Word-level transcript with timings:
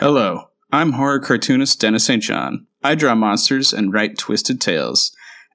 Hello, 0.00 0.50
I'm 0.70 0.92
horror 0.92 1.18
cartoonist 1.18 1.80
Dennis 1.80 2.04
St. 2.04 2.22
John. 2.22 2.68
I 2.84 2.94
draw 2.94 3.16
monsters 3.16 3.72
and 3.72 3.92
write 3.92 4.16
twisted 4.16 4.60
tales. 4.60 5.10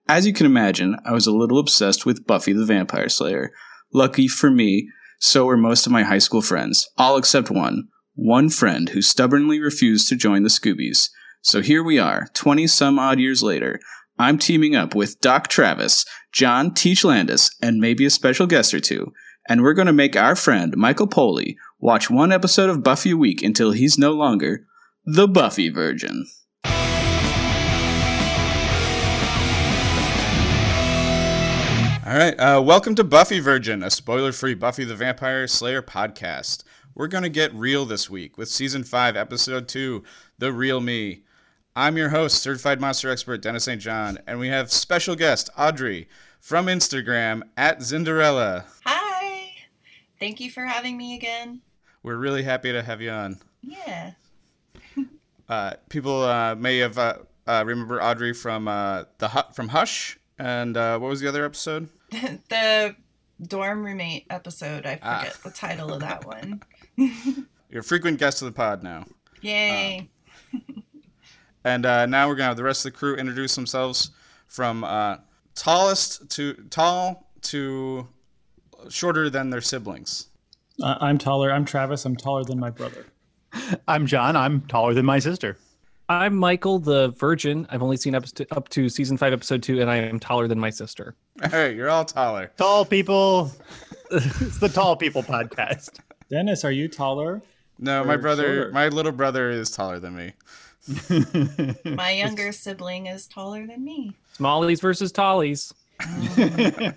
As 0.09 0.27
you 0.27 0.33
can 0.33 0.45
imagine, 0.45 0.97
I 1.05 1.13
was 1.13 1.25
a 1.25 1.31
little 1.31 1.59
obsessed 1.59 2.05
with 2.05 2.27
Buffy 2.27 2.51
the 2.51 2.65
Vampire 2.65 3.07
Slayer. 3.07 3.53
Lucky 3.93 4.27
for 4.27 4.51
me, 4.51 4.89
so 5.17 5.45
were 5.45 5.55
most 5.55 5.85
of 5.85 5.93
my 5.93 6.03
high 6.03 6.17
school 6.17 6.41
friends, 6.41 6.89
all 6.97 7.15
except 7.15 7.51
one. 7.51 7.87
One 8.15 8.49
friend 8.49 8.89
who 8.89 9.01
stubbornly 9.01 9.61
refused 9.61 10.09
to 10.09 10.17
join 10.17 10.43
the 10.43 10.49
Scoobies. 10.49 11.07
So 11.41 11.61
here 11.61 11.81
we 11.81 11.97
are, 11.97 12.27
20 12.33 12.67
some 12.67 12.99
odd 12.99 13.19
years 13.19 13.43
later. 13.43 13.79
I'm 14.19 14.37
teaming 14.37 14.75
up 14.75 14.93
with 14.93 15.21
Doc 15.21 15.47
Travis, 15.47 16.05
John 16.33 16.73
Teach 16.73 17.05
Landis, 17.05 17.49
and 17.61 17.79
maybe 17.79 18.03
a 18.03 18.09
special 18.09 18.45
guest 18.45 18.73
or 18.73 18.81
two. 18.81 19.13
And 19.47 19.61
we're 19.61 19.73
going 19.73 19.87
to 19.87 19.93
make 19.93 20.17
our 20.17 20.35
friend, 20.35 20.75
Michael 20.75 21.07
Poley, 21.07 21.57
watch 21.83 22.09
one 22.09 22.31
episode 22.31 22.69
of 22.69 22.81
Buffy 22.81 23.11
a 23.11 23.17
week 23.17 23.43
until 23.43 23.71
he's 23.71 23.97
no 23.97 24.13
longer 24.13 24.65
the 25.05 25.27
Buffy 25.27 25.67
Virgin. 25.67 26.25
All 32.05 32.17
right, 32.17 32.39
uh, 32.39 32.61
welcome 32.61 32.95
to 32.95 33.03
Buffy 33.03 33.41
Virgin, 33.41 33.83
a 33.83 33.89
spoiler-free 33.89 34.53
Buffy 34.53 34.85
the 34.85 34.95
Vampire 34.95 35.45
Slayer 35.45 35.81
podcast. 35.81 36.63
We're 36.95 37.07
gonna 37.07 37.27
get 37.27 37.53
real 37.53 37.83
this 37.83 38.09
week 38.09 38.37
with 38.37 38.47
season 38.47 38.85
five, 38.85 39.17
episode 39.17 39.67
two, 39.67 40.05
"The 40.37 40.53
Real 40.53 40.79
Me." 40.79 41.25
I'm 41.75 41.97
your 41.97 42.09
host, 42.09 42.41
certified 42.41 42.79
monster 42.79 43.09
expert 43.09 43.41
Dennis 43.41 43.65
St. 43.65 43.81
John, 43.81 44.19
and 44.25 44.39
we 44.39 44.47
have 44.47 44.71
special 44.71 45.17
guest 45.17 45.49
Audrey 45.57 46.07
from 46.39 46.67
Instagram 46.67 47.41
at 47.57 47.79
Zinderella. 47.79 48.63
Hi. 48.85 49.49
Thank 50.17 50.39
you 50.39 50.49
for 50.49 50.63
having 50.63 50.95
me 50.95 51.15
again. 51.15 51.59
We're 52.03 52.17
really 52.17 52.43
happy 52.43 52.71
to 52.71 52.83
have 52.83 53.01
you 53.01 53.11
on. 53.11 53.39
Yeah. 53.61 54.11
Uh, 55.49 55.73
people 55.89 56.23
uh, 56.23 56.55
may 56.55 56.77
have 56.77 56.97
uh, 56.97 57.15
uh, 57.45 57.63
remember 57.65 58.01
Audrey 58.01 58.33
from 58.33 58.67
uh, 58.69 59.03
the 59.17 59.27
from 59.53 59.67
Hush, 59.67 60.17
and 60.39 60.77
uh, 60.77 60.97
what 60.97 61.09
was 61.09 61.19
the 61.19 61.27
other 61.27 61.43
episode? 61.43 61.89
the 62.49 62.95
dorm 63.45 63.83
roommate 63.83 64.25
episode. 64.29 64.85
I 64.85 64.97
Ah. 65.03 65.19
forget 65.19 65.37
the 65.43 65.51
title 65.51 65.93
of 65.93 65.99
that 65.99 66.25
one. 66.25 66.63
You're 67.69 67.81
a 67.81 67.83
frequent 67.83 68.19
guest 68.19 68.41
of 68.41 68.45
the 68.47 68.53
pod 68.53 68.83
now. 68.83 69.05
Yay. 69.41 70.09
And 71.65 71.85
uh, 71.85 72.05
now 72.05 72.29
we're 72.29 72.35
gonna 72.35 72.47
have 72.47 72.57
the 72.57 72.63
rest 72.63 72.85
of 72.85 72.93
the 72.93 72.97
crew 72.97 73.15
introduce 73.15 73.53
themselves 73.53 74.11
from 74.47 74.85
uh, 74.85 75.17
tallest 75.55 76.29
to 76.31 76.53
tall 76.69 77.29
to 77.43 78.07
shorter 78.89 79.29
than 79.29 79.49
their 79.49 79.61
siblings. 79.61 80.27
Uh, 80.81 80.95
I'm 80.99 81.17
taller. 81.17 81.51
I'm 81.51 81.65
Travis. 81.65 82.05
I'm 82.05 82.15
taller 82.15 82.43
than 82.43 82.59
my 82.59 82.69
brother. 82.69 83.05
I'm 83.87 84.07
John. 84.07 84.35
I'm 84.35 84.61
taller 84.61 84.93
than 84.93 85.05
my 85.05 85.19
sister. 85.19 85.57
I'm 86.09 86.35
Michael, 86.35 86.79
the 86.79 87.09
Virgin. 87.09 87.65
I've 87.69 87.81
only 87.81 87.97
seen 87.97 88.15
up 88.15 88.25
to, 88.25 88.47
up 88.55 88.69
to 88.69 88.89
season 88.89 89.17
five, 89.17 89.33
episode 89.33 89.63
two, 89.63 89.79
and 89.79 89.89
I 89.89 89.97
am 89.97 90.19
taller 90.19 90.47
than 90.47 90.59
my 90.59 90.69
sister. 90.69 91.15
All 91.43 91.49
right, 91.51 91.75
you're 91.75 91.89
all 91.89 92.05
taller. 92.05 92.51
Tall 92.57 92.85
people. 92.85 93.51
it's 94.11 94.59
the 94.59 94.69
Tall 94.69 94.95
People 94.95 95.23
podcast. 95.23 95.99
Dennis, 96.29 96.65
are 96.65 96.71
you 96.71 96.87
taller? 96.87 97.41
No, 97.79 98.03
my 98.03 98.17
brother, 98.17 98.43
shorter. 98.43 98.71
my 98.71 98.87
little 98.89 99.11
brother 99.11 99.49
is 99.49 99.71
taller 99.71 99.99
than 99.99 100.15
me. 100.15 100.33
My 101.95 102.11
younger 102.11 102.51
sibling 102.51 103.05
is 103.05 103.25
taller 103.27 103.65
than 103.65 103.85
me. 103.85 104.13
Smallies 104.37 104.81
versus 104.81 105.13
Tallies. 105.13 105.73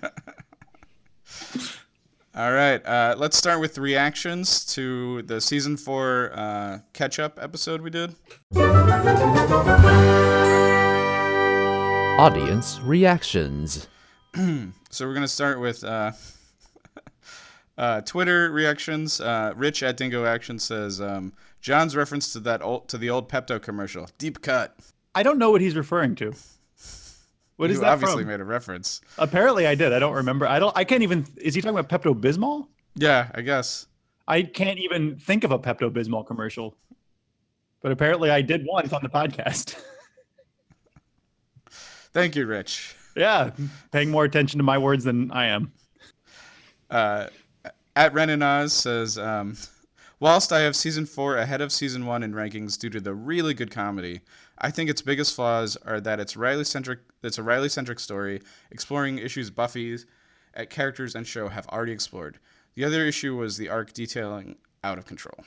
All 2.36 2.52
right, 2.52 2.84
uh, 2.84 3.14
let's 3.16 3.34
start 3.34 3.60
with 3.60 3.78
reactions 3.78 4.66
to 4.74 5.22
the 5.22 5.40
season 5.40 5.74
four 5.78 6.32
uh, 6.34 6.80
catch 6.92 7.18
up 7.18 7.38
episode 7.40 7.80
we 7.80 7.88
did. 7.88 8.14
Audience 12.18 12.78
reactions. 12.80 13.88
So 14.90 15.06
we're 15.06 15.14
gonna 15.14 15.28
start 15.28 15.60
with 15.60 15.82
uh, 15.84 16.12
uh, 17.78 18.00
Twitter 18.02 18.50
reactions. 18.50 19.20
Uh, 19.20 19.52
Rich 19.56 19.82
at 19.82 19.96
Dingo 19.96 20.24
Action 20.24 20.58
says 20.58 21.00
um, 21.00 21.32
John's 21.60 21.96
reference 21.96 22.32
to 22.34 22.40
that 22.40 22.62
old, 22.62 22.88
to 22.88 22.98
the 22.98 23.10
old 23.10 23.30
Pepto 23.30 23.60
commercial, 23.60 24.08
deep 24.18 24.40
cut. 24.42 24.74
I 25.14 25.22
don't 25.22 25.38
know 25.38 25.50
what 25.50 25.60
he's 25.62 25.76
referring 25.76 26.14
to. 26.16 26.34
What 27.56 27.70
is 27.70 27.76
you 27.76 27.80
that 27.82 27.92
obviously 27.92 28.22
from? 28.22 28.30
made 28.30 28.40
a 28.40 28.44
reference. 28.44 29.00
Apparently, 29.18 29.66
I 29.66 29.74
did. 29.74 29.92
I 29.92 29.98
don't 29.98 30.14
remember. 30.14 30.46
I 30.46 30.58
don't. 30.58 30.76
I 30.76 30.84
can't 30.84 31.02
even. 31.02 31.26
Is 31.36 31.54
he 31.54 31.60
talking 31.62 31.78
about 31.78 31.88
Pepto 32.02 32.14
Bismol? 32.18 32.68
Yeah, 32.94 33.30
I 33.34 33.40
guess. 33.40 33.86
I 34.28 34.42
can't 34.42 34.78
even 34.78 35.16
think 35.16 35.44
of 35.44 35.52
a 35.52 35.58
Pepto 35.58 35.90
Bismol 35.90 36.26
commercial. 36.26 36.76
But 37.80 37.92
apparently, 37.92 38.30
I 38.30 38.42
did 38.42 38.64
once 38.66 38.92
on 38.92 39.02
the 39.02 39.08
podcast. 39.08 39.80
Thank 42.12 42.34
you, 42.36 42.46
Rich. 42.46 42.94
yeah, 43.14 43.50
paying 43.92 44.10
more 44.10 44.24
attention 44.24 44.58
to 44.58 44.64
my 44.64 44.78
words 44.78 45.04
than 45.04 45.30
I 45.30 45.46
am. 45.46 45.72
Uh, 46.90 47.26
at 47.94 48.12
Renan 48.14 48.42
Oz 48.42 48.72
says, 48.72 49.18
um, 49.18 49.56
whilst 50.20 50.52
I 50.52 50.60
have 50.60 50.74
season 50.76 51.04
four 51.06 51.36
ahead 51.36 51.60
of 51.60 51.72
season 51.72 52.06
one 52.06 52.22
in 52.22 52.32
rankings 52.32 52.78
due 52.78 52.90
to 52.90 53.00
the 53.00 53.14
really 53.14 53.54
good 53.54 53.70
comedy, 53.70 54.20
I 54.58 54.70
think 54.70 54.88
its 54.88 55.02
biggest 55.02 55.34
flaws 55.34 55.76
are 55.84 56.00
that 56.00 56.20
it's 56.20 56.36
Riley 56.36 56.64
centric. 56.64 57.00
It's 57.22 57.38
a 57.38 57.42
Riley 57.42 57.68
centric 57.68 58.00
story 58.00 58.40
exploring 58.70 59.18
issues 59.18 59.50
Buffy's 59.50 60.06
at 60.54 60.70
characters 60.70 61.14
and 61.14 61.26
show 61.26 61.48
have 61.48 61.68
already 61.68 61.92
explored. 61.92 62.38
The 62.74 62.84
other 62.84 63.04
issue 63.04 63.36
was 63.36 63.56
the 63.56 63.68
arc 63.68 63.92
detailing 63.92 64.56
out 64.84 64.98
of 64.98 65.06
control. 65.06 65.44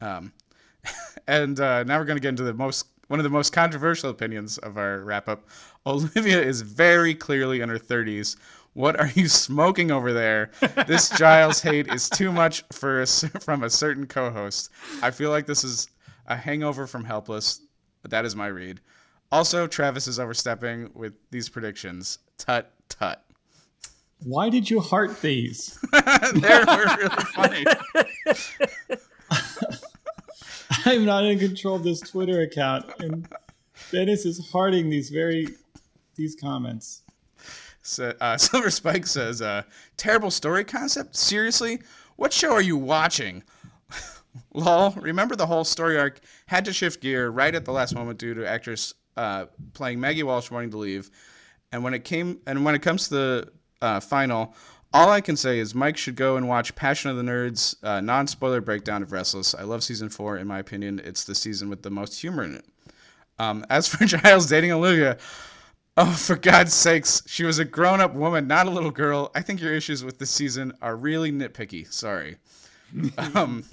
Um, 0.00 0.32
and 1.26 1.58
uh, 1.58 1.84
now 1.84 1.98
we're 1.98 2.04
going 2.04 2.16
to 2.16 2.22
get 2.22 2.30
into 2.30 2.44
the 2.44 2.54
most 2.54 2.86
one 3.08 3.20
of 3.20 3.24
the 3.24 3.30
most 3.30 3.52
controversial 3.52 4.08
opinions 4.10 4.56
of 4.58 4.78
our 4.78 5.00
wrap 5.00 5.28
up. 5.28 5.46
Olivia 5.86 6.40
is 6.40 6.62
very 6.62 7.14
clearly 7.14 7.60
in 7.60 7.68
her 7.68 7.78
30s. 7.78 8.36
What 8.72 8.98
are 8.98 9.10
you 9.14 9.28
smoking 9.28 9.90
over 9.90 10.12
there? 10.12 10.50
This 10.86 11.10
Giles 11.18 11.60
hate 11.60 11.92
is 11.92 12.08
too 12.08 12.32
much 12.32 12.64
for 12.72 13.02
a, 13.02 13.06
from 13.06 13.62
a 13.62 13.70
certain 13.70 14.06
co-host. 14.06 14.70
I 15.02 15.10
feel 15.10 15.30
like 15.30 15.46
this 15.46 15.64
is 15.64 15.88
a 16.26 16.34
hangover 16.34 16.86
from 16.86 17.04
Helpless. 17.04 17.60
But 18.04 18.10
that 18.10 18.26
is 18.26 18.36
my 18.36 18.48
read. 18.48 18.80
Also, 19.32 19.66
Travis 19.66 20.06
is 20.06 20.20
overstepping 20.20 20.90
with 20.92 21.14
these 21.30 21.48
predictions. 21.48 22.18
Tut 22.36 22.70
tut. 22.90 23.24
Why 24.22 24.50
did 24.50 24.68
you 24.68 24.78
heart 24.80 25.22
these? 25.22 25.78
they 25.92 26.58
were 26.66 26.96
really 26.98 27.08
funny. 27.34 27.64
I'm 30.84 31.06
not 31.06 31.24
in 31.24 31.38
control 31.38 31.76
of 31.76 31.82
this 31.82 32.00
Twitter 32.00 32.42
account, 32.42 32.84
and 32.98 33.26
Dennis 33.90 34.26
is 34.26 34.50
hearting 34.50 34.90
these 34.90 35.08
very 35.08 35.48
these 36.14 36.36
comments. 36.36 37.04
So, 37.80 38.12
uh, 38.20 38.36
Silver 38.38 38.68
Spike 38.68 39.06
says, 39.06 39.40
uh, 39.40 39.62
"Terrible 39.96 40.30
story 40.30 40.64
concept. 40.64 41.16
Seriously, 41.16 41.80
what 42.16 42.34
show 42.34 42.52
are 42.52 42.60
you 42.60 42.76
watching?" 42.76 43.44
Lol. 44.52 44.92
Remember 44.92 45.36
the 45.36 45.46
whole 45.46 45.64
story 45.64 45.98
arc 45.98 46.20
had 46.46 46.64
to 46.64 46.72
shift 46.72 47.00
gear 47.00 47.28
right 47.30 47.54
at 47.54 47.64
the 47.64 47.72
last 47.72 47.94
moment 47.94 48.18
due 48.18 48.34
to 48.34 48.48
actress 48.48 48.94
uh, 49.16 49.46
playing 49.72 50.00
Maggie 50.00 50.22
Walsh 50.22 50.50
wanting 50.50 50.70
to 50.70 50.78
leave, 50.78 51.10
and 51.72 51.84
when 51.84 51.94
it 51.94 52.04
came 52.04 52.40
and 52.46 52.64
when 52.64 52.74
it 52.74 52.82
comes 52.82 53.08
to 53.08 53.14
the 53.14 53.52
uh, 53.82 54.00
final, 54.00 54.54
all 54.92 55.10
I 55.10 55.20
can 55.20 55.36
say 55.36 55.58
is 55.58 55.74
Mike 55.74 55.96
should 55.96 56.16
go 56.16 56.36
and 56.36 56.48
watch 56.48 56.74
Passion 56.74 57.10
of 57.10 57.16
the 57.16 57.22
Nerds 57.22 57.76
uh, 57.84 58.00
non-spoiler 58.00 58.60
breakdown 58.60 59.02
of 59.02 59.12
Restless. 59.12 59.54
I 59.54 59.62
love 59.62 59.82
season 59.82 60.08
four. 60.08 60.38
In 60.38 60.46
my 60.46 60.58
opinion, 60.58 61.00
it's 61.04 61.24
the 61.24 61.34
season 61.34 61.68
with 61.68 61.82
the 61.82 61.90
most 61.90 62.20
humor 62.20 62.44
in 62.44 62.56
it. 62.56 62.64
Um, 63.38 63.64
as 63.70 63.88
for 63.88 64.04
Giles 64.06 64.46
dating 64.46 64.72
Olivia, 64.72 65.18
Oh, 65.96 66.12
for 66.12 66.34
God's 66.34 66.74
sakes, 66.74 67.22
she 67.26 67.44
was 67.44 67.60
a 67.60 67.64
grown 67.64 68.00
up 68.00 68.14
woman, 68.14 68.48
not 68.48 68.66
a 68.66 68.70
little 68.70 68.90
girl. 68.90 69.30
I 69.32 69.42
think 69.42 69.60
your 69.60 69.72
issues 69.72 70.02
with 70.02 70.18
this 70.18 70.30
season 70.30 70.72
are 70.82 70.96
really 70.96 71.30
nitpicky. 71.30 71.90
Sorry. 71.92 72.36
um, 73.34 73.64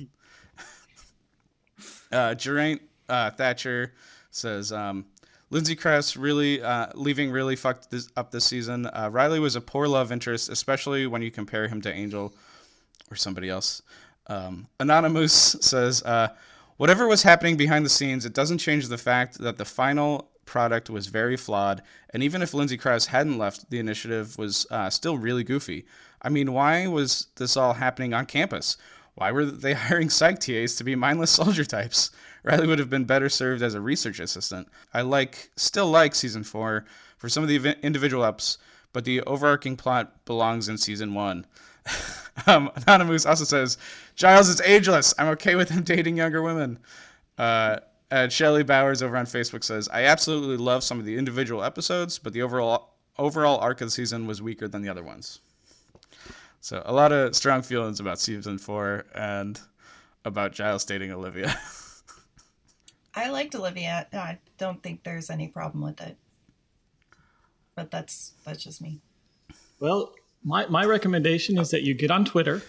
uh, 2.12 2.36
Geraint 2.36 2.82
uh, 3.10 3.30
Thatcher 3.32 3.94
says 4.32 4.72
um, 4.72 5.06
Lindsay 5.50 5.76
Crouse 5.76 6.16
really 6.16 6.62
uh, 6.62 6.88
leaving 6.96 7.30
really 7.30 7.56
fucked 7.56 7.92
this, 7.92 8.10
up 8.16 8.32
this 8.32 8.46
season. 8.46 8.86
Uh, 8.88 9.10
Riley 9.12 9.40
was 9.40 9.56
a 9.56 9.62
poor 9.62 9.88
love 9.88 10.12
interest, 10.12 10.50
especially 10.50 11.08
when 11.08 11.22
you 11.22 11.30
compare 11.30 11.68
him 11.68 11.82
to 11.82 11.94
Angel 11.94 12.34
or 13.12 13.16
somebody 13.16 13.50
else. 13.50 13.82
Um, 14.28 14.68
Anonymous 14.80 15.34
says, 15.62 16.02
uh, 16.04 16.30
whatever 16.78 17.08
was 17.08 17.24
happening 17.24 17.58
behind 17.58 17.86
the 17.86 17.90
scenes, 17.90 18.26
it 18.26 18.34
doesn't 18.34 18.60
change 18.60 18.88
the 18.88 18.98
fact 18.98 19.38
that 19.40 19.58
the 19.58 19.66
final 19.66 20.30
product 20.46 20.90
was 20.90 21.08
very 21.08 21.38
flawed. 21.38 21.82
And 22.12 22.24
even 22.24 22.42
if 22.42 22.54
Lindsay 22.54 22.78
Crouse 22.78 23.08
hadn't 23.08 23.38
left, 23.38 23.70
the 23.70 23.80
initiative 23.80 24.38
was 24.38 24.66
uh, 24.72 24.90
still 24.90 25.18
really 25.18 25.44
goofy. 25.44 25.86
I 26.22 26.30
mean, 26.30 26.54
why 26.54 26.88
was 26.88 27.28
this 27.36 27.58
all 27.58 27.74
happening 27.74 28.14
on 28.14 28.26
campus? 28.26 28.78
Why 29.22 29.32
were 29.32 29.46
they 29.46 29.74
hiring 29.76 30.10
psych 30.10 30.40
TAs 30.40 30.74
to 30.78 30.84
be 30.84 30.96
mindless 30.96 31.30
soldier 31.42 31.64
types? 31.64 32.10
Riley 32.44 32.66
would 32.66 32.80
have 32.80 32.90
been 32.90 33.06
better 33.06 33.30
served 33.30 33.62
as 33.62 33.76
a 33.76 33.80
research 33.80 34.20
assistant. 34.20 34.68
I 34.96 35.02
like, 35.02 35.52
still 35.56 35.92
like 35.92 36.16
season 36.16 36.44
four 36.44 36.86
for 37.20 37.30
some 37.30 37.44
of 37.44 37.50
the 37.50 37.78
individual 37.86 38.24
ups, 38.24 38.58
but 38.94 39.06
the 39.06 39.22
overarching 39.22 39.78
plot 39.78 40.26
belongs 40.26 40.70
in 40.70 40.80
season 40.80 41.14
one. 41.14 41.46
um, 42.48 42.72
Anonymous 42.76 43.28
also 43.28 43.44
says 43.44 43.78
Giles 44.16 44.50
is 44.50 44.60
ageless. 44.62 45.14
I'm 45.20 45.28
okay 45.28 45.54
with 45.54 45.70
him 45.70 45.84
dating 45.84 46.18
younger 46.18 46.42
women. 46.42 46.80
Uh, 47.38 47.78
and 48.10 48.34
Shelly 48.34 48.64
Bowers 48.64 49.04
over 49.04 49.16
on 49.16 49.28
Facebook 49.28 49.64
says, 49.64 49.88
"I 49.90 50.06
absolutely 50.06 50.58
love 50.58 50.84
some 50.84 50.98
of 50.98 51.06
the 51.06 51.16
individual 51.16 51.64
episodes, 51.64 52.18
but 52.18 52.34
the 52.34 52.42
overall 52.42 52.96
overall 53.20 53.60
arc 53.60 53.82
of 53.82 53.88
the 53.88 53.92
season 53.92 54.26
was 54.26 54.42
weaker 54.42 54.68
than 54.68 54.82
the 54.82 54.90
other 54.90 55.04
ones." 55.04 55.42
So 56.62 56.84
a 56.86 56.94
lot 56.94 57.12
of 57.12 57.36
strong 57.36 57.64
feelings 57.64 58.00
about 58.00 58.20
season 58.20 58.60
four 58.60 59.06
and 59.16 59.60
about 60.24 60.54
Giles 60.54 60.86
dating 60.86 61.12
Olivia. 61.12 61.60
I 63.16 63.30
liked 63.30 63.56
Olivia. 63.56 64.08
I 64.14 64.38
don't 64.60 64.82
think 64.82 65.04
there's 65.04 65.32
any 65.32 65.48
problem 65.48 65.84
with 65.84 66.00
it. 66.00 66.18
But 67.76 67.90
that's 67.90 68.34
that's 68.46 68.64
just 68.64 68.80
me. 68.80 69.02
Well, 69.80 70.14
my, 70.44 70.66
my 70.68 70.86
recommendation 70.86 71.58
is 71.60 71.70
that 71.70 71.84
you 71.84 71.94
get 71.94 72.10
on 72.10 72.26
Twitter 72.26 72.62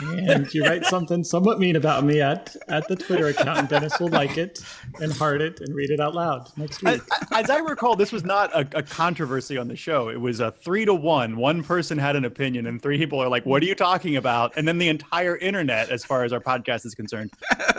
and 0.00 0.52
you 0.54 0.64
write 0.64 0.86
something 0.86 1.22
somewhat 1.22 1.58
mean 1.58 1.76
about 1.76 2.02
me 2.04 2.20
at, 2.20 2.56
at 2.68 2.88
the 2.88 2.96
Twitter 2.96 3.26
account, 3.28 3.58
and 3.58 3.68
Dennis 3.68 3.98
will 4.00 4.08
like 4.08 4.38
it 4.38 4.60
and 5.00 5.12
heart 5.12 5.42
it 5.42 5.60
and 5.60 5.74
read 5.74 5.90
it 5.90 6.00
out 6.00 6.14
loud 6.14 6.48
next 6.56 6.82
week. 6.82 7.00
As, 7.12 7.28
as 7.32 7.50
I 7.50 7.58
recall, 7.58 7.94
this 7.94 8.10
was 8.10 8.24
not 8.24 8.50
a, 8.54 8.78
a 8.78 8.82
controversy 8.82 9.58
on 9.58 9.68
the 9.68 9.76
show. 9.76 10.08
It 10.08 10.20
was 10.20 10.40
a 10.40 10.50
three 10.50 10.84
to 10.86 10.94
one. 10.94 11.36
One 11.36 11.62
person 11.62 11.98
had 11.98 12.16
an 12.16 12.24
opinion, 12.24 12.66
and 12.66 12.80
three 12.80 12.96
people 12.96 13.20
are 13.20 13.28
like, 13.28 13.44
"What 13.44 13.62
are 13.62 13.66
you 13.66 13.74
talking 13.74 14.16
about?" 14.16 14.56
And 14.56 14.66
then 14.66 14.78
the 14.78 14.88
entire 14.88 15.36
internet, 15.36 15.90
as 15.90 16.04
far 16.04 16.24
as 16.24 16.32
our 16.32 16.40
podcast 16.40 16.86
is 16.86 16.94
concerned, 16.94 17.32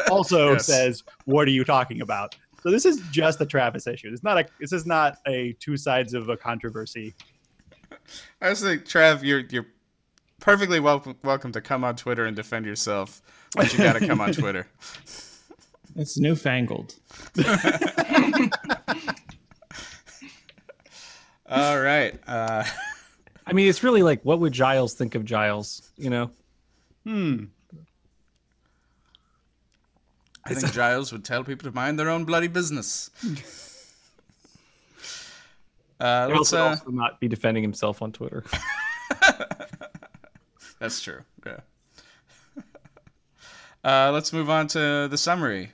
also 0.10 0.54
Yes. 0.54 0.68
says, 0.68 1.04
"What 1.26 1.48
are 1.48 1.52
you 1.52 1.64
talking 1.64 2.02
about?" 2.02 2.36
So 2.62 2.70
this 2.70 2.86
is 2.86 3.02
just 3.10 3.42
a 3.42 3.46
Travis 3.46 3.88
issue. 3.88 4.10
It's 4.14 4.24
not 4.24 4.38
a. 4.38 4.46
This 4.60 4.72
is 4.72 4.86
not 4.86 5.18
a 5.28 5.54
two 5.60 5.78
sides 5.78 6.14
of 6.14 6.30
a 6.30 6.38
controversy. 6.38 7.16
I 8.42 8.50
was 8.50 8.64
like, 8.64 8.86
Trav, 8.86 9.24
you're 9.24 9.40
you're 9.50 9.68
perfectly 10.40 10.80
welcome 10.80 11.16
welcome 11.24 11.52
to 11.54 11.62
come 11.62 11.84
on 11.84 11.96
Twitter 11.96 12.26
and 12.26 12.36
defend 12.36 12.66
yourself, 12.66 13.22
but 13.56 13.72
you 13.72 13.80
got 13.80 13.94
to 13.94 14.06
come 14.08 14.22
on 14.22 14.34
Twitter. 14.34 14.68
It's 15.94 16.18
newfangled. 16.18 16.96
All 21.50 21.80
right. 21.82 22.18
Uh, 22.26 22.64
I 23.46 23.54
mean, 23.54 23.68
it's 23.68 23.84
really 23.84 24.04
like, 24.04 24.24
what 24.24 24.40
would 24.40 24.54
Giles 24.54 24.94
think 24.94 25.16
of 25.16 25.26
Giles? 25.26 25.92
You 25.98 26.10
know, 26.10 26.32
Hmm. 27.06 27.46
I 30.46 30.54
think 30.54 30.72
Giles 30.74 31.12
would 31.12 31.24
tell 31.26 31.44
people 31.44 31.70
to 31.70 31.76
mind 31.76 32.00
their 32.00 32.10
own 32.10 32.26
bloody 32.26 32.48
business. 32.48 33.10
Uh, 36.02 36.30
Giles 36.30 36.52
let's, 36.52 36.54
uh, 36.54 36.64
also 36.70 36.90
not 36.90 37.20
be 37.20 37.28
defending 37.28 37.62
himself 37.62 38.02
on 38.02 38.12
Twitter. 38.12 38.44
that's 40.80 41.02
true. 41.02 41.22
Yeah. 41.46 41.60
Uh, 43.84 44.12
let's 44.14 44.32
move 44.32 44.48
on 44.48 44.68
to 44.68 45.08
the 45.10 45.18
summary. 45.18 45.72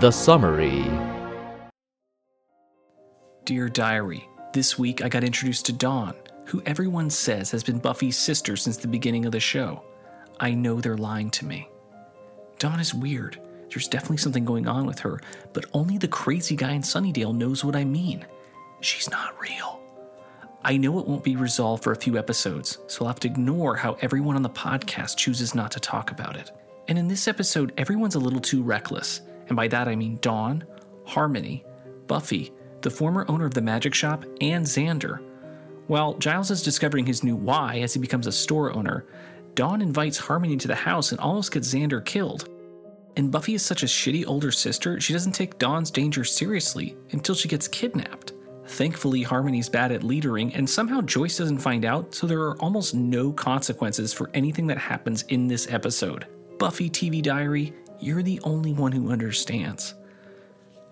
The 0.00 0.10
summary. 0.10 0.90
Dear 3.44 3.68
Diary, 3.68 4.28
this 4.52 4.76
week 4.76 5.04
I 5.04 5.08
got 5.08 5.22
introduced 5.22 5.66
to 5.66 5.72
Dawn, 5.72 6.16
who 6.46 6.64
everyone 6.66 7.10
says 7.10 7.52
has 7.52 7.62
been 7.62 7.78
Buffy's 7.78 8.18
sister 8.18 8.56
since 8.56 8.76
the 8.76 8.88
beginning 8.88 9.24
of 9.24 9.30
the 9.30 9.38
show. 9.38 9.84
I 10.40 10.52
know 10.54 10.80
they're 10.80 10.96
lying 10.96 11.30
to 11.30 11.44
me. 11.44 11.68
Dawn 12.58 12.80
is 12.80 12.92
weird. 12.92 13.40
There's 13.74 13.88
definitely 13.88 14.18
something 14.18 14.44
going 14.44 14.68
on 14.68 14.86
with 14.86 15.00
her, 15.00 15.20
but 15.52 15.64
only 15.72 15.98
the 15.98 16.06
crazy 16.06 16.54
guy 16.54 16.70
in 16.72 16.82
Sunnydale 16.82 17.34
knows 17.34 17.64
what 17.64 17.74
I 17.74 17.84
mean. 17.84 18.24
She's 18.80 19.10
not 19.10 19.34
real. 19.40 19.80
I 20.62 20.76
know 20.76 21.00
it 21.00 21.08
won't 21.08 21.24
be 21.24 21.34
resolved 21.34 21.82
for 21.82 21.90
a 21.90 21.96
few 21.96 22.16
episodes, 22.16 22.78
so 22.86 23.00
I'll 23.00 23.08
have 23.08 23.18
to 23.20 23.28
ignore 23.28 23.74
how 23.74 23.96
everyone 24.00 24.36
on 24.36 24.42
the 24.42 24.48
podcast 24.48 25.16
chooses 25.16 25.56
not 25.56 25.72
to 25.72 25.80
talk 25.80 26.12
about 26.12 26.36
it. 26.36 26.52
And 26.86 26.96
in 26.96 27.08
this 27.08 27.26
episode, 27.26 27.72
everyone's 27.76 28.14
a 28.14 28.20
little 28.20 28.40
too 28.40 28.62
reckless, 28.62 29.22
and 29.48 29.56
by 29.56 29.66
that 29.66 29.88
I 29.88 29.96
mean 29.96 30.18
Dawn, 30.20 30.62
Harmony, 31.04 31.64
Buffy, 32.06 32.52
the 32.82 32.90
former 32.90 33.26
owner 33.28 33.44
of 33.44 33.54
the 33.54 33.60
magic 33.60 33.92
shop, 33.92 34.24
and 34.40 34.64
Xander. 34.64 35.20
While 35.88 36.14
Giles 36.14 36.52
is 36.52 36.62
discovering 36.62 37.06
his 37.06 37.24
new 37.24 37.34
why 37.34 37.80
as 37.80 37.92
he 37.92 37.98
becomes 37.98 38.28
a 38.28 38.32
store 38.32 38.72
owner, 38.72 39.04
Dawn 39.56 39.82
invites 39.82 40.18
Harmony 40.18 40.58
to 40.58 40.68
the 40.68 40.76
house 40.76 41.10
and 41.10 41.20
almost 41.20 41.50
gets 41.50 41.74
Xander 41.74 42.04
killed. 42.04 42.48
And 43.16 43.30
Buffy 43.30 43.54
is 43.54 43.64
such 43.64 43.82
a 43.82 43.86
shitty 43.86 44.26
older 44.26 44.50
sister, 44.50 45.00
she 45.00 45.12
doesn't 45.12 45.32
take 45.32 45.58
Dawn's 45.58 45.90
danger 45.90 46.24
seriously 46.24 46.96
until 47.12 47.34
she 47.34 47.48
gets 47.48 47.68
kidnapped. 47.68 48.32
Thankfully, 48.66 49.22
Harmony's 49.22 49.68
bad 49.68 49.92
at 49.92 50.02
leadering, 50.02 50.54
and 50.54 50.68
somehow 50.68 51.00
Joyce 51.02 51.36
doesn't 51.36 51.58
find 51.58 51.84
out, 51.84 52.14
so 52.14 52.26
there 52.26 52.40
are 52.40 52.56
almost 52.60 52.94
no 52.94 53.32
consequences 53.32 54.12
for 54.12 54.30
anything 54.34 54.66
that 54.68 54.78
happens 54.78 55.22
in 55.28 55.46
this 55.46 55.70
episode. 55.70 56.26
Buffy 56.58 56.88
TV 56.88 57.22
Diary, 57.22 57.74
you're 58.00 58.22
the 58.22 58.40
only 58.42 58.72
one 58.72 58.90
who 58.90 59.10
understands. 59.10 59.94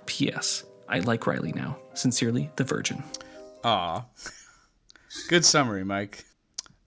P.S. 0.07 0.65
I 0.89 1.01
like 1.01 1.27
Riley 1.27 1.53
now. 1.53 1.79
Sincerely, 1.95 2.51
the 2.57 2.65
Virgin. 2.65 3.03
Aw. 3.65 4.05
Good 5.29 5.45
summary, 5.45 5.85
Mike. 5.85 6.25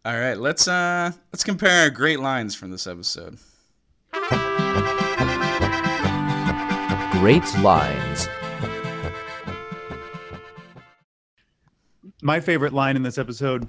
All 0.03 0.17
right, 0.17 0.38
let's 0.38 0.67
uh 0.67 1.11
let's 1.33 1.43
compare 1.43 1.83
our 1.83 1.89
great 1.89 2.19
lines 2.19 2.53
from 2.53 2.69
this 2.69 2.85
episode. 2.85 3.39
Great 7.25 7.57
lines. 7.57 8.27
my 12.22 12.39
favorite 12.39 12.72
line 12.72 12.95
in 12.95 13.01
this 13.01 13.18
episode 13.18 13.68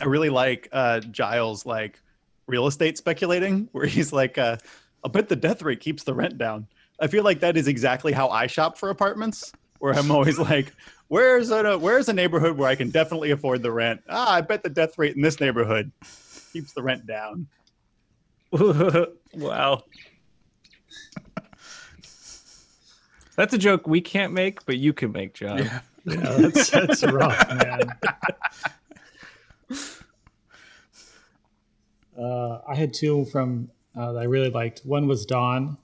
i 0.00 0.04
really 0.06 0.28
like 0.28 0.68
uh 0.72 0.98
giles 0.98 1.64
like 1.64 2.00
real 2.48 2.66
estate 2.66 2.98
speculating 2.98 3.68
where 3.70 3.86
he's 3.86 4.12
like 4.12 4.38
uh 4.38 4.56
i'll 5.04 5.10
bet 5.12 5.28
the 5.28 5.36
death 5.36 5.62
rate 5.62 5.78
keeps 5.78 6.02
the 6.02 6.12
rent 6.12 6.36
down 6.36 6.66
i 6.98 7.06
feel 7.06 7.22
like 7.22 7.38
that 7.38 7.56
is 7.56 7.68
exactly 7.68 8.10
how 8.10 8.28
i 8.28 8.48
shop 8.48 8.76
for 8.76 8.90
apartments 8.90 9.52
where 9.78 9.94
i'm 9.94 10.10
always 10.10 10.40
like 10.40 10.72
where's 11.06 11.52
a 11.52 11.78
where's 11.78 12.08
a 12.08 12.12
neighborhood 12.12 12.58
where 12.58 12.68
i 12.68 12.74
can 12.74 12.90
definitely 12.90 13.30
afford 13.30 13.62
the 13.62 13.70
rent 13.70 14.00
ah 14.08 14.32
i 14.32 14.40
bet 14.40 14.64
the 14.64 14.68
death 14.68 14.98
rate 14.98 15.14
in 15.14 15.22
this 15.22 15.38
neighborhood 15.38 15.92
keeps 16.52 16.72
the 16.72 16.82
rent 16.82 17.06
down 17.06 17.46
wow. 19.36 19.80
That's 23.40 23.54
a 23.54 23.58
joke 23.58 23.86
we 23.86 24.02
can't 24.02 24.34
make, 24.34 24.66
but 24.66 24.76
you 24.76 24.92
can 24.92 25.12
make, 25.12 25.32
John. 25.32 25.60
Yeah. 25.60 25.80
Yeah, 26.04 26.16
that's, 26.16 26.68
that's 26.68 27.02
rough, 27.04 27.48
man. 27.48 27.80
Uh, 32.18 32.60
I 32.68 32.74
had 32.74 32.92
two 32.92 33.24
from 33.26 33.70
uh, 33.96 34.12
that 34.12 34.18
I 34.18 34.24
really 34.24 34.50
liked. 34.50 34.80
One 34.84 35.06
was 35.06 35.24
Dawn, 35.24 35.78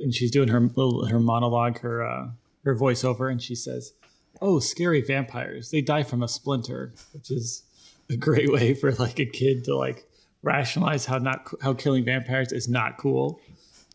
and 0.00 0.14
she's 0.14 0.30
doing 0.30 0.48
her 0.48 0.58
little 0.58 1.04
her 1.04 1.20
monologue, 1.20 1.80
her 1.80 2.02
uh, 2.02 2.28
her 2.64 2.74
voiceover, 2.74 3.30
and 3.30 3.42
she 3.42 3.54
says, 3.54 3.92
"Oh, 4.40 4.58
scary 4.58 5.02
vampires! 5.02 5.70
They 5.70 5.82
die 5.82 6.02
from 6.02 6.22
a 6.22 6.28
splinter," 6.28 6.94
which 7.12 7.30
is 7.30 7.64
a 8.08 8.16
great 8.16 8.50
way 8.50 8.72
for 8.72 8.92
like 8.92 9.18
a 9.18 9.26
kid 9.26 9.64
to 9.64 9.76
like 9.76 10.06
rationalize 10.42 11.04
how 11.04 11.18
not 11.18 11.46
how 11.60 11.74
killing 11.74 12.06
vampires 12.06 12.52
is 12.52 12.70
not 12.70 12.96
cool, 12.96 13.38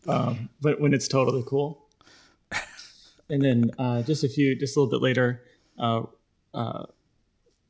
um, 0.06 0.50
but 0.60 0.80
when 0.80 0.94
it's 0.94 1.08
totally 1.08 1.42
cool. 1.48 1.87
And 3.30 3.42
then 3.42 3.70
uh, 3.78 4.02
just 4.02 4.24
a 4.24 4.28
few, 4.28 4.56
just 4.56 4.76
a 4.76 4.80
little 4.80 4.90
bit 4.90 5.02
later, 5.02 5.42
uh, 5.78 6.02
uh, 6.54 6.84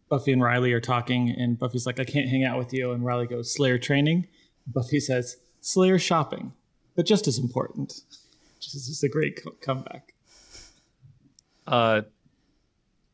Buffy 0.09 0.33
and 0.33 0.43
Riley 0.43 0.73
are 0.73 0.81
talking, 0.81 1.31
and 1.31 1.59
Buffy's 1.59 1.85
like, 1.85 2.01
"I 2.01 2.05
can't 2.05 2.29
hang 2.29 2.45
out 2.45 2.59
with 2.59 2.73
you," 2.73 2.93
and 2.93 3.05
Riley 3.05 3.27
goes, 3.27 3.53
"Slayer 3.53 3.79
training." 3.79 4.27
Buffy 4.67 5.01
says, 5.01 5.37
"Slayer 5.61 5.99
shopping," 5.99 6.53
but 6.95 7.07
just 7.07 7.27
as 7.27 7.39
important. 7.39 8.03
Which 8.57 8.75
is 8.75 8.89
just 8.89 9.05
a 9.05 9.09
great 9.09 9.43
co- 9.43 9.55
comeback. 9.61 10.15
Uh, 11.67 12.03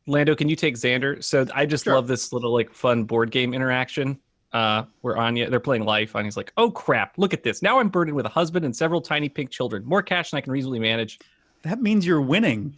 Lando, 0.07 0.35
can 0.35 0.49
you 0.49 0.55
take 0.55 0.75
Xander? 0.75 1.23
So 1.23 1.45
I 1.53 1.65
just 1.65 1.87
love 1.87 2.07
this 2.07 2.31
little 2.31 2.53
like 2.53 2.73
fun 2.73 3.03
board 3.03 3.31
game 3.31 3.53
interaction. 3.53 4.19
Uh, 4.53 4.85
where 5.01 5.17
Anya, 5.17 5.49
they're 5.49 5.59
playing 5.59 5.83
life. 5.83 6.15
Anya's 6.15 6.37
like, 6.37 6.53
"Oh 6.55 6.71
crap! 6.71 7.17
Look 7.17 7.33
at 7.33 7.43
this! 7.43 7.61
Now 7.61 7.79
I'm 7.79 7.89
burdened 7.89 8.15
with 8.15 8.25
a 8.25 8.29
husband 8.29 8.63
and 8.63 8.73
several 8.73 9.01
tiny 9.01 9.27
pink 9.27 9.49
children. 9.49 9.83
More 9.83 10.01
cash 10.01 10.31
than 10.31 10.37
I 10.37 10.41
can 10.41 10.53
reasonably 10.53 10.79
manage." 10.79 11.19
That 11.65 11.81
means 11.81 12.05
you're 12.05 12.21
winning 12.21 12.75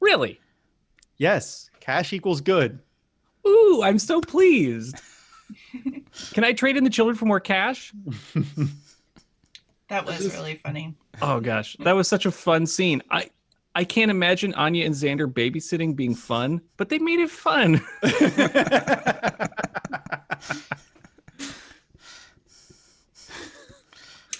Really? 0.00 0.40
yes 1.16 1.70
cash 1.80 2.12
equals 2.12 2.40
good 2.40 2.78
Ooh, 3.46 3.80
I'm 3.84 4.00
so 4.00 4.20
pleased. 4.20 5.00
can 6.32 6.42
I 6.42 6.52
trade 6.52 6.76
in 6.76 6.82
the 6.82 6.90
children 6.90 7.16
for 7.16 7.24
more 7.24 7.38
cash? 7.38 7.92
That 9.88 10.04
was 10.04 10.34
really 10.34 10.56
funny. 10.56 10.96
Oh 11.22 11.38
gosh, 11.38 11.76
that 11.84 11.92
was 11.92 12.08
such 12.08 12.26
a 12.26 12.32
fun 12.32 12.66
scene. 12.66 13.02
I 13.08 13.30
I 13.76 13.84
can't 13.84 14.10
imagine 14.10 14.52
Anya 14.54 14.84
and 14.84 14.96
Xander 14.96 15.32
babysitting 15.32 15.94
being 15.94 16.16
fun, 16.16 16.60
but 16.76 16.88
they 16.88 16.98
made 16.98 17.20
it 17.20 17.30
fun. 17.30 17.80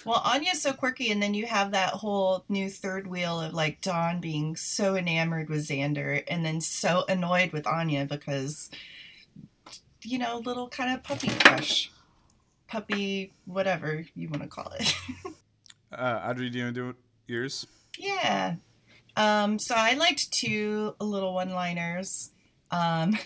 Well, 0.06 0.22
Anya's 0.25 0.62
so 0.62 0.72
quirky, 0.72 1.10
and 1.10 1.20
then 1.20 1.34
you 1.34 1.46
have 1.46 1.72
that 1.72 1.90
whole 1.94 2.44
new 2.48 2.70
third 2.70 3.08
wheel 3.08 3.40
of 3.40 3.52
like 3.52 3.80
Dawn 3.80 4.20
being 4.20 4.54
so 4.54 4.94
enamored 4.94 5.48
with 5.50 5.66
Xander, 5.68 6.22
and 6.28 6.44
then 6.46 6.60
so 6.60 7.04
annoyed 7.08 7.50
with 7.52 7.66
Anya 7.66 8.04
because, 8.06 8.70
you 10.02 10.18
know, 10.18 10.38
little 10.38 10.68
kind 10.68 10.94
of 10.94 11.02
puppy 11.02 11.28
crush. 11.40 11.90
puppy, 12.68 13.32
whatever 13.46 14.06
you 14.14 14.28
want 14.28 14.42
to 14.42 14.48
call 14.48 14.72
it. 14.78 14.94
Uh, 15.92 16.20
Audrey, 16.28 16.50
do 16.50 16.58
you 16.58 16.64
want 16.64 16.75
to 16.75 16.92
do 16.92 16.96
yours? 17.28 17.66
yeah. 17.96 18.56
Um, 19.16 19.58
so 19.58 19.75
I 19.76 19.94
liked 19.94 20.30
two 20.32 20.94
little 21.00 21.32
one 21.32 21.50
liners. 21.50 22.32
Um, 22.70 23.16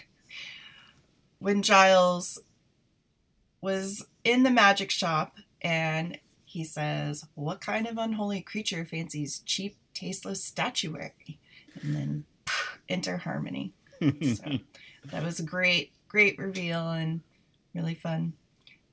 when 1.40 1.62
Giles 1.62 2.40
was 3.62 4.06
in 4.24 4.42
the 4.44 4.50
magic 4.50 4.90
shop 4.90 5.36
and 5.62 6.18
he 6.50 6.64
says, 6.64 7.24
What 7.34 7.60
kind 7.60 7.86
of 7.86 7.96
unholy 7.96 8.40
creature 8.40 8.84
fancies 8.84 9.40
cheap, 9.46 9.76
tasteless 9.94 10.42
statuary? 10.44 11.38
And 11.80 11.94
then 11.94 12.24
enter 12.88 13.18
Harmony. 13.18 13.72
So 14.34 14.58
that 15.10 15.22
was 15.22 15.40
a 15.40 15.44
great, 15.44 15.92
great 16.08 16.38
reveal 16.38 16.90
and 16.90 17.20
really 17.74 17.94
fun. 17.94 18.32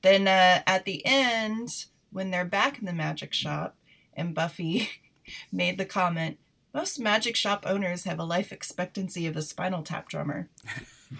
Then 0.02 0.28
uh, 0.28 0.62
at 0.66 0.84
the 0.84 1.04
end, 1.04 1.86
when 2.12 2.30
they're 2.30 2.44
back 2.44 2.78
in 2.78 2.84
the 2.84 2.92
magic 2.92 3.32
shop, 3.32 3.74
and 4.14 4.34
Buffy 4.34 4.90
made 5.52 5.78
the 5.78 5.86
comment, 5.86 6.38
most 6.74 7.00
magic 7.00 7.36
shop 7.36 7.64
owners 7.66 8.04
have 8.04 8.18
a 8.18 8.24
life 8.24 8.52
expectancy 8.52 9.26
of 9.26 9.36
a 9.36 9.42
spinal 9.42 9.82
tap 9.82 10.08
drummer. 10.08 10.48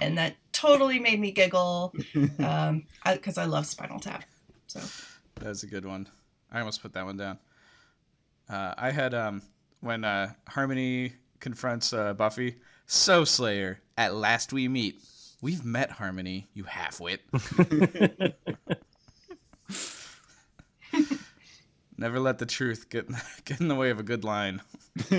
and 0.00 0.18
that 0.18 0.36
totally 0.52 0.98
made 0.98 1.18
me 1.18 1.30
giggle 1.30 1.94
um, 2.38 2.84
because 3.04 3.38
I, 3.38 3.46
love 3.46 3.66
Spinal 3.66 4.00
Tap. 4.00 4.24
So 4.66 4.80
that 5.36 5.48
was 5.48 5.62
a 5.62 5.66
good 5.66 5.86
one. 5.86 6.08
I 6.50 6.58
almost 6.60 6.82
put 6.82 6.92
that 6.94 7.04
one 7.04 7.16
down. 7.16 7.38
Uh, 8.48 8.74
I 8.76 8.90
had 8.90 9.14
um, 9.14 9.42
when 9.80 10.04
uh, 10.04 10.32
Harmony 10.48 11.12
confronts 11.40 11.92
uh, 11.92 12.14
Buffy. 12.14 12.56
So 12.86 13.24
Slayer, 13.24 13.80
at 13.96 14.14
last 14.14 14.52
we 14.52 14.68
meet. 14.68 15.02
We've 15.40 15.64
met 15.64 15.90
Harmony, 15.90 16.48
you 16.54 16.64
halfwit. 16.64 17.18
Never 21.96 22.20
let 22.20 22.38
the 22.38 22.46
truth 22.46 22.88
get 22.88 23.08
get 23.44 23.60
in 23.60 23.68
the 23.68 23.74
way 23.74 23.90
of 23.90 24.00
a 24.00 24.02
good 24.02 24.24
line. 24.24 24.62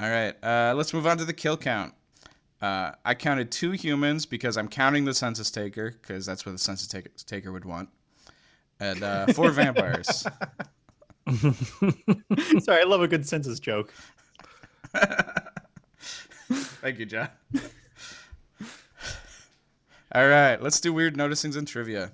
All 0.00 0.08
right, 0.08 0.34
uh, 0.44 0.74
let's 0.76 0.92
move 0.94 1.06
on 1.06 1.18
to 1.18 1.24
the 1.24 1.32
kill 1.32 1.56
count. 1.56 1.94
Uh, 2.60 2.92
I 3.04 3.14
counted 3.14 3.50
two 3.50 3.70
humans 3.72 4.26
because 4.26 4.56
I'm 4.56 4.68
counting 4.68 5.04
the 5.04 5.14
census 5.14 5.50
taker 5.50 5.92
because 6.00 6.26
that's 6.26 6.44
what 6.44 6.52
the 6.52 6.58
census 6.58 6.88
taker, 6.88 7.10
taker 7.26 7.52
would 7.52 7.64
want, 7.64 7.88
and 8.80 9.02
uh, 9.02 9.26
four 9.32 9.50
vampires. 9.50 10.06
Sorry, 12.60 12.80
I 12.80 12.84
love 12.86 13.02
a 13.02 13.08
good 13.08 13.26
census 13.26 13.60
joke. 13.60 13.92
Thank 16.50 16.98
you, 16.98 17.06
John. 17.06 17.28
All 20.14 20.26
right, 20.26 20.62
let's 20.62 20.80
do 20.80 20.92
weird 20.92 21.16
noticings 21.16 21.56
and 21.56 21.68
trivia. 21.68 22.12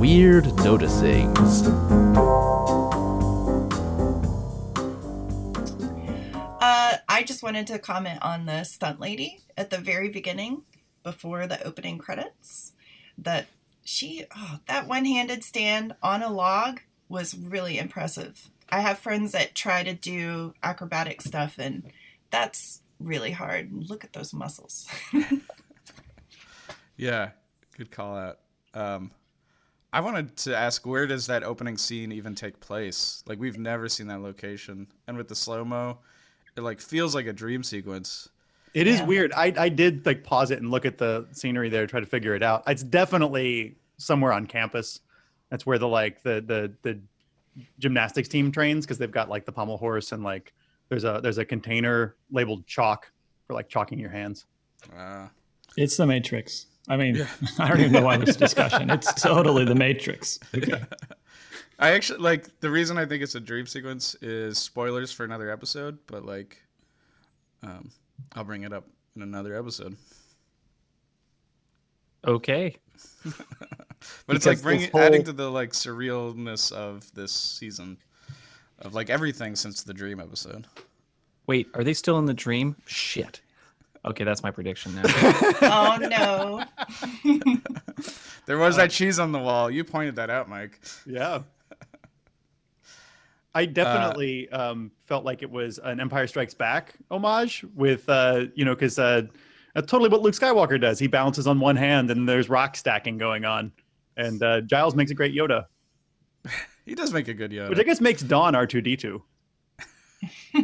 Weird 0.00 0.44
noticings. 0.44 1.62
uh, 6.60 6.96
I 7.08 7.22
just 7.24 7.44
wanted 7.44 7.68
to 7.68 7.78
comment 7.78 8.18
on 8.22 8.46
the 8.46 8.64
stunt 8.64 8.98
lady 8.98 9.38
at 9.56 9.70
the 9.70 9.78
very 9.78 10.08
beginning 10.08 10.64
before 11.04 11.46
the 11.46 11.62
opening 11.64 11.98
credits. 11.98 12.72
That 13.16 13.46
she, 13.84 14.24
oh, 14.36 14.60
that 14.68 14.86
one 14.86 15.04
handed 15.04 15.44
stand 15.44 15.94
on 16.02 16.22
a 16.22 16.32
log 16.32 16.80
was 17.08 17.36
really 17.36 17.78
impressive. 17.78 18.50
I 18.68 18.80
have 18.80 18.98
friends 18.98 19.32
that 19.32 19.54
try 19.54 19.82
to 19.82 19.92
do 19.92 20.54
acrobatic 20.62 21.20
stuff, 21.20 21.56
and 21.58 21.90
that's 22.30 22.80
really 22.98 23.32
hard. 23.32 23.70
Look 23.72 24.04
at 24.04 24.12
those 24.12 24.32
muscles. 24.32 24.86
Yeah, 27.02 27.30
good 27.76 27.90
call 27.90 28.16
out. 28.16 28.38
Um, 28.74 29.10
I 29.92 30.00
wanted 30.00 30.36
to 30.38 30.56
ask, 30.56 30.86
where 30.86 31.06
does 31.06 31.26
that 31.26 31.42
opening 31.42 31.76
scene 31.76 32.12
even 32.12 32.34
take 32.34 32.60
place? 32.60 33.24
Like, 33.26 33.40
we've 33.40 33.58
never 33.58 33.88
seen 33.88 34.06
that 34.06 34.20
location, 34.20 34.86
and 35.06 35.16
with 35.16 35.26
the 35.26 35.34
slow 35.34 35.64
mo, 35.64 35.98
it 36.56 36.60
like 36.60 36.80
feels 36.80 37.14
like 37.14 37.26
a 37.26 37.32
dream 37.32 37.62
sequence. 37.62 38.28
It 38.74 38.86
is 38.86 39.00
Yeah. 39.00 39.06
weird. 39.06 39.32
I, 39.34 39.52
I 39.56 39.68
did 39.68 40.06
like 40.06 40.24
pause 40.24 40.50
it 40.50 40.60
and 40.60 40.70
look 40.70 40.84
at 40.86 40.98
the 40.98 41.26
scenery 41.32 41.68
there, 41.68 41.86
try 41.86 42.00
to 42.00 42.06
figure 42.06 42.34
it 42.34 42.42
out. 42.42 42.62
It's 42.66 42.82
definitely 42.82 43.76
somewhere 43.98 44.32
on 44.32 44.46
campus. 44.46 45.00
That's 45.50 45.66
where 45.66 45.78
the 45.78 45.88
like 45.88 46.22
the 46.22 46.42
the 46.46 46.72
the 46.82 47.00
gymnastics 47.78 48.28
team 48.28 48.50
trains 48.50 48.86
because 48.86 48.96
they've 48.98 49.10
got 49.12 49.28
like 49.28 49.44
the 49.44 49.52
pommel 49.52 49.76
horse 49.76 50.12
and 50.12 50.22
like 50.24 50.52
there's 50.88 51.04
a 51.04 51.20
there's 51.22 51.38
a 51.38 51.44
container 51.44 52.16
labeled 52.30 52.66
chalk 52.66 53.10
for 53.46 53.52
like 53.54 53.68
chalking 53.68 53.98
your 53.98 54.10
hands. 54.10 54.46
Uh, 54.96 55.28
It's 55.76 55.96
the 55.96 56.06
Matrix. 56.06 56.66
I 56.88 56.96
mean, 56.96 57.26
I 57.58 57.68
don't 57.68 57.80
even 57.80 57.92
know 57.92 58.02
why 58.02 58.16
this 58.16 58.36
discussion. 58.36 58.88
It's 58.90 59.12
totally 59.22 59.64
the 59.66 59.74
Matrix. 59.74 60.40
Okay. 60.56 60.82
I 61.78 61.90
actually 61.92 62.20
like 62.20 62.58
the 62.60 62.70
reason 62.70 62.96
I 62.96 63.04
think 63.04 63.22
it's 63.22 63.34
a 63.34 63.40
dream 63.40 63.66
sequence 63.66 64.14
is 64.22 64.56
spoilers 64.58 65.12
for 65.12 65.24
another 65.24 65.50
episode, 65.50 65.98
but 66.06 66.24
like, 66.24 66.56
um, 67.62 67.90
I'll 68.34 68.44
bring 68.44 68.62
it 68.62 68.72
up 68.72 68.86
in 69.16 69.22
another 69.22 69.56
episode. 69.56 69.96
Okay. 72.26 72.76
But 74.26 74.34
it's 74.34 74.46
like 74.46 74.60
bringing 74.62 74.90
whole- 74.90 75.00
adding 75.00 75.22
to 75.24 75.32
the 75.32 75.48
like 75.48 75.70
surrealness 75.70 76.72
of 76.72 77.12
this 77.14 77.30
season, 77.32 77.96
of 78.80 78.94
like 78.94 79.10
everything 79.10 79.54
since 79.54 79.82
the 79.84 79.94
dream 79.94 80.18
episode. 80.18 80.66
Wait, 81.46 81.68
are 81.74 81.84
they 81.84 81.94
still 81.94 82.18
in 82.18 82.26
the 82.26 82.34
dream? 82.34 82.74
Shit. 82.86 83.40
Okay, 84.04 84.24
that's 84.24 84.42
my 84.42 84.50
prediction 84.50 84.94
now. 84.96 85.02
oh 85.62 85.98
no. 86.00 86.64
There 88.44 88.58
was 88.58 88.74
that 88.74 88.86
uh, 88.86 88.88
cheese 88.88 89.20
on 89.20 89.30
the 89.30 89.38
wall. 89.38 89.70
You 89.70 89.84
pointed 89.84 90.16
that 90.16 90.28
out, 90.28 90.48
Mike. 90.48 90.80
Yeah. 91.06 91.42
I 93.54 93.66
definitely 93.66 94.48
um, 94.50 94.90
felt 95.04 95.24
like 95.24 95.42
it 95.42 95.50
was 95.50 95.78
an 95.82 96.00
Empire 96.00 96.26
Strikes 96.26 96.54
Back 96.54 96.94
homage 97.10 97.64
with, 97.74 98.08
uh, 98.08 98.46
you 98.54 98.64
know, 98.64 98.74
because 98.74 98.98
uh, 98.98 99.22
that's 99.74 99.90
totally 99.90 100.08
what 100.08 100.22
Luke 100.22 100.34
Skywalker 100.34 100.80
does. 100.80 100.98
He 100.98 101.06
balances 101.06 101.46
on 101.46 101.60
one 101.60 101.76
hand 101.76 102.10
and 102.10 102.26
there's 102.28 102.48
rock 102.48 102.76
stacking 102.76 103.18
going 103.18 103.44
on. 103.44 103.72
And 104.16 104.42
uh, 104.42 104.62
Giles 104.62 104.94
makes 104.94 105.10
a 105.10 105.14
great 105.14 105.34
Yoda, 105.34 105.66
He 106.84 106.94
does 106.94 107.12
make 107.12 107.28
a 107.28 107.34
good 107.34 107.50
Yoda. 107.50 107.68
which 107.68 107.78
I 107.78 107.82
guess 107.84 108.00
makes 108.00 108.22
Dawn 108.22 108.54
R2D2. 108.54 109.22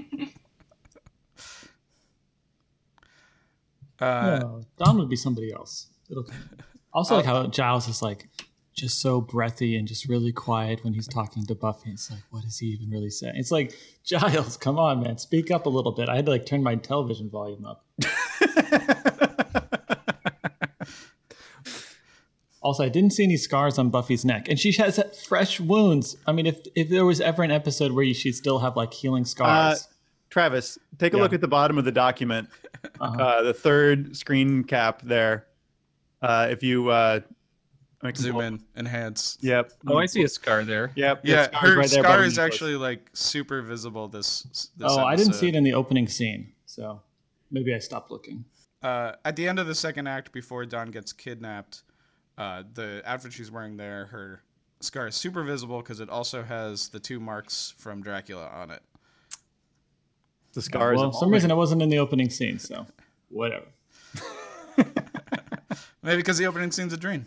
uh, 4.00 4.38
no, 4.40 4.62
Dawn 4.78 4.98
would 4.98 5.08
be 5.08 5.16
somebody 5.16 5.52
else. 5.52 5.88
It'll 6.10 6.24
come. 6.24 6.36
Also, 6.94 7.16
like 7.16 7.26
how 7.26 7.46
Giles 7.46 7.86
is 7.86 8.00
like 8.00 8.30
just 8.78 9.00
so 9.00 9.20
breathy 9.20 9.76
and 9.76 9.86
just 9.86 10.08
really 10.08 10.32
quiet 10.32 10.82
when 10.84 10.94
he's 10.94 11.06
talking 11.08 11.44
to 11.46 11.54
Buffy. 11.54 11.90
It's 11.90 12.10
like, 12.10 12.20
what 12.30 12.44
is 12.44 12.58
he 12.58 12.66
even 12.68 12.88
really 12.90 13.10
saying? 13.10 13.34
It's 13.36 13.50
like, 13.50 13.74
Giles, 14.04 14.56
come 14.56 14.78
on, 14.78 15.02
man, 15.02 15.18
speak 15.18 15.50
up 15.50 15.66
a 15.66 15.68
little 15.68 15.92
bit. 15.92 16.08
I 16.08 16.16
had 16.16 16.24
to 16.26 16.30
like 16.30 16.46
turn 16.46 16.62
my 16.62 16.76
television 16.76 17.28
volume 17.28 17.64
up. 17.66 17.84
Also, 22.60 22.82
I 22.84 22.88
didn't 22.88 23.12
see 23.12 23.22
any 23.22 23.36
scars 23.36 23.78
on 23.78 23.88
Buffy's 23.88 24.24
neck, 24.24 24.48
and 24.48 24.58
she 24.58 24.72
has 24.72 25.00
fresh 25.26 25.60
wounds. 25.60 26.16
I 26.26 26.32
mean, 26.32 26.44
if 26.44 26.58
if 26.74 26.88
there 26.88 27.04
was 27.04 27.20
ever 27.20 27.44
an 27.44 27.52
episode 27.52 27.92
where 27.92 28.02
you 28.04 28.12
she'd 28.14 28.34
still 28.34 28.58
have 28.58 28.76
like 28.76 28.92
healing 28.92 29.22
Uh, 29.22 29.26
scars, 29.26 29.88
Travis, 30.28 30.76
take 30.98 31.14
a 31.14 31.16
Yeah. 31.16 31.22
look 31.22 31.32
at 31.32 31.40
the 31.40 31.48
bottom 31.48 31.78
of 31.78 31.84
the 31.84 31.92
document, 31.92 32.48
Uh-huh. 33.00 33.22
uh, 33.22 33.42
the 33.44 33.54
third 33.54 34.16
screen 34.16 34.64
cap 34.64 35.02
there. 35.02 35.46
Uh, 36.20 36.48
if 36.50 36.64
you 36.64 36.88
uh, 38.02 38.06
make 38.06 38.16
zoom 38.16 38.40
in, 38.40 38.62
enhance. 38.76 39.38
Yep. 39.40 39.72
oh, 39.88 39.98
I 39.98 40.06
see 40.06 40.22
a 40.22 40.28
scar 40.28 40.64
there. 40.64 40.92
Yep. 40.94 41.22
Yeah, 41.24 41.48
the 41.48 41.56
her 41.56 41.76
right 41.76 41.90
there 41.90 42.02
scar 42.02 42.16
above 42.16 42.26
is 42.26 42.36
the 42.36 42.42
nose. 42.42 42.52
actually 42.52 42.76
like 42.76 43.10
super 43.12 43.62
visible. 43.62 44.08
This. 44.08 44.42
this 44.42 44.72
oh, 44.82 45.04
I 45.04 45.16
didn't 45.16 45.34
see 45.34 45.48
it 45.48 45.54
in 45.54 45.64
the 45.64 45.74
opening 45.74 46.08
scene, 46.08 46.52
so 46.66 47.00
maybe 47.50 47.74
I 47.74 47.78
stopped 47.78 48.10
looking. 48.10 48.44
uh, 48.82 49.12
at 49.24 49.36
the 49.36 49.48
end 49.48 49.58
of 49.58 49.66
the 49.66 49.74
second 49.74 50.06
act, 50.06 50.32
before 50.32 50.64
Dawn 50.64 50.90
gets 50.90 51.12
kidnapped, 51.12 51.82
uh, 52.36 52.62
the 52.74 53.02
outfit 53.04 53.32
she's 53.32 53.50
wearing 53.50 53.76
there, 53.76 54.06
her 54.06 54.42
scar 54.80 55.08
is 55.08 55.16
super 55.16 55.42
visible 55.42 55.78
because 55.80 55.98
it 55.98 56.08
also 56.08 56.42
has 56.42 56.88
the 56.88 57.00
two 57.00 57.18
marks 57.18 57.74
from 57.78 58.00
Dracula 58.02 58.46
on 58.48 58.70
it. 58.70 58.82
the 60.52 60.62
scar 60.62 60.94
is 60.94 61.00
well, 61.00 61.10
for 61.10 61.18
some 61.18 61.30
reason, 61.30 61.50
it 61.50 61.56
wasn't 61.56 61.82
in 61.82 61.88
the 61.88 61.98
opening 61.98 62.30
scene, 62.30 62.60
so 62.60 62.86
whatever. 63.28 63.66
Maybe 66.02 66.18
because 66.18 66.38
the 66.38 66.46
opening 66.46 66.70
scene's 66.70 66.92
a 66.92 66.96
dream. 66.96 67.26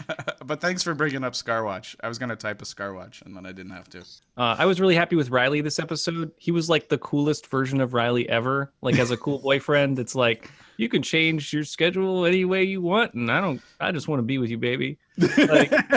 but 0.44 0.60
thanks 0.60 0.82
for 0.82 0.94
bringing 0.94 1.24
up 1.24 1.34
Scarwatch. 1.34 1.96
I 2.02 2.08
was 2.08 2.18
gonna 2.18 2.36
type 2.36 2.62
a 2.62 2.64
Scarwatch 2.64 3.22
and 3.22 3.36
then 3.36 3.46
I 3.46 3.52
didn't 3.52 3.72
have 3.72 3.88
to. 3.90 4.00
Uh, 4.36 4.56
I 4.58 4.66
was 4.66 4.80
really 4.80 4.94
happy 4.94 5.16
with 5.16 5.30
Riley 5.30 5.60
this 5.60 5.78
episode. 5.78 6.32
He 6.38 6.50
was 6.50 6.68
like 6.68 6.88
the 6.88 6.98
coolest 6.98 7.46
version 7.46 7.80
of 7.80 7.94
Riley 7.94 8.28
ever. 8.28 8.72
Like 8.82 8.98
as 8.98 9.10
a 9.10 9.16
cool 9.16 9.38
boyfriend, 9.42 9.98
it's 9.98 10.14
like 10.14 10.50
you 10.76 10.88
can 10.88 11.02
change 11.02 11.52
your 11.52 11.64
schedule 11.64 12.24
any 12.24 12.44
way 12.44 12.64
you 12.64 12.80
want, 12.80 13.14
and 13.14 13.30
I 13.30 13.40
don't. 13.40 13.60
I 13.80 13.92
just 13.92 14.08
want 14.08 14.18
to 14.18 14.24
be 14.24 14.38
with 14.38 14.50
you, 14.50 14.58
baby. 14.58 14.98
Like 15.18 15.72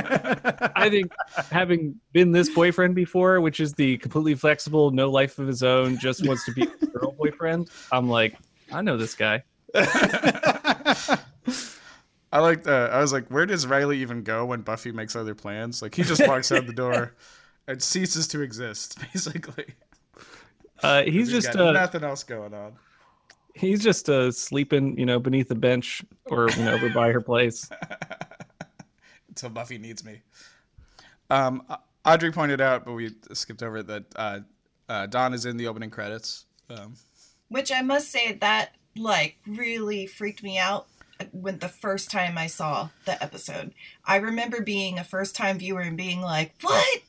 I 0.76 0.90
think 0.90 1.12
having 1.52 2.00
been 2.14 2.32
this 2.32 2.50
boyfriend 2.50 2.96
before, 2.96 3.42
which 3.42 3.60
is 3.60 3.74
the 3.74 3.98
completely 3.98 4.36
flexible, 4.36 4.92
no 4.92 5.10
life 5.10 5.40
of 5.40 5.48
his 5.48 5.64
own, 5.64 5.98
just 5.98 6.28
wants 6.28 6.46
to 6.46 6.52
be 6.52 6.64
a 6.64 6.86
girl 6.88 7.12
boyfriend. 7.14 7.70
I'm 7.92 8.10
like, 8.10 8.38
I 8.72 8.82
know 8.82 8.98
this 8.98 9.16
guy. 9.16 9.44
I 12.36 12.40
like. 12.40 12.68
Uh, 12.68 12.90
I 12.92 13.00
was 13.00 13.14
like, 13.14 13.30
where 13.30 13.46
does 13.46 13.66
Riley 13.66 14.00
even 14.00 14.22
go 14.22 14.48
when 14.48 14.60
Buffy 14.60 14.92
makes 14.92 15.16
other 15.16 15.34
plans? 15.34 15.82
Like 15.82 15.96
he 15.96 16.04
just 16.04 16.28
walks 16.28 16.52
out 16.52 16.68
the 16.68 16.74
door 16.84 17.16
and 17.66 17.82
ceases 17.82 18.28
to 18.28 18.42
exist, 18.42 19.00
basically. 19.14 19.68
Uh, 20.84 21.04
he's 21.04 21.32
just 21.32 21.54
got 21.54 21.68
uh, 21.68 21.72
nothing 21.72 22.04
else 22.04 22.26
going 22.26 22.54
on. 22.54 22.74
he's 23.54 23.82
just 23.82 24.10
uh, 24.10 24.34
sleeping, 24.34 25.00
you 25.00 25.06
know, 25.06 25.18
beneath 25.18 25.48
the 25.48 25.56
bench 25.56 26.04
or 26.26 26.50
you 26.58 26.66
know 26.66 26.74
over 26.74 26.90
by 26.90 27.10
her 27.10 27.22
place. 27.22 27.70
Until 29.30 29.52
Buffy 29.52 29.78
needs 29.78 30.04
me. 30.04 30.20
Um, 31.30 31.64
Audrey 32.04 32.34
pointed 32.34 32.60
out, 32.60 32.84
but 32.84 32.96
we 32.96 33.12
skipped 33.32 33.64
over 33.64 33.78
it, 33.78 33.88
that 33.88 34.04
uh, 34.18 34.40
uh, 34.90 35.06
Dawn 35.06 35.34
is 35.34 35.46
in 35.46 35.56
the 35.56 35.68
opening 35.68 35.90
credits. 35.90 36.48
Um, 36.70 36.96
Which 37.48 37.72
I 37.72 37.82
must 37.82 38.12
say 38.12 38.34
that 38.34 38.76
like 38.98 39.38
really 39.48 40.06
freaked 40.06 40.44
me 40.44 40.58
out 40.58 40.88
when 41.42 41.60
the 41.60 41.68
first 41.70 42.10
time 42.10 42.38
I 42.38 42.48
saw 42.48 42.90
the 43.06 43.22
episode. 43.22 43.74
I 44.06 44.16
remember 44.18 44.62
being 44.62 44.98
a 44.98 45.04
first 45.04 45.36
time 45.36 45.60
viewer 45.60 45.82
and 45.82 45.98
being 45.98 46.22
like, 46.22 46.54
"What? 46.62 47.00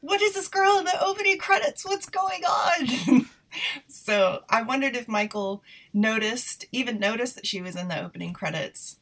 What 0.00 0.20
is 0.22 0.34
this 0.34 0.48
girl 0.48 0.78
in 0.78 0.84
the 0.84 1.02
opening 1.04 1.38
credits? 1.38 1.84
What's 1.84 2.08
going 2.08 2.44
on?" 2.44 3.26
so, 3.88 4.42
I 4.48 4.62
wondered 4.62 4.96
if 4.96 5.08
Michael 5.08 5.62
noticed 5.92 6.66
even 6.72 6.98
noticed 6.98 7.34
that 7.36 7.46
she 7.46 7.60
was 7.60 7.76
in 7.76 7.88
the 7.88 8.02
opening 8.02 8.32
credits. 8.32 8.98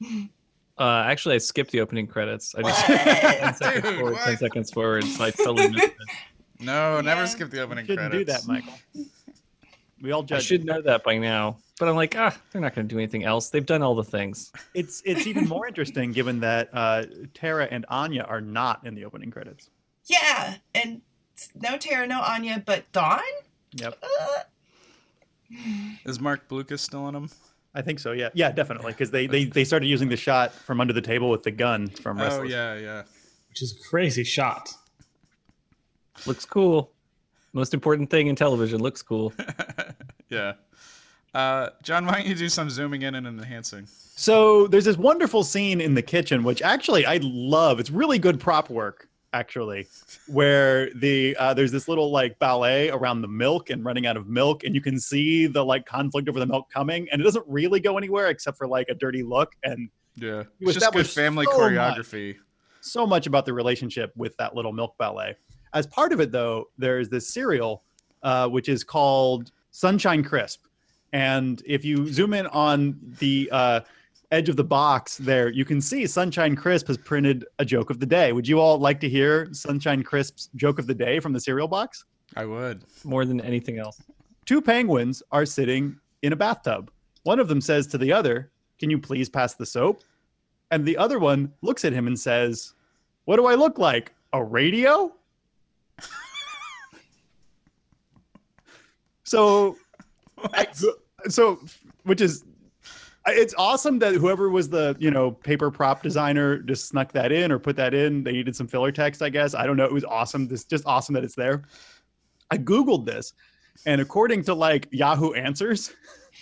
Uh, 0.78 1.04
actually, 1.06 1.34
I 1.36 1.38
skipped 1.38 1.70
the 1.70 1.80
opening 1.80 2.06
credits. 2.06 2.54
I 2.54 2.60
just 2.60 2.84
10 2.86 3.54
seconds 3.54 3.82
Dude, 3.82 3.98
forward, 3.98 4.18
10 4.26 4.36
seconds 4.36 4.70
forward, 4.70 5.04
so 5.04 5.24
I 5.24 5.30
totally 5.30 5.70
missed 5.70 5.86
it. 5.86 5.94
no, 6.60 7.00
never 7.00 7.22
Yeah. 7.22 7.26
skip 7.28 7.48
the 7.50 7.62
opening 7.62 7.86
Shouldn't 7.86 8.10
credits. 8.10 8.30
do 8.30 8.32
that, 8.32 8.46
Michael. 8.46 8.74
We 10.02 10.12
all 10.12 10.26
I 10.30 10.38
should 10.38 10.66
know 10.66 10.82
that 10.82 11.02
by 11.02 11.16
now, 11.16 11.56
but 11.78 11.88
I'm 11.88 11.96
like, 11.96 12.14
ah, 12.16 12.36
they're 12.50 12.60
not 12.60 12.74
going 12.74 12.88
to 12.88 12.94
do 12.94 12.98
anything 12.98 13.24
else. 13.24 13.50
They've 13.50 13.64
done 13.66 13.82
all 13.82 13.94
the 13.94 14.04
things. 14.04 14.52
It's 14.74 15.02
it's 15.04 15.26
even 15.26 15.46
more 15.48 15.66
interesting 15.68 16.12
given 16.12 16.40
that 16.40 16.70
uh, 16.72 17.04
Tara 17.34 17.68
and 17.70 17.84
Anya 17.88 18.22
are 18.22 18.40
not 18.40 18.86
in 18.86 18.94
the 18.94 19.04
opening 19.04 19.30
credits. 19.30 19.70
Yeah, 20.06 20.56
and 20.74 21.02
no 21.60 21.76
Tara, 21.76 22.06
no 22.06 22.20
Anya, 22.20 22.62
but 22.64 22.90
Dawn. 22.92 23.20
Yep, 23.72 24.02
Uh, 24.02 24.40
Is 26.04 26.18
Marc 26.20 26.48
Blucas 26.48 26.78
still 26.80 27.08
in 27.08 27.14
them? 27.14 27.30
I 27.74 27.82
think 27.82 27.98
so. 27.98 28.12
Yeah, 28.12 28.30
yeah, 28.32 28.50
definitely. 28.52 28.92
Because 28.92 29.10
they, 29.10 29.26
they 29.26 29.44
they 29.44 29.64
started 29.64 29.86
using 29.86 30.08
the 30.08 30.16
shot 30.16 30.52
from 30.52 30.80
under 30.80 30.94
the 30.94 31.02
table 31.02 31.28
with 31.28 31.42
the 31.42 31.50
gun 31.50 31.88
from 31.88 32.18
Oh 32.20 32.42
yeah, 32.42 32.74
yeah. 32.78 33.02
which 33.50 33.60
is 33.60 33.72
a 33.78 33.88
crazy 33.90 34.24
shot. 34.24 34.70
Looks 36.26 36.46
cool. 36.46 36.90
Most 37.52 37.74
important 37.74 38.08
thing 38.10 38.28
in 38.28 38.36
television 38.36 38.80
looks 38.80 39.02
cool. 39.02 39.32
yeah. 40.30 40.54
Uh, 41.36 41.68
John, 41.82 42.06
why 42.06 42.14
don't 42.14 42.26
you 42.26 42.34
do 42.34 42.48
some 42.48 42.70
zooming 42.70 43.02
in 43.02 43.14
and 43.14 43.26
enhancing? 43.26 43.86
So 44.14 44.66
there's 44.68 44.86
this 44.86 44.96
wonderful 44.96 45.44
scene 45.44 45.82
in 45.82 45.92
the 45.92 46.00
kitchen, 46.00 46.42
which 46.42 46.62
actually 46.62 47.04
I 47.04 47.18
love. 47.22 47.78
It's 47.78 47.90
really 47.90 48.18
good 48.18 48.40
prop 48.40 48.70
work, 48.70 49.10
actually, 49.34 49.86
where 50.28 50.90
the 50.94 51.36
uh, 51.38 51.52
there's 51.52 51.70
this 51.70 51.88
little 51.88 52.10
like 52.10 52.38
ballet 52.38 52.88
around 52.88 53.20
the 53.20 53.28
milk 53.28 53.68
and 53.68 53.84
running 53.84 54.06
out 54.06 54.16
of 54.16 54.26
milk, 54.28 54.64
and 54.64 54.74
you 54.74 54.80
can 54.80 54.98
see 54.98 55.46
the 55.46 55.62
like 55.62 55.84
conflict 55.84 56.26
over 56.30 56.40
the 56.40 56.46
milk 56.46 56.70
coming, 56.72 57.06
and 57.12 57.20
it 57.20 57.24
doesn't 57.24 57.44
really 57.46 57.80
go 57.80 57.98
anywhere 57.98 58.28
except 58.28 58.56
for 58.56 58.66
like 58.66 58.88
a 58.88 58.94
dirty 58.94 59.22
look 59.22 59.52
and 59.62 59.90
Yeah, 60.14 60.44
it's 60.60 60.72
just 60.72 60.90
good 60.90 61.06
family 61.06 61.44
so 61.44 61.50
much. 61.58 61.72
choreography. 61.72 62.36
so 62.80 63.06
much 63.06 63.26
about 63.26 63.44
the 63.44 63.52
relationship 63.52 64.10
with 64.16 64.34
that 64.38 64.54
little 64.54 64.72
milk 64.72 64.96
ballet. 64.96 65.36
As 65.74 65.86
part 65.86 66.14
of 66.14 66.20
it, 66.20 66.32
though, 66.32 66.70
there's 66.78 67.10
this 67.10 67.28
cereal 67.28 67.82
uh, 68.22 68.48
which 68.48 68.70
is 68.70 68.82
called 68.82 69.50
Sunshine 69.72 70.24
Crisp, 70.24 70.64
and 71.12 71.62
if 71.66 71.84
you 71.84 72.12
zoom 72.12 72.34
in 72.34 72.46
on 72.48 72.98
the 73.18 73.48
uh, 73.52 73.80
edge 74.32 74.48
of 74.48 74.56
the 74.56 74.64
box 74.64 75.18
there, 75.18 75.48
you 75.50 75.64
can 75.64 75.80
see 75.80 76.06
Sunshine 76.06 76.56
Crisp 76.56 76.88
has 76.88 76.98
printed 76.98 77.44
a 77.58 77.64
joke 77.64 77.90
of 77.90 78.00
the 78.00 78.06
day. 78.06 78.32
Would 78.32 78.46
you 78.48 78.60
all 78.60 78.78
like 78.78 79.00
to 79.00 79.08
hear 79.08 79.48
Sunshine 79.52 80.02
Crisp's 80.02 80.50
joke 80.56 80.78
of 80.78 80.86
the 80.86 80.94
day 80.94 81.20
from 81.20 81.32
the 81.32 81.40
cereal 81.40 81.68
box? 81.68 82.04
I 82.36 82.44
would. 82.44 82.84
More 83.04 83.24
than 83.24 83.40
anything 83.40 83.78
else. 83.78 84.02
Two 84.44 84.60
penguins 84.60 85.22
are 85.32 85.46
sitting 85.46 85.98
in 86.22 86.32
a 86.32 86.36
bathtub. 86.36 86.90
One 87.22 87.40
of 87.40 87.48
them 87.48 87.60
says 87.60 87.86
to 87.88 87.98
the 87.98 88.12
other, 88.12 88.50
Can 88.78 88.90
you 88.90 88.98
please 88.98 89.28
pass 89.28 89.54
the 89.54 89.66
soap? 89.66 90.02
And 90.70 90.84
the 90.84 90.96
other 90.96 91.18
one 91.18 91.52
looks 91.62 91.84
at 91.84 91.92
him 91.92 92.06
and 92.06 92.18
says, 92.18 92.74
What 93.24 93.36
do 93.36 93.46
I 93.46 93.54
look 93.54 93.78
like? 93.78 94.12
A 94.32 94.42
radio? 94.42 95.12
so, 99.24 99.76
I- 100.52 100.66
so, 101.28 101.60
which 102.04 102.20
is, 102.20 102.44
it's 103.28 103.54
awesome 103.58 103.98
that 103.98 104.14
whoever 104.14 104.50
was 104.50 104.68
the, 104.68 104.96
you 104.98 105.10
know, 105.10 105.32
paper 105.32 105.70
prop 105.70 106.02
designer 106.02 106.58
just 106.58 106.88
snuck 106.88 107.12
that 107.12 107.32
in 107.32 107.50
or 107.50 107.58
put 107.58 107.74
that 107.76 107.92
in. 107.92 108.22
They 108.22 108.32
needed 108.32 108.54
some 108.54 108.68
filler 108.68 108.92
text, 108.92 109.20
I 109.20 109.30
guess. 109.30 109.54
I 109.54 109.66
don't 109.66 109.76
know. 109.76 109.84
It 109.84 109.92
was 109.92 110.04
awesome. 110.04 110.46
This 110.46 110.64
just 110.64 110.86
awesome 110.86 111.14
that 111.14 111.24
it's 111.24 111.34
there. 111.34 111.62
I 112.50 112.58
Googled 112.58 113.04
this 113.04 113.32
and 113.84 114.00
according 114.00 114.44
to 114.44 114.54
like 114.54 114.88
Yahoo 114.90 115.32
Answers, 115.32 115.94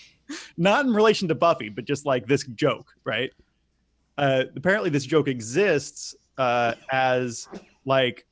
not 0.57 0.85
in 0.85 0.95
relation 0.95 1.27
to 1.29 1.35
Buffy, 1.35 1.69
but 1.69 1.85
just 1.85 2.07
like 2.07 2.27
this 2.27 2.45
joke, 2.55 2.95
right? 3.05 3.31
Uh, 4.17 4.45
apparently, 4.55 4.91
this 4.91 5.05
joke 5.05 5.27
exists 5.27 6.15
uh, 6.39 6.75
as 6.93 7.49
like 7.85 8.27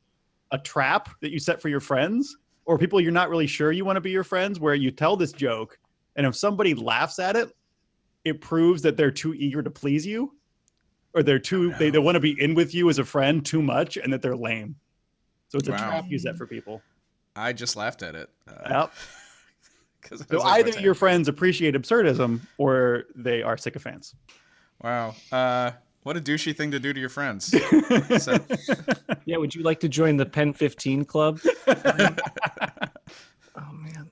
a 0.52 0.58
trap 0.58 1.08
that 1.20 1.32
you 1.32 1.38
set 1.38 1.60
for 1.60 1.68
your 1.68 1.80
friends 1.80 2.36
or 2.64 2.78
people 2.78 3.00
you're 3.00 3.10
not 3.10 3.28
really 3.28 3.46
sure 3.46 3.72
you 3.72 3.84
want 3.84 3.96
to 3.96 4.00
be 4.00 4.10
your 4.10 4.22
friends, 4.22 4.60
where 4.60 4.74
you 4.74 4.90
tell 4.92 5.16
this 5.16 5.32
joke, 5.32 5.78
and 6.16 6.27
if 6.27 6.37
somebody 6.37 6.75
laughs 6.75 7.18
at 7.18 7.37
it, 7.37 7.55
it 8.25 8.40
proves 8.40 8.83
that 8.83 8.96
they're 8.96 9.11
too 9.11 9.35
eager 9.35 9.62
to 9.62 9.70
please 9.70 10.07
you, 10.07 10.35
or 11.14 11.22
they're 11.22 11.38
too 11.38 11.72
they, 11.79 11.90
they 11.90 11.98
want 11.98 12.16
to 12.16 12.20
be 12.20 12.40
in 12.40 12.55
with 12.55 12.75
you 12.75 12.88
as 12.90 12.98
a 12.98 13.05
friend 13.05 13.44
too 13.44 13.62
much, 13.62 13.96
and 13.96 14.12
that 14.12 14.22
they're 14.22 14.37
lame. 14.37 14.77
So 15.48 15.59
it's 15.59 15.68
a 15.68 15.72
trap 15.72 16.05
you 16.09 16.18
set 16.18 16.37
for 16.37 16.46
people. 16.46 16.81
I 17.37 17.53
just 17.53 17.77
laughed 17.77 18.03
at 18.03 18.14
it. 18.14 18.31
Uh, 18.48 18.53
Yep. 18.70 18.92
'cause 20.03 20.22
I 20.22 20.25
So 20.35 20.38
like, 20.40 20.66
either 20.66 20.81
your 20.81 20.94
friends 20.94 21.29
appreciate 21.29 21.75
absurdism 21.75 22.40
or 22.59 23.05
they 23.14 23.42
are 23.42 23.57
sycophants. 23.57 24.14
Wow. 24.83 25.14
Uh, 25.31 25.70
what 26.03 26.16
a 26.16 26.20
douchey 26.20 26.57
thing 26.57 26.72
to 26.72 26.81
do 26.81 26.92
to 26.92 26.98
your 26.98 27.09
friends. 27.09 27.51
So- 28.22 28.38
Yeah, 29.25 29.37
would 29.37 29.55
you 29.55 29.62
like 29.62 29.79
to 29.81 29.88
join 29.88 30.16
the 30.16 30.27
Pen 30.27 30.53
15 30.53 31.05
club? 31.05 31.38
oh 31.68 31.75
man. 33.72 34.11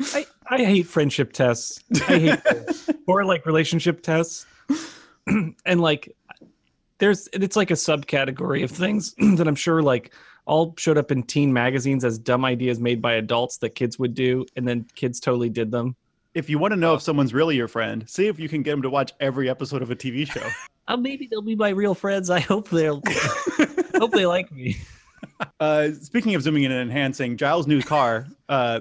I, 0.00 0.26
I 0.50 0.64
hate 0.64 0.86
friendship 0.86 1.32
tests. 1.32 1.82
I 2.08 2.18
hate 2.18 2.96
or 3.06 3.24
like 3.24 3.46
relationship 3.46 4.02
tests. 4.02 4.46
and 5.64 5.80
like 5.80 6.14
there's 6.98 7.28
it's 7.32 7.56
like 7.56 7.70
a 7.70 7.74
subcategory 7.74 8.64
of 8.64 8.70
things 8.70 9.14
that 9.36 9.46
I'm 9.46 9.54
sure 9.54 9.80
like 9.80 10.12
all 10.46 10.74
showed 10.76 10.98
up 10.98 11.12
in 11.12 11.22
teen 11.22 11.52
magazines 11.52 12.04
as 12.04 12.18
dumb 12.18 12.44
ideas 12.44 12.80
made 12.80 13.00
by 13.00 13.14
adults 13.14 13.58
that 13.58 13.76
kids 13.76 13.98
would 13.98 14.14
do 14.14 14.44
and 14.56 14.66
then 14.66 14.86
kids 14.96 15.20
totally 15.20 15.48
did 15.48 15.70
them. 15.70 15.94
If 16.34 16.50
you 16.50 16.58
want 16.58 16.72
to 16.72 16.76
know 16.76 16.94
if 16.94 17.02
someone's 17.02 17.32
really 17.32 17.56
your 17.56 17.68
friend, 17.68 18.08
see 18.08 18.26
if 18.26 18.38
you 18.40 18.48
can 18.48 18.62
get 18.62 18.72
them 18.72 18.82
to 18.82 18.90
watch 18.90 19.12
every 19.20 19.48
episode 19.48 19.82
of 19.82 19.90
a 19.90 19.96
TV 19.96 20.28
show. 20.28 20.46
Oh, 20.88 20.96
maybe 20.96 21.28
they'll 21.30 21.42
be 21.42 21.56
my 21.56 21.70
real 21.70 21.94
friends. 21.94 22.28
I 22.28 22.40
hope 22.40 22.70
they'll 22.70 23.02
hope 23.96 24.10
they 24.10 24.26
like 24.26 24.50
me. 24.50 24.76
Uh, 25.60 25.90
speaking 26.00 26.34
of 26.34 26.42
zooming 26.42 26.64
in 26.64 26.72
and 26.72 26.80
enhancing, 26.80 27.36
Giles' 27.36 27.66
new 27.66 27.82
car, 27.82 28.26
uh, 28.48 28.80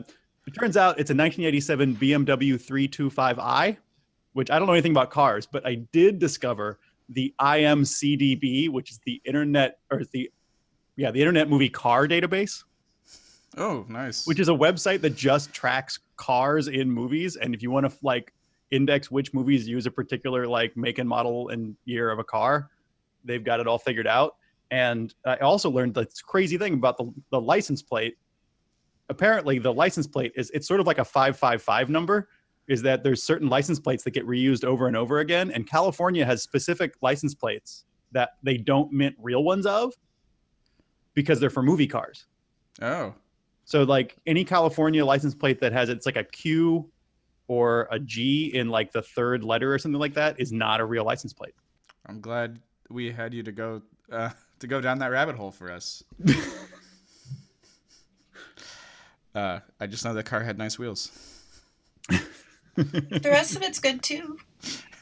it 0.49 0.59
turns 0.59 0.77
out 0.77 0.99
it's 0.99 1.11
a 1.11 1.13
1987 1.13 1.95
BMW 1.97 2.55
325i, 2.55 3.77
which 4.33 4.49
I 4.49 4.57
don't 4.57 4.67
know 4.67 4.73
anything 4.73 4.93
about 4.93 5.11
cars, 5.11 5.45
but 5.45 5.63
I 5.65 5.75
did 5.75 6.17
discover 6.17 6.79
the 7.09 7.33
IMCDB, 7.39 8.69
which 8.69 8.89
is 8.89 8.99
the 9.05 9.21
internet 9.25 9.77
or 9.91 10.01
the 10.11 10.31
yeah 10.95 11.11
the 11.11 11.19
internet 11.19 11.49
movie 11.49 11.69
car 11.69 12.07
database. 12.07 12.63
oh, 13.57 13.85
nice. 13.89 14.25
which 14.25 14.39
is 14.39 14.49
a 14.49 14.53
website 14.53 15.01
that 15.01 15.15
just 15.15 15.53
tracks 15.53 15.99
cars 16.17 16.67
in 16.67 16.89
movies 16.89 17.35
and 17.35 17.53
if 17.53 17.61
you 17.61 17.69
want 17.69 17.89
to 17.89 17.97
like 18.01 18.33
index 18.71 19.09
which 19.09 19.33
movies 19.33 19.67
use 19.67 19.85
a 19.85 19.91
particular 19.91 20.45
like 20.47 20.75
make 20.75 20.97
and 20.97 21.07
model 21.07 21.49
and 21.49 21.75
year 21.85 22.11
of 22.11 22.19
a 22.19 22.23
car 22.23 22.69
they've 23.23 23.43
got 23.43 23.59
it 23.59 23.67
all 23.67 23.79
figured 23.79 24.05
out 24.05 24.35
and 24.69 25.15
i 25.25 25.37
also 25.37 25.69
learned 25.69 25.93
this 25.93 26.21
crazy 26.21 26.57
thing 26.57 26.73
about 26.73 26.97
the, 26.97 27.11
the 27.31 27.39
license 27.39 27.81
plate 27.81 28.17
apparently 29.09 29.59
the 29.59 29.73
license 29.73 30.07
plate 30.07 30.31
is 30.35 30.49
it's 30.51 30.67
sort 30.67 30.79
of 30.79 30.87
like 30.87 30.99
a 30.99 31.05
555 31.05 31.89
number 31.89 32.29
is 32.67 32.81
that 32.83 33.03
there's 33.03 33.23
certain 33.23 33.49
license 33.49 33.79
plates 33.79 34.03
that 34.03 34.11
get 34.11 34.25
reused 34.27 34.63
over 34.63 34.87
and 34.87 34.95
over 34.95 35.19
again 35.19 35.51
and 35.51 35.67
california 35.67 36.25
has 36.25 36.43
specific 36.43 36.93
license 37.01 37.33
plates 37.33 37.85
that 38.11 38.31
they 38.43 38.57
don't 38.57 38.91
mint 38.91 39.15
real 39.19 39.43
ones 39.43 39.65
of 39.65 39.93
because 41.13 41.39
they're 41.39 41.49
for 41.49 41.63
movie 41.63 41.87
cars 41.87 42.27
oh, 42.81 43.13
so 43.69 43.83
like 43.83 44.17
any 44.25 44.43
California 44.43 45.05
license 45.05 45.35
plate 45.35 45.59
that 45.59 45.71
has 45.73 45.89
it's 45.89 46.07
like 46.07 46.15
a 46.15 46.23
Q 46.23 46.89
or 47.47 47.87
a 47.91 47.99
G 47.99 48.49
in 48.55 48.69
like 48.69 48.91
the 48.91 49.03
third 49.03 49.43
letter 49.43 49.71
or 49.71 49.77
something 49.77 49.99
like 49.99 50.15
that 50.15 50.39
is 50.39 50.51
not 50.51 50.79
a 50.79 50.85
real 50.85 51.03
license 51.05 51.33
plate. 51.33 51.53
I'm 52.07 52.19
glad 52.19 52.59
we 52.89 53.11
had 53.11 53.31
you 53.31 53.43
to 53.43 53.51
go 53.51 53.83
uh, 54.11 54.31
to 54.57 54.65
go 54.65 54.81
down 54.81 54.97
that 54.97 55.11
rabbit 55.11 55.35
hole 55.35 55.51
for 55.51 55.71
us. 55.71 56.03
uh, 59.35 59.59
I 59.79 59.87
just 59.87 60.03
know 60.05 60.13
that 60.13 60.25
car 60.25 60.43
had 60.43 60.57
nice 60.57 60.77
wheels. 60.79 61.11
The 62.75 63.29
rest 63.29 63.57
of 63.57 63.61
it's 63.61 63.79
good 63.79 64.01
too. 64.01 64.37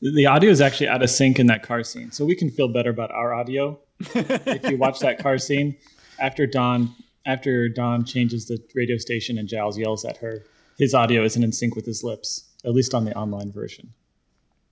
the 0.00 0.26
audio 0.26 0.50
is 0.50 0.60
actually 0.60 0.86
out 0.86 1.02
of 1.02 1.10
sync 1.10 1.40
in 1.40 1.48
that 1.48 1.64
car 1.64 1.82
scene, 1.82 2.12
so 2.12 2.24
we 2.24 2.36
can 2.36 2.48
feel 2.48 2.68
better 2.68 2.90
about 2.90 3.10
our 3.10 3.34
audio 3.34 3.76
if 4.14 4.70
you 4.70 4.76
watch 4.76 5.00
that 5.00 5.18
car 5.18 5.38
scene 5.38 5.76
after 6.20 6.46
Dawn, 6.46 6.94
after 7.26 7.68
Dawn 7.68 8.04
changes 8.04 8.46
the 8.46 8.58
radio 8.74 8.96
station 8.96 9.38
and 9.38 9.48
Giles 9.48 9.78
yells 9.78 10.04
at 10.04 10.16
her. 10.18 10.44
His 10.78 10.94
audio 10.94 11.24
isn't 11.24 11.42
in 11.42 11.52
sync 11.52 11.74
with 11.74 11.86
his 11.86 12.02
lips, 12.02 12.50
at 12.64 12.72
least 12.72 12.94
on 12.94 13.04
the 13.04 13.14
online 13.16 13.52
version. 13.52 13.92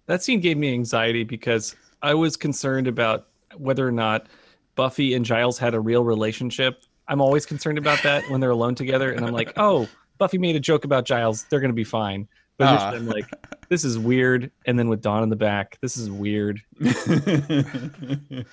That 0.07 0.23
scene 0.23 0.41
gave 0.41 0.57
me 0.57 0.73
anxiety 0.73 1.25
because 1.25 1.77
I 2.03 2.15
was 2.15 2.37
concerned 2.37 2.87
about 2.87 3.29
whether 3.57 3.87
or 3.87 3.93
not 3.93 4.27
Buffy 4.75 5.15
and 5.15 5.25
Giles 5.25 5.59
had 5.59 5.75
a 5.75 5.81
real 5.81 6.05
relationship. 6.05 6.83
I'm 7.11 7.21
always 7.21 7.45
concerned 7.45 7.77
about 7.77 8.03
that 8.05 8.23
when 8.31 8.41
they're 8.41 8.51
alone 8.51 8.75
together, 8.75 9.11
and 9.13 9.27
I'm 9.27 9.33
like, 9.33 9.53
oh, 9.59 9.89
Buffy 10.17 10.39
made 10.39 10.57
a 10.57 10.61
joke 10.61 10.85
about 10.85 11.05
Giles. 11.05 11.45
They're 11.51 11.61
gonna 11.61 11.73
be 11.75 11.85
fine. 11.85 12.27
But 12.57 12.69
Ah. 12.69 12.89
initially 12.91 12.97
I'm 12.99 13.07
like, 13.07 13.27
this 13.69 13.85
is 13.85 13.99
weird. 13.99 14.51
And 14.67 14.79
then 14.79 14.89
with 14.89 15.01
Dawn 15.03 15.23
in 15.23 15.29
the 15.29 15.37
back, 15.37 15.79
this 15.83 15.97
is 15.99 16.11
weird. 16.11 16.61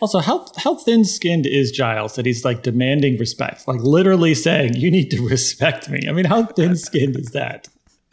Also, 0.00 0.18
how 0.18 0.44
how 0.56 0.74
thin 0.74 1.04
skinned 1.04 1.46
is 1.46 1.70
Giles 1.70 2.16
that 2.16 2.26
he's 2.26 2.44
like 2.44 2.64
demanding 2.64 3.16
respect, 3.16 3.66
like 3.68 3.80
literally 3.80 4.34
saying, 4.34 4.74
"You 4.74 4.90
need 4.90 5.08
to 5.12 5.22
respect 5.26 5.88
me." 5.88 6.00
I 6.08 6.12
mean, 6.12 6.24
how 6.24 6.44
thin 6.46 6.76
skinned 6.76 7.16
is 7.16 7.30
that? 7.30 7.68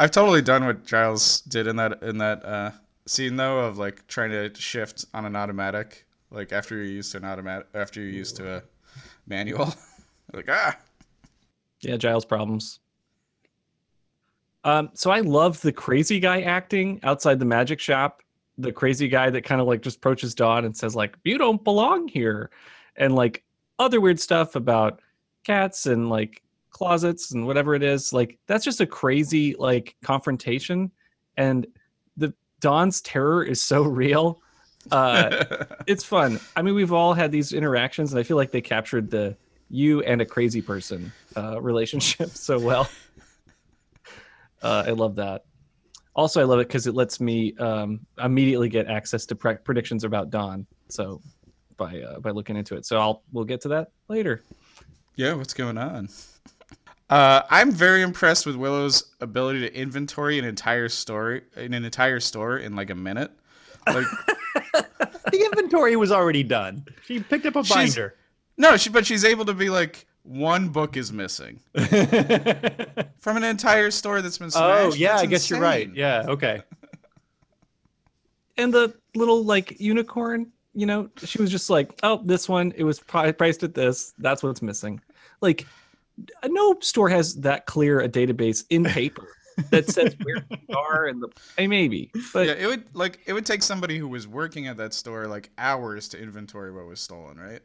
I've 0.00 0.10
totally 0.10 0.40
done 0.40 0.64
what 0.64 0.86
Giles 0.86 1.42
did 1.42 1.66
in 1.66 1.76
that 1.76 2.02
in 2.02 2.16
that 2.18 2.42
uh, 2.44 2.70
scene 3.06 3.36
though 3.36 3.60
of 3.60 3.76
like 3.76 4.06
trying 4.08 4.30
to 4.30 4.50
shift 4.58 5.04
on 5.12 5.26
an 5.26 5.36
automatic, 5.36 6.06
like 6.32 6.52
after 6.52 6.76
you're 6.76 6.84
used 6.84 7.12
to 7.12 7.18
an 7.18 7.24
automatic, 7.24 7.68
after 7.74 8.00
you're 8.00 8.10
used 8.10 8.36
to 8.36 8.56
a 8.56 8.62
manual, 9.26 9.74
like 10.32 10.48
ah. 10.48 10.76
Yeah, 11.80 11.96
Giles 11.96 12.24
problems. 12.24 12.80
Um, 14.64 14.90
so 14.94 15.10
I 15.10 15.20
love 15.20 15.60
the 15.60 15.72
crazy 15.72 16.20
guy 16.20 16.42
acting 16.42 17.00
outside 17.02 17.38
the 17.38 17.44
magic 17.44 17.80
shop. 17.80 18.22
The 18.58 18.72
crazy 18.72 19.08
guy 19.08 19.30
that 19.30 19.42
kind 19.42 19.60
of 19.60 19.66
like 19.66 19.82
just 19.82 19.96
approaches 19.96 20.34
Dawn 20.34 20.64
and 20.64 20.76
says 20.76 20.94
like, 20.94 21.16
"You 21.24 21.38
don't 21.38 21.62
belong 21.64 22.06
here," 22.08 22.50
and 22.96 23.14
like 23.14 23.42
other 23.78 24.00
weird 24.00 24.20
stuff 24.20 24.54
about 24.54 25.00
cats 25.44 25.86
and 25.86 26.08
like 26.08 26.42
closets 26.70 27.32
and 27.32 27.46
whatever 27.46 27.74
it 27.74 27.82
is. 27.82 28.12
Like 28.12 28.38
that's 28.46 28.64
just 28.64 28.80
a 28.80 28.86
crazy 28.86 29.56
like 29.58 29.96
confrontation, 30.02 30.90
and 31.36 31.66
the 32.16 32.32
Dawn's 32.60 33.00
terror 33.00 33.42
is 33.42 33.60
so 33.60 33.82
real. 33.82 34.40
Uh, 34.90 35.44
it's 35.86 36.04
fun. 36.04 36.40
I 36.56 36.62
mean, 36.62 36.74
we've 36.74 36.92
all 36.92 37.14
had 37.14 37.30
these 37.30 37.52
interactions, 37.52 38.12
and 38.12 38.20
I 38.20 38.22
feel 38.22 38.36
like 38.36 38.50
they 38.50 38.60
captured 38.60 39.10
the 39.10 39.36
you 39.68 40.02
and 40.02 40.20
a 40.20 40.26
crazy 40.26 40.60
person 40.60 41.12
uh, 41.36 41.60
relationship 41.60 42.30
so 42.34 42.58
well. 42.58 42.88
Uh, 44.62 44.84
I 44.86 44.90
love 44.90 45.16
that. 45.16 45.44
Also, 46.14 46.40
I 46.40 46.44
love 46.44 46.60
it 46.60 46.68
because 46.68 46.86
it 46.86 46.94
lets 46.94 47.20
me 47.20 47.56
um, 47.56 48.00
immediately 48.22 48.68
get 48.68 48.86
access 48.86 49.24
to 49.26 49.34
pre- 49.34 49.56
predictions 49.56 50.04
about 50.04 50.30
Dawn. 50.30 50.66
So 50.88 51.22
by 51.76 52.02
uh, 52.02 52.20
by 52.20 52.30
looking 52.30 52.56
into 52.56 52.76
it, 52.76 52.84
so 52.84 52.98
I'll 52.98 53.22
we'll 53.32 53.46
get 53.46 53.62
to 53.62 53.68
that 53.68 53.92
later. 54.08 54.42
Yeah, 55.16 55.34
what's 55.34 55.54
going 55.54 55.78
on? 55.78 56.08
Uh, 57.08 57.42
I'm 57.50 57.70
very 57.70 58.02
impressed 58.02 58.46
with 58.46 58.56
Willow's 58.56 59.14
ability 59.20 59.60
to 59.60 59.74
inventory 59.74 60.38
an 60.38 60.44
entire 60.44 60.88
story 60.88 61.42
in 61.56 61.74
an 61.74 61.84
entire 61.84 62.20
store 62.20 62.56
in 62.56 62.74
like 62.74 62.90
a 62.90 62.94
minute. 62.94 63.30
Like 63.86 64.06
the 65.32 65.48
inventory 65.52 65.96
was 65.96 66.12
already 66.12 66.42
done. 66.42 66.84
She 67.06 67.20
picked 67.20 67.46
up 67.46 67.56
a 67.56 67.64
She's- 67.64 67.94
binder. 67.94 68.14
no, 68.56 68.76
she 68.76 68.90
but 68.90 69.06
she's 69.06 69.24
able 69.24 69.44
to 69.46 69.54
be 69.54 69.70
like 69.70 70.06
one 70.24 70.68
book 70.68 70.96
is 70.96 71.12
missing 71.12 71.58
from 73.18 73.36
an 73.36 73.42
entire 73.42 73.90
store 73.90 74.22
that's 74.22 74.38
been 74.38 74.50
searched. 74.50 74.62
oh 74.64 74.94
yeah, 74.94 75.12
That's 75.12 75.22
I 75.22 75.26
guess 75.26 75.50
you're 75.50 75.60
right. 75.60 75.90
Yeah, 75.94 76.24
okay. 76.28 76.62
And 78.56 78.72
the 78.72 78.94
little 79.14 79.44
like 79.44 79.80
unicorn, 79.80 80.52
you 80.74 80.86
know, 80.86 81.08
she 81.24 81.40
was 81.40 81.50
just 81.50 81.70
like, 81.70 81.90
"Oh, 82.02 82.20
this 82.24 82.48
one, 82.48 82.72
it 82.76 82.84
was 82.84 83.00
pri- 83.00 83.32
priced 83.32 83.62
at 83.62 83.74
this. 83.74 84.12
That's 84.18 84.42
what's 84.42 84.62
missing." 84.62 85.00
Like, 85.40 85.66
no 86.46 86.76
store 86.80 87.08
has 87.08 87.34
that 87.36 87.66
clear 87.66 88.00
a 88.00 88.08
database 88.08 88.64
in 88.70 88.84
paper 88.84 89.26
that 89.70 89.88
says 89.88 90.14
where 90.22 90.40
things 90.40 90.62
are 90.74 91.06
and 91.06 91.22
the. 91.22 91.28
Hey, 91.56 91.66
maybe, 91.66 92.10
but 92.32 92.46
yeah, 92.46 92.52
it 92.54 92.66
would 92.66 92.84
like 92.94 93.20
it 93.26 93.32
would 93.32 93.46
take 93.46 93.62
somebody 93.62 93.98
who 93.98 94.08
was 94.08 94.26
working 94.26 94.66
at 94.66 94.76
that 94.78 94.94
store 94.94 95.26
like 95.26 95.50
hours 95.58 96.08
to 96.08 96.20
inventory 96.20 96.72
what 96.72 96.86
was 96.86 97.00
stolen, 97.00 97.38
right? 97.38 97.60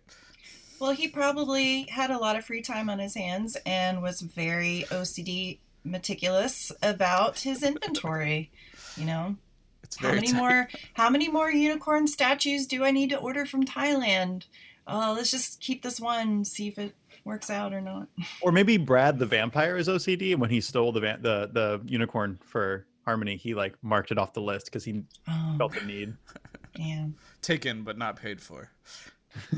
Well, 0.79 0.91
he 0.91 1.07
probably 1.07 1.83
had 1.83 2.11
a 2.11 2.17
lot 2.17 2.35
of 2.35 2.45
free 2.45 2.61
time 2.61 2.89
on 2.89 2.99
his 2.99 3.15
hands 3.15 3.57
and 3.65 4.01
was 4.01 4.21
very 4.21 4.85
OCD 4.89 5.57
meticulous 5.83 6.71
about 6.83 7.39
his 7.39 7.63
inventory. 7.63 8.51
You 8.95 9.05
know, 9.05 9.35
It's 9.83 9.97
how 9.97 10.11
many 10.13 10.27
tight. 10.27 10.37
more 10.37 10.67
how 10.93 11.09
many 11.09 11.29
more 11.29 11.49
unicorn 11.51 12.07
statues 12.07 12.67
do 12.67 12.83
I 12.83 12.91
need 12.91 13.09
to 13.11 13.17
order 13.17 13.45
from 13.45 13.63
Thailand? 13.65 14.43
Oh, 14.85 15.13
let's 15.17 15.31
just 15.31 15.59
keep 15.59 15.81
this 15.81 15.99
one, 15.99 16.45
see 16.45 16.67
if 16.67 16.77
it 16.77 16.93
works 17.27 17.49
out 17.51 17.73
or 17.73 17.81
not. 17.81 18.07
Or 18.41 18.51
maybe 18.51 18.77
Brad 18.77 19.19
the 19.19 19.25
vampire 19.25 19.77
is 19.77 19.87
OCD, 19.87 20.31
and 20.31 20.41
when 20.41 20.49
he 20.49 20.61
stole 20.61 20.91
the 20.91 21.01
van- 21.01 21.21
the 21.21 21.49
the 21.51 21.81
unicorn 21.85 22.39
for 22.43 22.85
Harmony, 23.05 23.35
he 23.37 23.53
like 23.53 23.75
marked 23.83 24.11
it 24.11 24.17
off 24.17 24.33
the 24.33 24.41
list 24.41 24.65
because 24.65 24.83
he 24.83 25.03
Oh, 25.29 25.55
felt 25.57 25.73
the 25.73 25.81
need. 25.85 26.13
yeah. 26.77 27.07
taken 27.41 27.83
but 27.83 27.97
not 27.97 28.15
paid 28.15 28.41
for. 28.41 28.71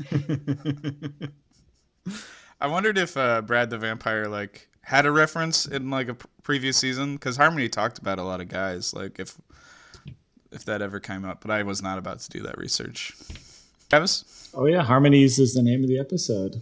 I 2.60 2.66
wondered 2.66 2.98
if 2.98 3.16
uh, 3.16 3.42
Brad 3.42 3.70
the 3.70 3.78
Vampire 3.78 4.26
like 4.28 4.68
had 4.82 5.06
a 5.06 5.10
reference 5.12 5.66
in 5.66 5.90
like 5.90 6.08
a 6.08 6.14
p- 6.14 6.26
previous 6.42 6.76
season 6.76 7.14
because 7.14 7.36
Harmony 7.36 7.68
talked 7.68 7.98
about 7.98 8.18
a 8.18 8.22
lot 8.22 8.40
of 8.40 8.48
guys. 8.48 8.92
Like 8.92 9.18
if 9.18 9.38
if 10.52 10.64
that 10.64 10.82
ever 10.82 11.00
came 11.00 11.24
up, 11.24 11.40
but 11.40 11.50
I 11.50 11.62
was 11.62 11.80
not 11.82 11.98
about 11.98 12.18
to 12.20 12.28
do 12.30 12.42
that 12.42 12.58
research. 12.58 13.12
Travis, 13.88 14.50
Oh 14.54 14.66
yeah, 14.66 14.82
harmonies 14.82 15.38
is 15.38 15.54
the 15.54 15.62
name 15.62 15.82
of 15.82 15.88
the 15.88 15.98
episode 15.98 16.60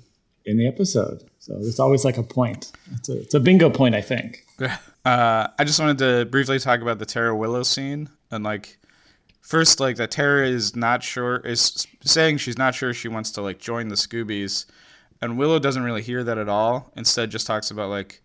in 0.49 0.57
the 0.57 0.67
episode, 0.67 1.25
so 1.39 1.55
it's 1.59 1.79
always 1.79 2.05
like 2.05 2.17
a 2.17 2.23
point. 2.23 2.73
It's 2.93 3.09
a, 3.09 3.21
it's 3.21 3.35
a 3.35 3.41
bingo 3.41 3.69
point, 3.69 3.95
I 3.95 4.01
think. 4.01 4.45
uh, 5.05 5.49
I 5.59 5.65
just 5.65 5.79
wanted 5.79 5.99
to 5.99 6.25
briefly 6.25 6.59
talk 6.59 6.81
about 6.81 6.99
the 6.99 7.07
Tara 7.07 7.37
Willow 7.37 7.63
scene 7.63 8.09
and 8.31 8.43
like 8.43 8.79
first 9.41 9.79
like 9.79 9.97
that 9.97 10.11
Tara 10.11 10.49
is 10.49 10.75
not 10.75 11.03
sure 11.03 11.37
is 11.39 11.87
saying 12.03 12.39
she's 12.39 12.59
not 12.59 12.75
sure 12.75 12.93
she 12.93 13.09
wants 13.09 13.31
to 13.33 13.43
like 13.43 13.59
join 13.59 13.89
the 13.89 13.95
Scoobies, 13.95 14.65
and 15.21 15.39
Willow 15.39 15.59
doesn't 15.59 15.83
really 15.83 16.03
hear 16.03 16.25
that 16.25 16.39
at 16.39 16.49
all. 16.49 16.91
Instead, 16.97 17.31
just 17.31 17.47
talks 17.47 17.71
about 17.71 17.91
like 17.91 18.23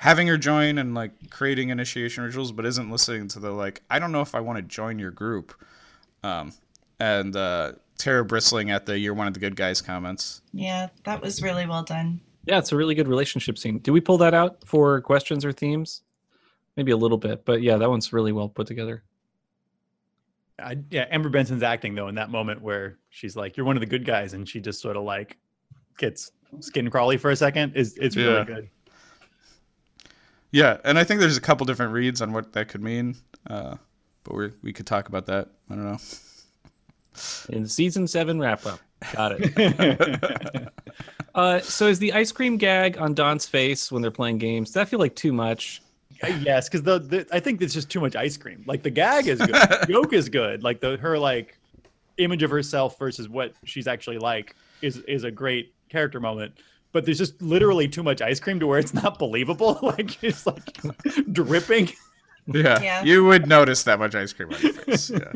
having 0.00 0.26
her 0.26 0.36
join 0.36 0.78
and 0.78 0.94
like 0.94 1.30
creating 1.30 1.70
initiation 1.70 2.24
rituals, 2.24 2.52
but 2.52 2.66
isn't 2.66 2.90
listening 2.90 3.26
to 3.28 3.40
the 3.40 3.50
like 3.50 3.82
I 3.90 3.98
don't 3.98 4.12
know 4.12 4.20
if 4.20 4.34
I 4.34 4.40
want 4.40 4.58
to 4.58 4.62
join 4.62 4.98
your 4.98 5.10
group. 5.10 5.54
Um, 6.22 6.52
and 7.00 7.34
uh, 7.36 7.72
Tara 7.98 8.24
bristling 8.24 8.70
at 8.70 8.86
the 8.86 8.98
"You're 8.98 9.14
one 9.14 9.26
of 9.26 9.34
the 9.34 9.40
good 9.40 9.56
guys" 9.56 9.82
comments. 9.82 10.40
Yeah, 10.52 10.88
that 11.04 11.20
was 11.20 11.42
really 11.42 11.66
well 11.66 11.82
done. 11.82 12.20
yeah, 12.46 12.58
it's 12.58 12.72
a 12.72 12.76
really 12.76 12.94
good 12.94 13.08
relationship 13.08 13.58
scene. 13.58 13.78
Do 13.78 13.92
we 13.92 14.00
pull 14.00 14.16
that 14.18 14.32
out 14.34 14.58
for 14.64 15.00
questions 15.02 15.44
or 15.44 15.52
themes? 15.52 16.02
Maybe 16.76 16.92
a 16.92 16.96
little 16.96 17.18
bit, 17.18 17.44
but 17.44 17.60
yeah, 17.60 17.76
that 17.76 17.90
one's 17.90 18.12
really 18.12 18.32
well 18.32 18.48
put 18.48 18.66
together. 18.68 19.02
I, 20.60 20.76
yeah, 20.90 21.06
Amber 21.10 21.28
Benson's 21.28 21.62
acting 21.62 21.94
though 21.94 22.08
in 22.08 22.14
that 22.16 22.30
moment 22.30 22.62
where 22.62 22.98
she's 23.10 23.36
like, 23.36 23.56
"You're 23.56 23.66
one 23.66 23.76
of 23.76 23.80
the 23.80 23.86
good 23.86 24.04
guys," 24.04 24.32
and 24.32 24.48
she 24.48 24.60
just 24.60 24.80
sort 24.80 24.96
of 24.96 25.02
like 25.04 25.36
gets 25.98 26.30
skin 26.60 26.88
crawly 26.90 27.16
for 27.16 27.30
a 27.30 27.36
second. 27.36 27.74
Is 27.76 27.96
it's 27.98 28.16
Yeah. 28.16 28.24
really 28.26 28.44
good. 28.44 28.68
Yeah, 30.50 30.78
and 30.84 30.98
I 30.98 31.04
think 31.04 31.20
there's 31.20 31.36
a 31.36 31.40
couple 31.42 31.66
different 31.66 31.92
reads 31.92 32.22
on 32.22 32.32
what 32.32 32.52
that 32.54 32.68
could 32.68 32.82
mean, 32.82 33.16
uh, 33.48 33.76
but 34.24 34.34
we 34.34 34.52
we 34.62 34.72
could 34.72 34.86
talk 34.86 35.08
about 35.08 35.26
that. 35.26 35.48
I 35.68 35.74
don't 35.74 35.84
know. 35.84 35.98
In 37.50 37.66
season 37.66 38.06
seven 38.06 38.38
wrap 38.40 38.64
up. 38.66 38.80
Got 39.12 39.32
it. 39.38 40.68
uh, 41.34 41.60
so 41.60 41.86
is 41.86 41.98
the 41.98 42.12
ice 42.12 42.32
cream 42.32 42.56
gag 42.56 42.98
on 42.98 43.14
Dawn's 43.14 43.46
face 43.46 43.92
when 43.92 44.02
they're 44.02 44.10
playing 44.10 44.38
games? 44.38 44.68
Does 44.68 44.74
that 44.74 44.88
feel 44.88 44.98
like 44.98 45.14
too 45.14 45.32
much? 45.32 45.82
Uh, 46.22 46.28
yes, 46.42 46.68
because 46.68 46.82
the, 46.82 46.98
the 46.98 47.26
I 47.32 47.38
think 47.40 47.62
it's 47.62 47.72
just 47.74 47.88
too 47.90 48.00
much 48.00 48.16
ice 48.16 48.36
cream. 48.36 48.64
Like 48.66 48.82
the 48.82 48.90
gag 48.90 49.28
is 49.28 49.38
good, 49.38 49.48
the 49.54 49.86
joke 49.88 50.12
is 50.12 50.28
good. 50.28 50.62
Like 50.64 50.80
the 50.80 50.96
her 50.96 51.18
like 51.18 51.56
image 52.18 52.42
of 52.42 52.50
herself 52.50 52.98
versus 52.98 53.28
what 53.28 53.52
she's 53.64 53.86
actually 53.86 54.18
like 54.18 54.56
is 54.82 54.96
is 54.98 55.24
a 55.24 55.30
great 55.30 55.72
character 55.88 56.18
moment. 56.18 56.54
But 56.90 57.04
there's 57.04 57.18
just 57.18 57.40
literally 57.40 57.86
too 57.86 58.02
much 58.02 58.20
ice 58.22 58.40
cream 58.40 58.58
to 58.60 58.66
where 58.66 58.78
it's 58.78 58.94
not 58.94 59.18
believable. 59.18 59.78
like 59.82 60.22
it's 60.24 60.46
like 60.46 60.62
dripping. 61.32 61.92
Yeah, 62.46 62.80
Yeah. 62.80 63.04
you 63.04 63.24
would 63.26 63.46
notice 63.46 63.82
that 63.84 63.98
much 63.98 64.14
ice 64.14 64.32
cream 64.32 64.52
on 64.52 64.60
your 64.60 64.72
face. 64.72 65.10
Yeah. 65.10 65.32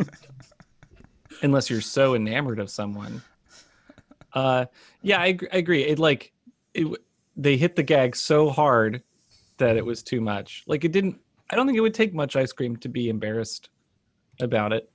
Unless 1.42 1.68
you're 1.68 1.80
so 1.80 2.14
enamored 2.14 2.58
of 2.58 2.70
someone. 2.70 3.22
Uh, 4.32 4.66
yeah, 5.02 5.20
I, 5.20 5.38
I 5.52 5.56
agree. 5.58 5.84
It 5.84 5.98
like 5.98 6.32
it, 6.74 6.86
they 7.36 7.56
hit 7.56 7.76
the 7.76 7.82
gag 7.82 8.16
so 8.16 8.50
hard 8.50 9.02
that 9.58 9.76
it 9.76 9.84
was 9.84 10.02
too 10.02 10.20
much. 10.20 10.64
Like 10.66 10.84
it 10.84 10.92
didn't. 10.92 11.18
I 11.50 11.56
don't 11.56 11.66
think 11.66 11.76
it 11.76 11.82
would 11.82 11.94
take 11.94 12.14
much 12.14 12.36
ice 12.36 12.52
cream 12.52 12.76
to 12.78 12.88
be 12.88 13.08
embarrassed 13.08 13.68
about 14.40 14.72
it. 14.72 14.90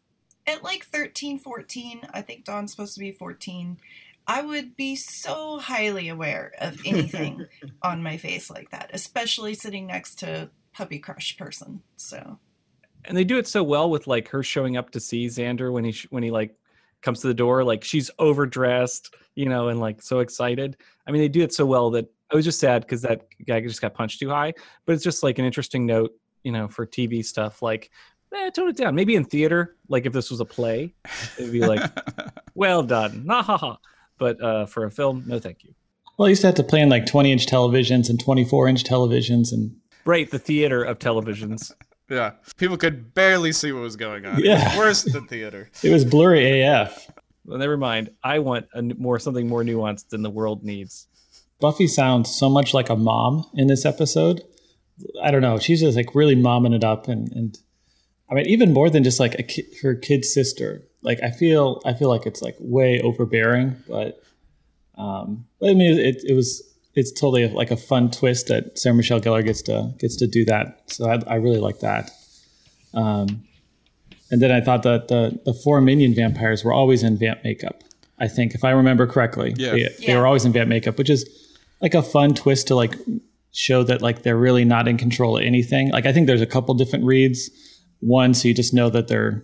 At 0.47 0.63
like 0.63 0.86
13, 0.86 1.39
14, 1.39 2.01
I 2.13 2.21
think 2.21 2.45
Dawn's 2.45 2.71
supposed 2.71 2.93
to 2.95 2.99
be 2.99 3.12
14. 3.12 3.77
I 4.25 4.41
would 4.41 4.75
be 4.75 4.95
so 4.95 5.60
highly 5.60 6.10
aware 6.10 6.53
of 6.60 6.79
anything 6.86 7.45
on 7.81 8.01
my 8.01 8.17
face 8.17 8.49
like 8.49 8.71
that, 8.71 8.89
especially 8.93 9.53
sitting 9.53 9.88
next 9.88 10.19
to 10.19 10.49
puppy 10.73 10.99
crush 10.99 11.38
person. 11.38 11.81
So 11.95 12.39
and 13.08 13.17
they 13.17 13.24
do 13.24 13.38
it 13.38 13.48
so 13.48 13.63
well 13.63 13.89
with 13.89 14.08
like 14.08 14.28
her 14.30 14.43
showing 14.43 14.78
up 14.78 14.91
to 14.91 15.00
see 15.00 15.28
Xander 15.28 15.72
when 15.72 15.84
he 15.84 15.91
sh- 15.91 16.08
when 16.10 16.24
he 16.24 16.32
like 16.32 16.56
comes 17.02 17.22
to 17.22 17.28
the 17.28 17.34
door 17.34 17.63
like 17.63 17.84
she's 17.84 18.12
overdressed 18.20 19.15
you 19.36 19.46
know 19.48 19.70
and 19.70 19.80
like 19.80 20.02
so 20.02 20.20
excited. 20.20 20.78
I 21.08 21.12
mean 21.12 21.22
they 21.22 21.30
do 21.30 21.41
it 21.41 21.54
so 21.54 21.65
well 21.65 21.89
that 21.91 22.12
i 22.30 22.36
was 22.36 22.43
just 22.43 22.60
sad 22.60 22.82
because 22.82 23.02
that 23.02 23.22
guy 23.46 23.62
just 23.62 23.80
got 23.80 23.93
punched 23.93 24.20
too 24.20 24.28
high 24.28 24.54
but 24.86 24.91
it's 24.91 25.04
just 25.04 25.24
like 25.24 25.39
an 25.39 25.46
interesting 25.46 25.86
note 25.86 26.12
you 26.43 26.52
know 26.52 26.67
for 26.67 26.86
tv 26.86 27.24
stuff 27.24 27.62
like 27.62 27.89
eh, 28.36 28.50
tone 28.50 28.70
it 28.70 28.78
down. 28.78 28.96
Maybe 28.96 29.15
in 29.15 29.24
theater 29.24 29.76
like 29.89 30.06
if 30.06 30.13
this 30.13 30.30
was 30.30 30.39
a 30.39 30.46
play 30.46 30.93
it'd 31.38 31.52
be 31.52 31.65
like 31.65 31.82
well 32.56 32.84
done. 32.84 33.24
Nah, 33.26 33.43
ha, 33.43 33.58
ha. 33.58 33.78
but 34.17 34.41
uh, 34.41 34.65
for 34.65 34.86
a 34.86 34.91
film 34.91 35.24
no 35.26 35.39
thank 35.39 35.63
you. 35.63 35.74
Well, 36.17 36.26
I 36.26 36.30
used 36.30 36.41
to 36.41 36.48
have 36.48 36.56
to 36.56 36.63
play 36.63 36.82
in 36.82 36.89
like 36.89 37.06
20 37.06 37.32
inch 37.32 37.46
televisions 37.46 38.10
and 38.10 38.20
24 38.20 38.67
inch 38.67 38.84
televisions, 38.84 39.52
and 39.52 39.76
right 40.06 40.30
the 40.30 40.39
theater 40.39 40.84
of 40.84 41.00
televisions 41.00 41.72
Yeah, 42.10 42.32
people 42.58 42.78
could 42.78 43.13
barely 43.13 43.52
see 43.52 43.72
what 43.72 43.82
was 43.82 43.96
going 43.96 44.26
on. 44.26 44.43
Yeah. 44.43 44.62
It 44.62 44.67
was 44.70 44.78
worse 44.78 45.04
than 45.04 45.28
theater. 45.28 45.70
it 45.84 45.91
was 45.91 46.06
blurry 46.06 46.62
AF. 46.62 47.12
well 47.46 47.58
never 47.58 47.78
mind 47.78 48.10
i 48.24 48.39
want 48.39 48.67
a 48.74 48.82
more 48.82 49.20
something 49.20 49.48
more 49.48 49.63
nuanced 49.63 50.10
than 50.10 50.22
the 50.22 50.30
world 50.30 50.63
needs 50.63 51.08
Buffy 51.60 51.88
sounds 51.88 52.30
so 52.34 52.50
much 52.50 52.74
like 52.74 52.89
a 52.89 52.96
mom 52.96 53.46
in 53.56 53.67
this 53.67 53.86
episode. 53.86 54.43
I 55.24 55.32
don't 55.32 55.41
know. 55.41 55.58
She's 55.58 55.82
just 55.82 55.98
like 55.98 56.13
really 56.13 56.36
momming 56.36 56.76
it 56.76 56.84
up, 56.84 57.08
and 57.08 57.32
and 57.32 57.58
I 58.30 58.36
mean 58.36 58.46
even 58.46 58.74
more 58.74 58.89
than 58.89 59.04
just 59.04 59.20
like 59.20 59.36
a 59.39 59.43
ki- 59.43 59.67
her 59.82 59.96
kid 59.96 60.24
sister. 60.26 60.84
Like 61.02 61.22
I 61.24 61.32
feel 61.32 61.82
I 61.86 61.93
feel 61.93 62.10
like 62.10 62.26
it's 62.26 62.41
like 62.41 62.56
way 62.60 63.02
overbearing, 63.02 63.76
but 63.88 64.22
um, 64.98 65.48
but 65.60 65.70
I 65.72 65.74
mean 65.74 66.00
it 66.00 66.24
it 66.24 66.34
was 66.34 66.62
it's 66.97 67.12
totally 67.12 67.47
like 67.49 67.71
a 67.71 67.77
fun 67.77 68.10
twist 68.12 68.47
that 68.47 68.77
Sarah 68.77 68.95
Michelle 68.95 69.21
Gellar 69.21 69.43
gets 69.45 69.62
to 69.63 69.93
gets 69.99 70.15
to 70.17 70.27
do 70.27 70.43
that. 70.45 70.81
So 70.88 71.10
I, 71.10 71.19
I 71.27 71.36
really 71.36 71.60
like 71.60 71.79
that. 71.79 72.10
Um, 72.93 73.43
and 74.31 74.41
then 74.41 74.51
I 74.51 74.62
thought 74.62 74.83
that 74.83 75.07
the 75.07 75.39
the 75.45 75.53
four 75.53 75.79
minion 75.81 76.13
vampires 76.15 76.63
were 76.63 76.73
always 76.73 77.03
in 77.03 77.17
vamp 77.17 77.43
makeup. 77.43 77.83
I 78.19 78.27
think 78.27 78.55
if 78.55 78.63
I 78.63 78.71
remember 78.71 79.05
correctly, 79.07 79.53
Yeah. 79.57 79.71
they, 79.71 79.83
they 79.83 79.95
Yeah. 80.07 80.17
were 80.19 80.25
always 80.27 80.43
in 80.45 80.51
vamp 80.51 80.69
makeup, 80.69 80.97
which 80.97 81.10
is 81.10 81.23
like 81.81 81.93
a 81.93 82.01
fun 82.01 82.33
twist 82.33 82.67
to 82.67 82.75
like 82.75 82.95
show 83.51 83.83
that 83.83 84.01
like 84.01 84.23
they're 84.23 84.38
really 84.38 84.65
not 84.65 84.88
in 84.88 84.97
control 84.97 85.38
of 85.38 85.43
anything. 85.43 85.91
Like 85.91 86.05
I 86.05 86.13
think 86.13 86.27
there's 86.27 86.41
a 86.41 86.45
couple 86.47 86.73
different 86.73 87.05
reads. 87.05 87.49
One, 87.99 88.33
so 88.33 88.47
you 88.47 88.53
just 88.53 88.73
know 88.73 88.89
that 88.89 89.07
they're 89.07 89.43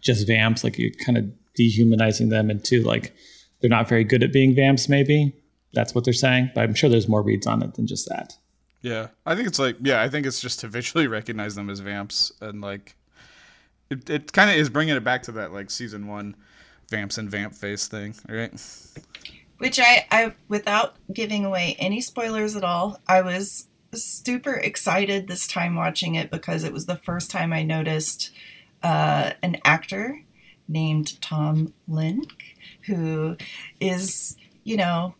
just 0.00 0.26
vamps, 0.26 0.62
like 0.64 0.78
you're 0.78 0.90
kind 1.04 1.16
of 1.18 1.24
dehumanizing 1.54 2.28
them, 2.30 2.50
and 2.50 2.64
two, 2.64 2.82
like 2.82 3.14
they're 3.60 3.70
not 3.70 3.88
very 3.88 4.04
good 4.04 4.22
at 4.22 4.32
being 4.32 4.54
vamps. 4.54 4.88
Maybe 4.88 5.34
that's 5.72 5.94
what 5.94 6.04
they're 6.04 6.12
saying, 6.12 6.50
but 6.54 6.62
I'm 6.62 6.74
sure 6.74 6.90
there's 6.90 7.08
more 7.08 7.22
reads 7.22 7.46
on 7.46 7.62
it 7.62 7.74
than 7.74 7.86
just 7.86 8.08
that. 8.08 8.36
Yeah, 8.80 9.08
I 9.26 9.34
think 9.34 9.48
it's 9.48 9.58
like 9.58 9.76
yeah, 9.80 10.02
I 10.02 10.08
think 10.08 10.26
it's 10.26 10.40
just 10.40 10.60
to 10.60 10.68
visually 10.68 11.06
recognize 11.18 11.54
them 11.54 11.70
as 11.70 11.80
vamps 11.80 12.32
and 12.40 12.60
like 12.60 12.96
it. 13.90 14.08
It 14.08 14.32
kind 14.32 14.50
of 14.50 14.56
is 14.56 14.70
bringing 14.70 14.96
it 14.96 15.04
back 15.04 15.22
to 15.24 15.32
that 15.32 15.52
like 15.52 15.70
season 15.70 16.06
one 16.06 16.36
vamps 16.90 17.18
and 17.18 17.30
vamp 17.30 17.54
face 17.54 17.86
thing, 17.86 18.14
right? 18.28 18.52
which 19.58 19.78
I, 19.78 20.06
I 20.10 20.32
without 20.48 20.96
giving 21.12 21.44
away 21.44 21.76
any 21.78 22.00
spoilers 22.00 22.56
at 22.56 22.64
all 22.64 23.00
i 23.06 23.20
was 23.20 23.66
super 23.92 24.54
excited 24.54 25.26
this 25.26 25.46
time 25.46 25.74
watching 25.74 26.14
it 26.14 26.30
because 26.30 26.64
it 26.64 26.72
was 26.72 26.86
the 26.86 26.96
first 26.96 27.30
time 27.30 27.52
i 27.52 27.62
noticed 27.62 28.30
uh, 28.82 29.32
an 29.42 29.56
actor 29.64 30.22
named 30.68 31.20
Tom 31.20 31.74
Lenk 31.88 32.30
who 32.82 33.36
is 33.80 34.36
you 34.62 34.76
know 34.76 35.14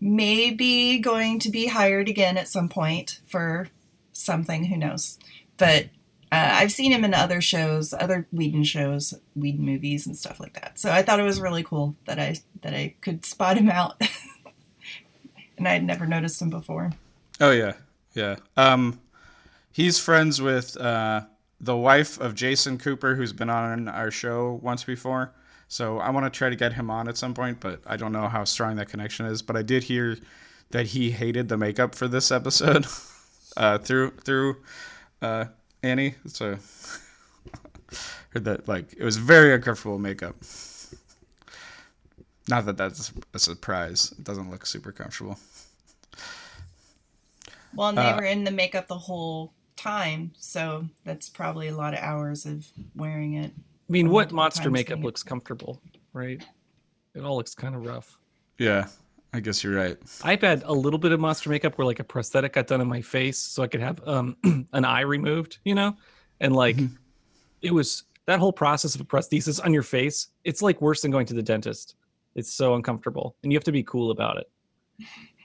maybe 0.00 0.98
going 0.98 1.38
to 1.38 1.50
be 1.50 1.66
hired 1.66 2.08
again 2.08 2.36
at 2.36 2.48
some 2.48 2.68
point 2.68 3.20
for 3.26 3.68
something 4.12 4.64
who 4.64 4.76
knows 4.76 5.18
but 5.58 5.86
uh, 6.30 6.50
I've 6.52 6.72
seen 6.72 6.92
him 6.92 7.04
in 7.04 7.14
other 7.14 7.40
shows, 7.40 7.92
other 7.92 8.26
Whedon 8.32 8.64
shows, 8.64 9.14
Whedon 9.34 9.64
movies, 9.64 10.06
and 10.06 10.16
stuff 10.16 10.40
like 10.40 10.54
that. 10.54 10.78
So 10.78 10.90
I 10.90 11.02
thought 11.02 11.20
it 11.20 11.24
was 11.24 11.40
really 11.40 11.62
cool 11.62 11.96
that 12.06 12.18
I 12.18 12.36
that 12.62 12.74
I 12.74 12.94
could 13.00 13.24
spot 13.24 13.56
him 13.56 13.70
out, 13.70 14.00
and 15.58 15.66
I 15.66 15.72
had 15.72 15.84
never 15.84 16.06
noticed 16.06 16.40
him 16.40 16.50
before. 16.50 16.92
Oh 17.40 17.50
yeah, 17.50 17.74
yeah. 18.14 18.36
Um, 18.56 19.00
he's 19.72 19.98
friends 19.98 20.40
with 20.40 20.76
uh 20.76 21.22
the 21.60 21.76
wife 21.76 22.20
of 22.20 22.34
Jason 22.34 22.78
Cooper, 22.78 23.14
who's 23.14 23.32
been 23.32 23.50
on 23.50 23.88
our 23.88 24.10
show 24.10 24.60
once 24.62 24.84
before. 24.84 25.32
So 25.68 25.98
I 25.98 26.10
want 26.10 26.24
to 26.26 26.30
try 26.36 26.48
to 26.50 26.56
get 26.56 26.72
him 26.74 26.90
on 26.90 27.08
at 27.08 27.16
some 27.16 27.34
point, 27.34 27.60
but 27.60 27.80
I 27.86 27.96
don't 27.96 28.12
know 28.12 28.28
how 28.28 28.44
strong 28.44 28.76
that 28.76 28.88
connection 28.88 29.26
is. 29.26 29.42
But 29.42 29.56
I 29.56 29.62
did 29.62 29.84
hear 29.84 30.16
that 30.70 30.86
he 30.88 31.10
hated 31.10 31.48
the 31.48 31.56
makeup 31.56 31.94
for 31.94 32.08
this 32.08 32.30
episode 32.32 32.86
uh, 33.56 33.78
through 33.78 34.12
through 34.24 34.56
uh, 35.22 35.46
Annie. 35.82 36.14
So 36.26 36.58
heard 38.30 38.44
that 38.44 38.68
like 38.68 38.92
it 38.96 39.04
was 39.04 39.16
very 39.16 39.54
uncomfortable 39.54 39.98
makeup. 39.98 40.36
Not 42.48 42.66
that 42.66 42.76
that's 42.76 43.12
a 43.34 43.38
surprise. 43.38 44.12
It 44.18 44.24
doesn't 44.24 44.50
look 44.50 44.66
super 44.66 44.92
comfortable. 44.92 45.38
Well, 47.74 47.88
and 47.90 48.00
they 48.00 48.12
Uh, 48.12 48.14
were 48.14 48.24
in 48.24 48.44
the 48.44 48.50
makeup 48.50 48.88
the 48.88 48.98
whole 48.98 49.52
time, 49.76 50.32
so 50.38 50.88
that's 51.04 51.28
probably 51.28 51.68
a 51.68 51.76
lot 51.76 51.94
of 51.94 52.00
hours 52.00 52.46
of 52.46 52.66
wearing 52.94 53.34
it. 53.34 53.52
I 53.88 53.92
mean 53.92 54.10
what 54.10 54.32
monster 54.32 54.70
makeup 54.70 54.96
doing 54.96 55.04
looks 55.04 55.22
comfortable 55.22 55.80
right 56.12 56.44
it 57.14 57.22
all 57.22 57.36
looks 57.36 57.54
kind 57.54 57.74
of 57.74 57.84
rough 57.86 58.18
Yeah, 58.58 58.88
I 59.32 59.40
guess 59.40 59.62
you're 59.62 59.76
right. 59.76 59.96
I've 60.24 60.40
had 60.40 60.62
a 60.64 60.72
little 60.72 60.98
bit 60.98 61.12
of 61.12 61.20
monster 61.20 61.48
makeup 61.48 61.78
where 61.78 61.86
like 61.86 62.00
a 62.00 62.04
prosthetic 62.04 62.54
got 62.54 62.66
done 62.66 62.80
on 62.80 62.88
my 62.88 63.00
face 63.00 63.38
so 63.38 63.62
I 63.62 63.68
could 63.68 63.80
have 63.80 64.00
um 64.06 64.36
an 64.72 64.84
eye 64.84 65.02
removed, 65.02 65.58
you 65.64 65.74
know? 65.74 65.96
And 66.40 66.54
like 66.56 66.76
it 67.62 67.72
was 67.72 68.04
that 68.26 68.38
whole 68.40 68.52
process 68.52 68.94
of 68.94 69.00
a 69.00 69.04
prosthesis 69.04 69.64
on 69.64 69.72
your 69.72 69.82
face, 69.82 70.28
it's 70.44 70.60
like 70.60 70.80
worse 70.80 71.02
than 71.02 71.10
going 71.10 71.26
to 71.26 71.34
the 71.34 71.42
dentist. 71.42 71.94
It's 72.34 72.52
so 72.52 72.74
uncomfortable. 72.74 73.36
And 73.42 73.52
you 73.52 73.56
have 73.56 73.64
to 73.64 73.72
be 73.72 73.82
cool 73.84 74.10
about 74.10 74.36
it. 74.38 74.50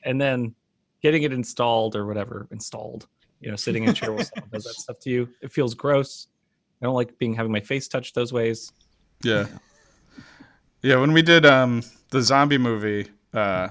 And 0.04 0.20
then 0.20 0.56
getting 1.02 1.24
it 1.24 1.32
installed 1.34 1.96
or 1.96 2.06
whatever, 2.06 2.48
installed, 2.52 3.08
you 3.42 3.50
know, 3.50 3.56
sitting 3.56 3.84
in 3.84 3.90
a 3.90 3.94
chair 3.94 4.12
while 4.12 4.24
someone 4.24 4.50
does 4.52 4.64
that 4.64 4.76
stuff 4.76 5.00
to 5.00 5.10
you. 5.10 5.30
It 5.42 5.52
feels 5.52 5.74
gross. 5.74 6.28
I 6.84 6.86
don't 6.86 6.96
like 6.96 7.18
being 7.18 7.34
having 7.34 7.52
my 7.54 7.62
face 7.62 7.88
touched 7.88 8.14
those 8.14 8.34
ways. 8.34 8.74
Yeah. 9.24 9.48
Yeah, 10.82 10.98
when 10.98 11.14
we 11.14 11.22
did 11.22 11.46
um 11.46 11.82
the 12.10 12.22
zombie 12.22 12.58
movie, 12.58 13.08
uh, 13.34 13.70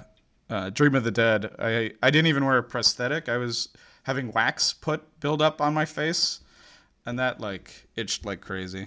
uh 0.49 0.71
Dream 0.71 0.95
of 0.95 1.05
the 1.05 1.11
Dead, 1.11 1.55
I 1.59 1.93
I 2.03 2.11
didn't 2.11 2.29
even 2.29 2.47
wear 2.47 2.57
a 2.57 2.63
prosthetic. 2.63 3.29
I 3.29 3.37
was 3.37 3.69
having 4.05 4.33
wax 4.33 4.73
put 4.73 5.21
build 5.21 5.43
up 5.43 5.61
on 5.61 5.75
my 5.75 5.85
face 5.85 6.41
and 7.05 7.19
that 7.19 7.39
like 7.39 7.87
itched 7.97 8.25
like 8.25 8.41
crazy. 8.41 8.87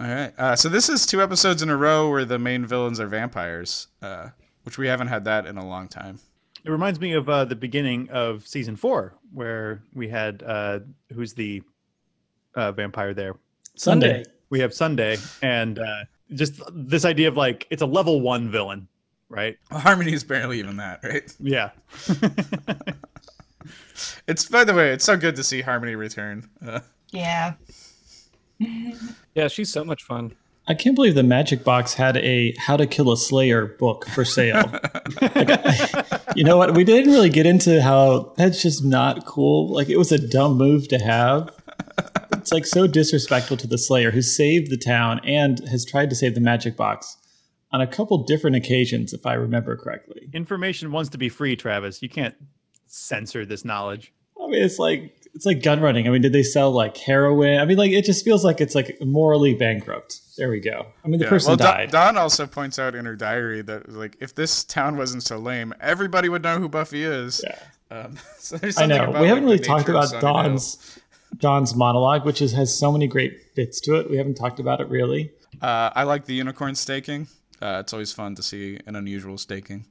All 0.00 0.06
right. 0.06 0.32
Uh, 0.38 0.56
so 0.56 0.70
this 0.70 0.88
is 0.88 1.04
two 1.04 1.20
episodes 1.20 1.60
in 1.60 1.68
a 1.68 1.76
row 1.76 2.08
where 2.08 2.24
the 2.24 2.38
main 2.38 2.64
villains 2.64 3.00
are 3.00 3.06
vampires, 3.06 3.88
uh, 4.00 4.28
which 4.62 4.78
we 4.78 4.86
haven't 4.86 5.08
had 5.08 5.24
that 5.24 5.44
in 5.44 5.58
a 5.58 5.66
long 5.66 5.88
time. 5.88 6.20
It 6.64 6.70
reminds 6.70 7.00
me 7.00 7.12
of 7.12 7.28
uh, 7.28 7.44
the 7.44 7.56
beginning 7.56 8.08
of 8.08 8.46
season 8.46 8.76
four, 8.76 9.14
where 9.32 9.82
we 9.92 10.08
had 10.08 10.42
uh, 10.42 10.80
who's 11.12 11.34
the 11.34 11.62
uh, 12.54 12.72
vampire 12.72 13.12
there? 13.12 13.34
Sunday. 13.78 14.24
We 14.50 14.60
have 14.60 14.72
Sunday, 14.74 15.16
and 15.42 15.78
uh, 15.78 16.04
just 16.34 16.60
this 16.72 17.04
idea 17.04 17.28
of 17.28 17.36
like 17.36 17.66
it's 17.70 17.82
a 17.82 17.86
level 17.86 18.20
one 18.20 18.50
villain, 18.50 18.88
right? 19.28 19.56
Harmony 19.70 20.12
is 20.12 20.24
barely 20.24 20.58
even 20.58 20.76
that, 20.78 21.00
right? 21.02 21.34
Yeah. 21.40 21.70
It's 24.26 24.44
by 24.46 24.64
the 24.64 24.74
way, 24.74 24.90
it's 24.92 25.04
so 25.04 25.16
good 25.16 25.36
to 25.36 25.44
see 25.44 25.60
Harmony 25.60 25.94
return. 25.94 26.48
Uh, 26.64 26.80
Yeah, 27.10 27.54
Yeah, 29.34 29.48
she's 29.48 29.72
so 29.72 29.84
much 29.84 30.02
fun. 30.02 30.32
I 30.66 30.74
can't 30.74 30.94
believe 30.94 31.14
the 31.14 31.22
Magic 31.22 31.64
Box 31.64 31.94
had 31.94 32.16
a 32.18 32.54
How 32.58 32.76
to 32.76 32.86
Kill 32.86 33.10
a 33.10 33.16
Slayer 33.16 33.66
book 33.66 34.06
for 34.08 34.24
sale. 34.24 34.70
Like, 35.20 35.50
I- 35.50 36.20
you 36.36 36.44
know 36.44 36.56
what? 36.56 36.74
We 36.74 36.84
didn't 36.84 37.10
really 37.12 37.30
get 37.30 37.46
into 37.46 37.82
how 37.82 38.34
that's 38.36 38.62
just 38.62 38.84
not 38.84 39.24
cool. 39.26 39.72
Like, 39.72 39.88
it 39.88 39.96
was 39.96 40.12
a 40.12 40.18
dumb 40.28 40.56
move 40.56 40.86
to 40.88 40.98
have. 40.98 41.50
It's 42.32 42.52
like 42.52 42.66
so 42.66 42.86
disrespectful 42.86 43.56
to 43.58 43.66
the 43.66 43.78
Slayer 43.78 44.10
who 44.10 44.22
saved 44.22 44.70
the 44.70 44.76
town 44.78 45.20
and 45.24 45.60
has 45.68 45.84
tried 45.84 46.08
to 46.10 46.16
save 46.16 46.34
the 46.34 46.40
Magic 46.40 46.76
Box 46.76 47.16
on 47.72 47.80
a 47.80 47.86
couple 47.86 48.24
different 48.24 48.56
occasions, 48.56 49.12
if 49.12 49.26
I 49.26 49.34
remember 49.34 49.76
correctly. 49.76 50.30
Information 50.32 50.90
wants 50.92 51.10
to 51.10 51.18
be 51.18 51.28
free, 51.28 51.56
Travis. 51.56 52.00
You 52.02 52.08
can't 52.08 52.34
censor 52.86 53.44
this 53.44 53.64
knowledge. 53.64 54.12
I 54.42 54.46
mean, 54.46 54.62
it's 54.62 54.78
like 54.78 55.14
it's 55.34 55.44
like 55.44 55.62
gun 55.62 55.80
running. 55.80 56.06
I 56.06 56.10
mean, 56.10 56.22
did 56.22 56.32
they 56.32 56.42
sell 56.42 56.70
like 56.70 56.96
heroin? 56.96 57.58
I 57.60 57.64
mean, 57.66 57.76
like 57.76 57.92
it 57.92 58.04
just 58.04 58.24
feels 58.24 58.44
like 58.44 58.60
it's 58.60 58.74
like 58.74 58.96
morally 59.02 59.54
bankrupt. 59.54 60.20
There 60.38 60.48
we 60.48 60.60
go. 60.60 60.86
I 61.04 61.08
mean, 61.08 61.18
the 61.18 61.26
Yeah. 61.26 61.30
person 61.30 61.50
well, 61.50 61.56
Don- 61.58 61.74
died. 61.74 61.90
Dawn 61.90 62.16
also 62.16 62.46
points 62.46 62.78
out 62.78 62.94
in 62.94 63.04
her 63.04 63.16
diary 63.16 63.60
that 63.62 63.90
like 63.90 64.16
if 64.20 64.34
this 64.34 64.64
town 64.64 64.96
wasn't 64.96 65.22
so 65.24 65.38
lame, 65.38 65.74
everybody 65.80 66.28
would 66.28 66.42
know 66.42 66.58
who 66.58 66.68
Buffy 66.68 67.04
is. 67.04 67.44
Yeah. 67.44 67.58
Um, 67.90 68.16
so 68.38 68.58
I 68.78 68.86
know. 68.86 69.08
about, 69.10 69.20
we 69.20 69.28
haven't 69.28 69.44
like, 69.44 69.52
really 69.52 69.58
talked 69.58 69.88
nature 69.88 69.98
of 69.98 70.12
about 70.12 70.22
Sunnydale. 70.22 70.98
Dawn's 71.36 71.40
Dawn's 71.40 71.74
monologue, 71.74 72.24
which 72.24 72.40
is, 72.42 72.52
has 72.52 72.76
so 72.76 72.90
many 72.92 73.06
great 73.06 73.54
bits 73.54 73.80
to 73.82 73.94
it. 73.96 74.10
We 74.10 74.16
haven't 74.16 74.34
talked 74.34 74.60
about 74.60 74.80
it 74.80 74.88
really. 74.88 75.32
Uh, 75.60 75.90
I 75.94 76.04
like 76.04 76.24
the 76.26 76.34
unicorn 76.34 76.74
staking. 76.74 77.28
Uh, 77.60 77.78
it's 77.80 77.92
always 77.92 78.12
fun 78.12 78.34
to 78.36 78.42
see 78.42 78.78
an 78.86 78.96
unusual 78.96 79.38
staking. 79.38 79.86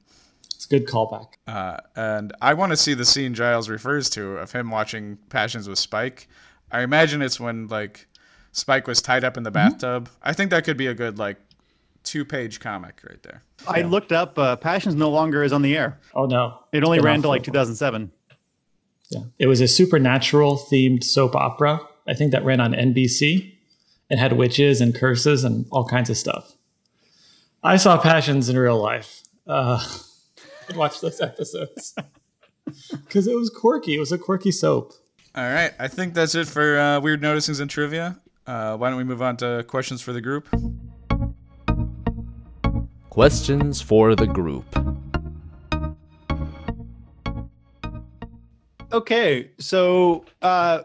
It's 0.54 0.66
a 0.66 0.68
good 0.68 0.86
callback. 0.86 1.34
Uh, 1.46 1.76
and 1.94 2.32
I 2.40 2.54
want 2.54 2.72
to 2.72 2.76
see 2.76 2.94
the 2.94 3.04
scene 3.04 3.34
Giles 3.34 3.68
refers 3.68 4.10
to 4.10 4.38
of 4.38 4.52
him 4.52 4.70
watching 4.70 5.18
Passions 5.28 5.68
with 5.68 5.78
Spike. 5.78 6.28
I 6.72 6.80
imagine 6.82 7.22
it's 7.22 7.38
when 7.38 7.68
like 7.68 8.06
Spike 8.52 8.86
was 8.86 9.00
tied 9.00 9.22
up 9.24 9.36
in 9.36 9.42
the 9.42 9.50
bathtub. 9.50 10.08
I 10.22 10.32
think 10.32 10.50
that 10.50 10.64
could 10.64 10.76
be 10.76 10.86
a 10.88 10.94
good 10.94 11.18
like 11.18 11.36
two 12.02 12.24
page 12.24 12.58
comic 12.60 13.00
right 13.08 13.22
there. 13.22 13.42
I 13.66 13.82
looked 13.82 14.12
up. 14.12 14.38
Uh, 14.38 14.56
Passions 14.56 14.94
no 14.94 15.10
longer 15.10 15.42
is 15.44 15.52
on 15.52 15.62
the 15.62 15.76
air. 15.76 16.00
Oh 16.14 16.24
no, 16.26 16.58
It 16.72 16.82
only 16.84 16.98
Been 16.98 17.04
ran 17.04 17.16
off 17.18 17.22
to 17.22 17.28
like 17.28 17.42
for- 17.42 17.52
2007. 17.52 18.10
Yeah. 19.10 19.22
It 19.38 19.46
was 19.46 19.60
a 19.60 19.68
supernatural 19.68 20.56
themed 20.56 21.02
soap 21.04 21.34
opera. 21.34 21.80
I 22.06 22.14
think 22.14 22.32
that 22.32 22.44
ran 22.44 22.60
on 22.60 22.72
NBC. 22.72 23.54
It 24.10 24.18
had 24.18 24.34
witches 24.34 24.80
and 24.80 24.94
curses 24.94 25.44
and 25.44 25.66
all 25.70 25.86
kinds 25.86 26.10
of 26.10 26.16
stuff. 26.16 26.54
I 27.62 27.76
saw 27.76 27.98
Passions 27.98 28.48
in 28.48 28.56
real 28.58 28.80
life. 28.80 29.22
Uh, 29.46 29.84
I 30.72 30.76
watched 30.76 31.00
those 31.00 31.20
episodes 31.20 31.94
because 32.90 33.26
it 33.26 33.34
was 33.34 33.50
quirky. 33.50 33.94
It 33.94 33.98
was 34.00 34.12
a 34.12 34.18
quirky 34.18 34.52
soap. 34.52 34.92
All 35.34 35.44
right, 35.44 35.72
I 35.78 35.88
think 35.88 36.14
that's 36.14 36.34
it 36.34 36.48
for 36.48 36.78
uh, 36.78 37.00
weird 37.00 37.22
noticings 37.22 37.60
and 37.60 37.70
trivia. 37.70 38.18
Uh, 38.46 38.76
why 38.76 38.88
don't 38.88 38.98
we 38.98 39.04
move 39.04 39.22
on 39.22 39.36
to 39.38 39.64
questions 39.68 40.00
for 40.00 40.12
the 40.12 40.20
group? 40.20 40.48
Questions 43.10 43.80
for 43.80 44.14
the 44.14 44.26
group. 44.26 44.64
Okay, 48.92 49.50
so 49.58 50.24
uh, 50.40 50.80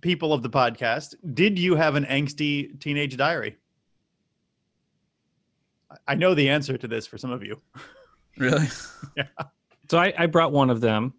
people 0.00 0.32
of 0.32 0.42
the 0.42 0.50
podcast, 0.50 1.14
did 1.34 1.58
you 1.58 1.74
have 1.74 1.96
an 1.96 2.04
angsty 2.04 2.78
teenage 2.80 3.16
diary? 3.16 3.56
I- 5.90 5.96
I 6.08 6.14
know 6.14 6.34
the 6.34 6.48
answer 6.48 6.76
to 6.78 6.86
this 6.88 7.06
for 7.06 7.18
some 7.18 7.30
of 7.30 7.42
you. 7.42 7.60
Really? 8.36 8.66
yeah. 9.16 9.24
So 9.90 9.98
I, 9.98 10.14
I 10.16 10.26
brought 10.26 10.52
one 10.52 10.70
of 10.70 10.80
them. 10.80 11.12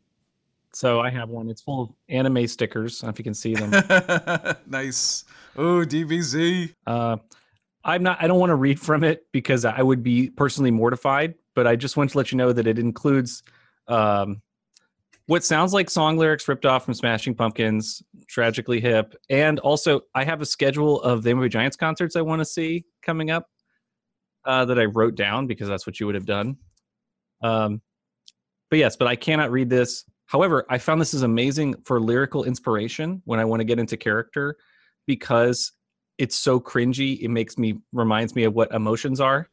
So 0.72 1.02
I 1.02 1.10
have 1.10 1.28
one. 1.28 1.50
It's 1.50 1.60
full 1.62 1.82
of 1.82 1.90
anime 2.08 2.48
stickers. 2.48 3.04
I 3.04 3.08
don't 3.08 3.10
know 3.10 3.12
if 3.16 3.20
you 3.20 3.24
can 3.26 3.34
see 3.34 3.56
them. 3.56 3.72
nice. 4.68 5.26
Oh, 5.58 5.84
DBZ. 5.84 6.74
Uh, 6.88 7.18
I'm 7.84 8.04
not. 8.04 8.20
I 8.24 8.28
don't 8.28 8.40
want 8.40 8.52
to 8.52 8.56
read 8.56 8.80
from 8.80 9.04
it 9.04 9.26
because 9.34 9.66
I 9.66 9.82
would 9.82 10.02
be 10.02 10.30
personally 10.30 10.72
mortified. 10.72 11.34
But 11.56 11.68
I 11.68 11.76
just 11.76 11.98
want 11.98 12.12
to 12.12 12.18
let 12.18 12.32
you 12.32 12.38
know 12.38 12.54
that 12.54 12.68
it 12.68 12.80
includes 12.80 13.44
um, 13.90 14.42
what 15.30 15.44
sounds 15.44 15.74
like 15.74 15.92
song 15.92 16.18
lyrics 16.18 16.48
ripped 16.48 16.66
off 16.66 16.86
from 16.86 16.96
Smashing 16.96 17.36
Pumpkins, 17.36 18.02
"Tragically 18.28 18.82
Hip," 18.82 19.14
and 19.30 19.60
also 19.60 20.02
I 20.16 20.24
have 20.24 20.42
a 20.42 20.46
schedule 20.46 21.00
of 21.04 21.22
the 21.22 21.30
NBA 21.30 21.52
Giants 21.52 21.78
concerts 21.78 22.16
I 22.16 22.22
want 22.22 22.40
to 22.40 22.46
see 22.46 22.84
coming 23.04 23.30
up 23.30 23.48
uh, 24.46 24.66
that 24.66 24.80
I 24.80 24.86
wrote 24.86 25.14
down 25.14 25.46
because 25.46 25.68
that's 25.68 25.86
what 25.86 26.00
you 26.00 26.08
would 26.08 26.16
have 26.16 26.26
done. 26.26 26.58
Um, 27.44 27.80
but 28.72 28.80
yes, 28.80 28.96
but 28.96 29.08
I 29.08 29.16
cannot 29.16 29.52
read 29.52 29.70
this. 29.70 30.04
However, 30.26 30.66
I 30.68 30.80
found 30.80 31.00
this 31.00 31.14
is 31.14 31.22
amazing 31.22 31.76
for 31.86 32.00
lyrical 32.00 32.46
inspiration 32.46 33.22
when 33.26 33.40
I 33.40 33.46
want 33.46 33.60
to 33.60 33.66
get 33.66 33.78
into 33.78 33.98
character 33.98 34.58
because 35.06 35.74
it's 36.18 36.40
so 36.40 36.60
cringy. 36.60 37.22
It 37.22 37.30
makes 37.30 37.56
me 37.56 37.76
reminds 37.94 38.34
me 38.34 38.46
of 38.46 38.56
what 38.56 38.74
emotions 38.74 39.22
are. 39.22 39.48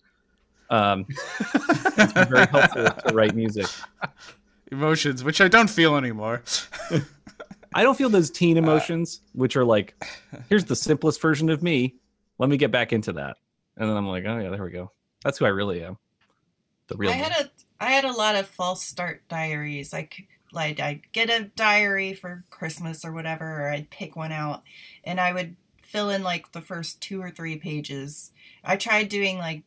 Um, 0.71 1.05
it's 1.39 2.29
very 2.31 2.47
helpful 2.47 2.85
to 2.85 3.15
write 3.15 3.35
music. 3.35 3.67
Emotions, 4.73 5.23
which 5.23 5.41
I 5.41 5.49
don't 5.49 5.71
feel 5.71 5.97
anymore. 5.97 6.43
I 7.75 7.83
don't 7.83 7.97
feel 7.97 8.09
those 8.09 8.31
teen 8.31 8.57
uh, 8.59 8.63
emotions, 8.63 9.21
which 9.33 9.57
are 9.57 9.65
like, 9.65 9.95
here's 10.49 10.65
the 10.65 10.77
simplest 10.77 11.21
version 11.21 11.51
of 11.51 11.63
me. 11.63 11.95
Let 12.39 12.51
me 12.51 12.57
get 12.57 12.71
back 12.71 12.93
into 12.93 13.13
that, 13.15 13.37
and 13.77 13.89
then 13.89 13.97
I'm 13.97 14.07
like, 14.07 14.25
oh 14.27 14.39
yeah, 14.39 14.51
there 14.51 14.65
we 14.65 14.71
go. 14.71 14.91
That's 15.25 15.39
who 15.39 15.45
I 15.45 15.51
really 15.51 15.83
am. 15.83 15.99
The 16.89 16.97
real. 16.97 17.11
I 17.11 17.15
me. 17.15 17.23
had 17.23 17.33
a 17.33 17.51
I 17.81 17.91
had 17.91 18.05
a 18.05 18.13
lot 18.13 18.37
of 18.37 18.47
false 18.47 18.85
start 18.85 19.23
diaries. 19.29 19.93
Like 19.93 20.27
like 20.53 20.81
I'd 20.81 21.13
get 21.13 21.31
a 21.31 21.45
diary 21.57 22.15
for 22.15 22.45
Christmas 22.51 23.05
or 23.05 23.13
whatever, 23.13 23.63
or 23.63 23.71
I'd 23.71 23.91
pick 23.91 24.17
one 24.17 24.33
out 24.33 24.63
and 25.05 25.21
I 25.21 25.33
would 25.33 25.57
fill 25.83 26.11
in 26.11 26.23
like 26.23 26.53
the 26.53 26.61
first 26.61 27.01
two 27.01 27.21
or 27.23 27.31
three 27.31 27.57
pages. 27.57 28.33
I 28.65 28.77
tried 28.77 29.09
doing 29.09 29.39
like 29.39 29.63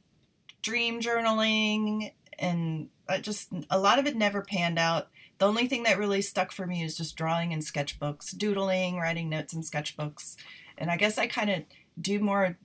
dream 0.61 0.99
journaling 0.99 2.11
and 2.39 2.89
I 3.07 3.19
just 3.19 3.49
a 3.69 3.79
lot 3.79 3.99
of 3.99 4.07
it 4.07 4.15
never 4.15 4.41
panned 4.41 4.79
out. 4.79 5.09
The 5.37 5.47
only 5.47 5.67
thing 5.67 5.83
that 5.83 5.97
really 5.97 6.21
stuck 6.21 6.51
for 6.51 6.65
me 6.65 6.83
is 6.83 6.97
just 6.97 7.15
drawing 7.15 7.51
in 7.51 7.59
sketchbooks, 7.59 8.37
doodling, 8.37 8.97
writing 8.97 9.29
notes 9.29 9.53
in 9.53 9.61
sketchbooks. 9.61 10.35
And 10.77 10.89
I 10.89 10.97
guess 10.97 11.17
I 11.17 11.27
kind 11.27 11.49
of 11.49 11.63
do 11.99 12.19
more 12.19 12.57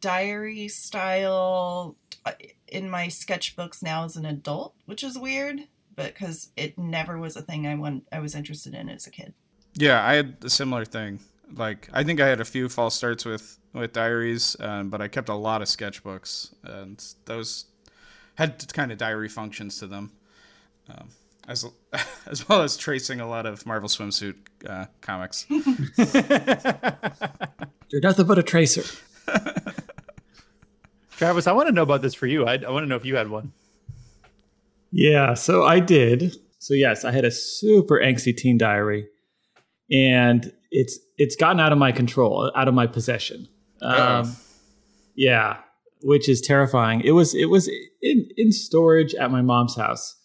diary 0.00 0.68
style 0.68 1.96
uh, 2.24 2.32
in 2.68 2.88
my 2.88 3.06
sketchbooks 3.06 3.82
now 3.82 4.04
as 4.04 4.16
an 4.16 4.26
adult, 4.26 4.74
which 4.86 5.02
is 5.02 5.18
weird, 5.18 5.60
but 5.94 6.14
because 6.14 6.50
it 6.56 6.78
never 6.78 7.18
was 7.18 7.36
a 7.36 7.42
thing 7.42 7.66
I 7.66 7.74
want 7.74 8.06
I 8.12 8.20
was 8.20 8.34
interested 8.34 8.74
in 8.74 8.88
as 8.88 9.06
a 9.06 9.10
kid. 9.10 9.34
Yeah, 9.74 10.04
I 10.04 10.14
had 10.14 10.36
a 10.42 10.50
similar 10.50 10.84
thing. 10.84 11.20
Like, 11.54 11.88
I 11.92 12.04
think 12.04 12.20
I 12.20 12.28
had 12.28 12.40
a 12.40 12.44
few 12.44 12.68
false 12.68 12.94
starts 12.94 13.24
with 13.24 13.58
with 13.72 13.92
diaries, 13.92 14.56
um, 14.60 14.90
but 14.90 15.00
I 15.00 15.08
kept 15.08 15.28
a 15.28 15.34
lot 15.34 15.62
of 15.62 15.68
sketchbooks, 15.68 16.52
and 16.64 17.04
those 17.24 17.66
had 18.40 18.72
kind 18.72 18.90
of 18.90 18.96
diary 18.96 19.28
functions 19.28 19.78
to 19.80 19.86
them, 19.86 20.12
um, 20.88 21.10
as 21.46 21.66
as 22.26 22.48
well 22.48 22.62
as 22.62 22.78
tracing 22.78 23.20
a 23.20 23.28
lot 23.28 23.44
of 23.44 23.66
Marvel 23.66 23.88
swimsuit 23.88 24.36
uh, 24.66 24.86
comics. 25.02 25.44
You're 27.90 28.00
nothing 28.00 28.26
but 28.26 28.38
a 28.38 28.42
tracer. 28.42 28.82
Travis, 31.18 31.46
I 31.46 31.52
want 31.52 31.68
to 31.68 31.74
know 31.74 31.82
about 31.82 32.00
this 32.00 32.14
for 32.14 32.26
you. 32.26 32.46
I, 32.46 32.54
I 32.54 32.70
want 32.70 32.84
to 32.84 32.88
know 32.88 32.96
if 32.96 33.04
you 33.04 33.16
had 33.16 33.28
one. 33.28 33.52
Yeah, 34.90 35.34
so 35.34 35.64
I 35.64 35.78
did. 35.78 36.34
So 36.58 36.72
yes, 36.72 37.04
I 37.04 37.12
had 37.12 37.26
a 37.26 37.30
super 37.30 38.00
angsty 38.00 38.34
teen 38.34 38.56
diary, 38.56 39.06
and 39.90 40.50
it's 40.70 40.98
it's 41.18 41.36
gotten 41.36 41.60
out 41.60 41.72
of 41.72 41.78
my 41.78 41.92
control, 41.92 42.50
out 42.56 42.68
of 42.68 42.74
my 42.74 42.86
possession. 42.86 43.48
Um, 43.82 44.34
yeah, 45.14 45.58
which 46.02 46.28
is 46.28 46.40
terrifying. 46.40 47.00
It 47.02 47.12
was 47.12 47.34
it 47.34 47.46
was 47.46 47.68
in 48.02 48.28
in 48.36 48.52
storage 48.52 49.14
at 49.14 49.30
my 49.30 49.42
mom's 49.42 49.76
house, 49.76 50.16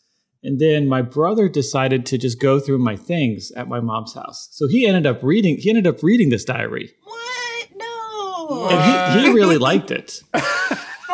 and 0.44 0.60
then 0.60 0.88
my 0.88 1.02
brother 1.02 1.48
decided 1.50 2.06
to 2.08 2.18
just 2.18 2.40
go 2.40 2.60
through 2.60 2.80
my 2.80 2.96
things 2.96 3.52
at 3.52 3.68
my 3.68 3.80
mom's 3.80 4.14
house. 4.14 4.48
So 4.52 4.68
he 4.68 4.86
ended 4.86 5.06
up 5.06 5.22
reading. 5.24 5.58
He 5.58 5.70
ended 5.70 5.88
up 5.88 6.02
reading 6.04 6.30
this 6.30 6.46
diary, 6.46 6.92
What? 7.04 7.70
No. 7.76 8.68
and 8.72 9.20
he, 9.22 9.28
he 9.28 9.34
really 9.34 9.58
liked 9.58 9.92
it. 9.92 10.22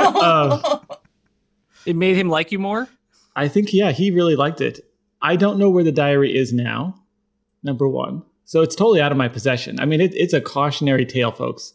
Uh, 0.03 0.79
It 1.85 1.95
made 1.95 2.17
him 2.17 2.27
like 2.29 2.51
you 2.51 2.59
more. 2.59 2.87
I 3.35 3.47
think 3.47 3.71
yeah, 3.73 3.91
he 3.91 4.11
really 4.11 4.35
liked 4.35 4.59
it. 4.61 4.79
I 5.21 5.35
don't 5.35 5.57
know 5.59 5.69
where 5.69 5.83
the 5.83 5.91
diary 5.91 6.35
is 6.35 6.51
now. 6.51 6.95
Number 7.63 7.87
one, 7.87 8.23
so 8.45 8.61
it's 8.61 8.75
totally 8.75 8.99
out 9.01 9.11
of 9.11 9.17
my 9.17 9.27
possession. 9.27 9.79
I 9.79 9.85
mean, 9.85 10.01
it, 10.01 10.13
it's 10.15 10.33
a 10.33 10.41
cautionary 10.41 11.05
tale, 11.05 11.31
folks. 11.31 11.73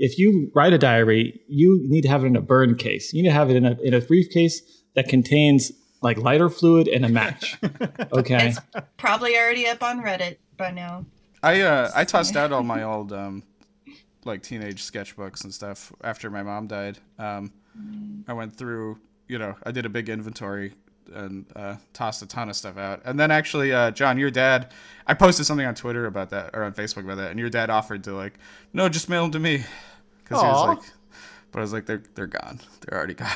If 0.00 0.18
you 0.18 0.50
write 0.54 0.72
a 0.72 0.78
diary, 0.78 1.40
you 1.48 1.80
need 1.88 2.02
to 2.02 2.08
have 2.08 2.24
it 2.24 2.28
in 2.28 2.36
a 2.36 2.40
burn 2.40 2.76
case. 2.76 3.12
You 3.12 3.22
need 3.22 3.28
to 3.28 3.34
have 3.34 3.50
it 3.50 3.56
in 3.56 3.66
a 3.66 3.76
in 3.82 3.94
a 3.94 4.00
briefcase 4.00 4.62
that 4.94 5.08
contains 5.08 5.72
like 6.00 6.18
lighter 6.18 6.48
fluid 6.48 6.88
and 6.88 7.04
a 7.04 7.08
match. 7.08 7.56
Okay. 8.12 8.48
It's 8.48 8.60
probably 8.96 9.36
already 9.36 9.66
up 9.66 9.82
on 9.82 10.02
Reddit 10.02 10.38
by 10.56 10.70
now. 10.70 11.04
I 11.42 11.60
uh, 11.60 11.90
I 11.94 12.04
tossed 12.04 12.36
out 12.36 12.52
all 12.52 12.62
my 12.62 12.82
old 12.92 13.12
um, 13.12 13.42
like 14.24 14.42
teenage 14.42 14.82
sketchbooks 14.82 15.44
and 15.44 15.52
stuff 15.52 15.92
after 16.02 16.30
my 16.30 16.42
mom 16.42 16.66
died. 16.66 16.98
Um, 17.18 17.52
I 18.26 18.32
went 18.32 18.56
through, 18.56 18.98
you 19.28 19.38
know, 19.38 19.56
I 19.64 19.70
did 19.72 19.86
a 19.86 19.88
big 19.88 20.08
inventory 20.08 20.74
and 21.12 21.46
uh, 21.56 21.76
tossed 21.92 22.22
a 22.22 22.26
ton 22.26 22.48
of 22.48 22.56
stuff 22.56 22.76
out. 22.76 23.02
And 23.04 23.18
then 23.18 23.30
actually, 23.30 23.72
uh, 23.72 23.90
John, 23.90 24.18
your 24.18 24.30
dad, 24.30 24.72
I 25.06 25.14
posted 25.14 25.46
something 25.46 25.66
on 25.66 25.74
Twitter 25.74 26.06
about 26.06 26.30
that 26.30 26.50
or 26.54 26.64
on 26.64 26.72
Facebook 26.72 27.04
about 27.04 27.16
that, 27.16 27.30
and 27.30 27.38
your 27.38 27.50
dad 27.50 27.70
offered 27.70 28.04
to 28.04 28.12
like, 28.14 28.34
no, 28.72 28.88
just 28.88 29.08
mail 29.08 29.22
them 29.22 29.32
to 29.32 29.38
me, 29.38 29.64
because 30.28 30.42
he 30.42 30.48
was 30.48 30.68
like, 30.76 30.92
but 31.52 31.58
I 31.58 31.62
was 31.62 31.72
like, 31.72 31.86
they're 31.86 32.02
they're 32.14 32.26
gone, 32.26 32.60
they're 32.80 32.98
already 32.98 33.14
gone. 33.24 33.28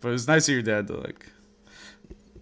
but 0.00 0.08
it 0.08 0.12
was 0.12 0.28
nice 0.28 0.48
of 0.48 0.52
your 0.54 0.62
dad 0.62 0.86
to 0.88 0.94
like 0.98 1.26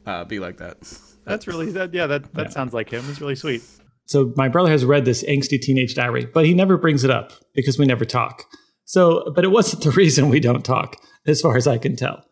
uh, 0.06 0.24
be 0.24 0.38
like 0.38 0.58
that. 0.58 0.76
That's 1.24 1.46
really 1.46 1.70
that. 1.72 1.94
Yeah, 1.94 2.06
that 2.06 2.32
that 2.34 2.52
sounds 2.52 2.72
like 2.74 2.90
him. 2.90 3.04
It's 3.08 3.20
really 3.20 3.36
sweet. 3.36 3.62
so 4.06 4.32
my 4.36 4.48
brother 4.48 4.70
has 4.70 4.84
read 4.84 5.04
this 5.04 5.22
angsty 5.24 5.60
teenage 5.60 5.94
diary, 5.94 6.26
but 6.26 6.44
he 6.44 6.52
never 6.54 6.76
brings 6.76 7.04
it 7.04 7.10
up 7.10 7.32
because 7.54 7.78
we 7.78 7.86
never 7.86 8.04
talk. 8.04 8.44
So, 8.84 9.32
but 9.34 9.44
it 9.44 9.48
wasn't 9.48 9.82
the 9.84 9.90
reason 10.02 10.28
we 10.28 10.40
don't 10.40 10.64
talk, 10.64 10.96
as 11.26 11.40
far 11.40 11.56
as 11.56 11.66
I 11.66 11.78
can 11.78 11.96
tell. 11.96 12.22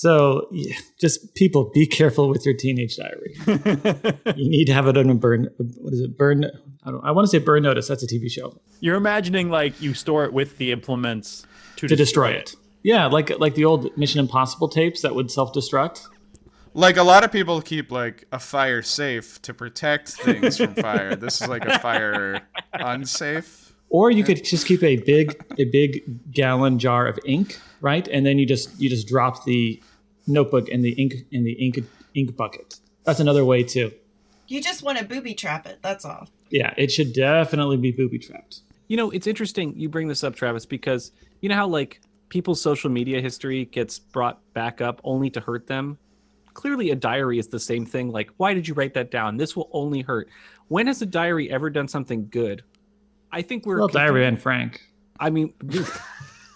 So, 0.00 0.48
yeah, 0.50 0.76
just 0.98 1.34
people 1.34 1.70
be 1.74 1.86
careful 1.86 2.30
with 2.30 2.46
your 2.46 2.54
teenage 2.54 2.96
diary. 2.96 3.34
you 4.34 4.48
need 4.48 4.64
to 4.64 4.72
have 4.72 4.86
it 4.86 4.96
on 4.96 5.10
a 5.10 5.14
burn. 5.14 5.50
What 5.58 5.92
is 5.92 6.00
it? 6.00 6.16
Burn. 6.16 6.46
I, 6.84 6.90
don't, 6.90 7.04
I 7.04 7.10
want 7.10 7.26
to 7.26 7.30
say 7.30 7.36
burn 7.36 7.64
notice. 7.64 7.88
That's 7.88 8.02
a 8.02 8.06
TV 8.06 8.30
show 8.30 8.58
You're 8.80 8.96
imagining 8.96 9.50
like 9.50 9.78
you 9.78 9.92
store 9.92 10.24
it 10.24 10.32
with 10.32 10.56
the 10.56 10.72
implements 10.72 11.46
to, 11.76 11.86
to 11.86 11.94
destroy 11.94 12.30
it. 12.30 12.56
Yeah, 12.82 13.08
like 13.08 13.38
like 13.38 13.56
the 13.56 13.66
old 13.66 13.94
Mission 13.98 14.20
Impossible 14.20 14.70
tapes 14.70 15.02
that 15.02 15.14
would 15.14 15.30
self 15.30 15.52
destruct. 15.52 16.06
Like 16.72 16.96
a 16.96 17.02
lot 17.02 17.22
of 17.22 17.30
people 17.30 17.60
keep 17.60 17.92
like 17.92 18.24
a 18.32 18.38
fire 18.38 18.80
safe 18.80 19.42
to 19.42 19.52
protect 19.52 20.08
things 20.08 20.56
from 20.56 20.76
fire. 20.76 21.14
This 21.14 21.42
is 21.42 21.48
like 21.48 21.66
a 21.66 21.78
fire 21.78 22.40
unsafe. 22.72 23.74
Or 23.90 24.10
you 24.10 24.24
could 24.24 24.42
just 24.44 24.66
keep 24.66 24.82
a 24.82 24.96
big 24.96 25.36
a 25.58 25.64
big 25.64 26.32
gallon 26.32 26.78
jar 26.78 27.06
of 27.06 27.18
ink, 27.26 27.60
right? 27.82 28.08
And 28.08 28.24
then 28.24 28.38
you 28.38 28.46
just 28.46 28.80
you 28.80 28.88
just 28.88 29.06
drop 29.06 29.44
the 29.44 29.82
notebook 30.30 30.68
in 30.68 30.82
the 30.82 30.92
ink 30.92 31.14
in 31.30 31.44
the 31.44 31.52
ink 31.52 31.78
ink 32.14 32.36
bucket. 32.36 32.80
That's 33.04 33.20
another 33.20 33.44
way 33.44 33.62
too. 33.62 33.92
You 34.48 34.60
just 34.60 34.82
want 34.82 34.98
to 34.98 35.04
booby 35.04 35.34
trap 35.34 35.66
it. 35.66 35.78
That's 35.82 36.04
all. 36.04 36.28
Yeah, 36.50 36.74
it 36.76 36.90
should 36.90 37.12
definitely 37.12 37.76
be 37.76 37.92
booby 37.92 38.18
trapped. 38.18 38.60
You 38.88 38.96
know, 38.96 39.10
it's 39.10 39.26
interesting 39.26 39.74
you 39.76 39.88
bring 39.88 40.08
this 40.08 40.24
up, 40.24 40.34
Travis, 40.34 40.66
because 40.66 41.12
you 41.40 41.48
know 41.48 41.54
how 41.54 41.68
like 41.68 42.00
people's 42.28 42.60
social 42.60 42.90
media 42.90 43.20
history 43.20 43.66
gets 43.66 43.98
brought 43.98 44.40
back 44.54 44.80
up 44.80 45.00
only 45.04 45.30
to 45.30 45.40
hurt 45.40 45.66
them. 45.66 45.98
Clearly, 46.54 46.90
a 46.90 46.96
diary 46.96 47.38
is 47.38 47.46
the 47.46 47.60
same 47.60 47.86
thing. 47.86 48.10
Like, 48.10 48.30
why 48.38 48.54
did 48.54 48.66
you 48.66 48.74
write 48.74 48.94
that 48.94 49.10
down? 49.10 49.36
This 49.36 49.54
will 49.54 49.70
only 49.72 50.00
hurt. 50.00 50.28
When 50.68 50.88
has 50.88 51.00
a 51.00 51.06
diary 51.06 51.50
ever 51.50 51.70
done 51.70 51.86
something 51.86 52.28
good? 52.28 52.64
I 53.32 53.42
think 53.42 53.66
we're 53.66 53.78
Well, 53.78 53.88
Diary 53.88 54.26
and 54.26 54.40
Frank. 54.40 54.80
I 55.18 55.30
mean, 55.30 55.54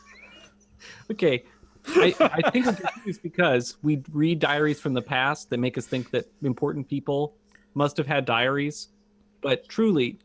okay. 1.11 1.45
I, 1.89 2.15
I 2.21 2.51
think 2.51 2.67
we're 2.67 2.73
confused 2.73 3.23
because 3.23 3.77
we 3.83 4.03
read 4.13 4.39
diaries 4.39 4.81
from 4.81 4.95
the 4.95 5.03
past 5.03 5.51
that 5.51 5.59
make 5.59 5.77
us 5.79 5.87
think 5.87 6.11
that 6.11 6.27
important 6.43 6.89
people 6.89 7.35
must 7.75 7.97
have 7.97 8.07
had 8.07 8.25
diaries. 8.25 8.89
But 9.43 9.69
truly, 9.69 10.19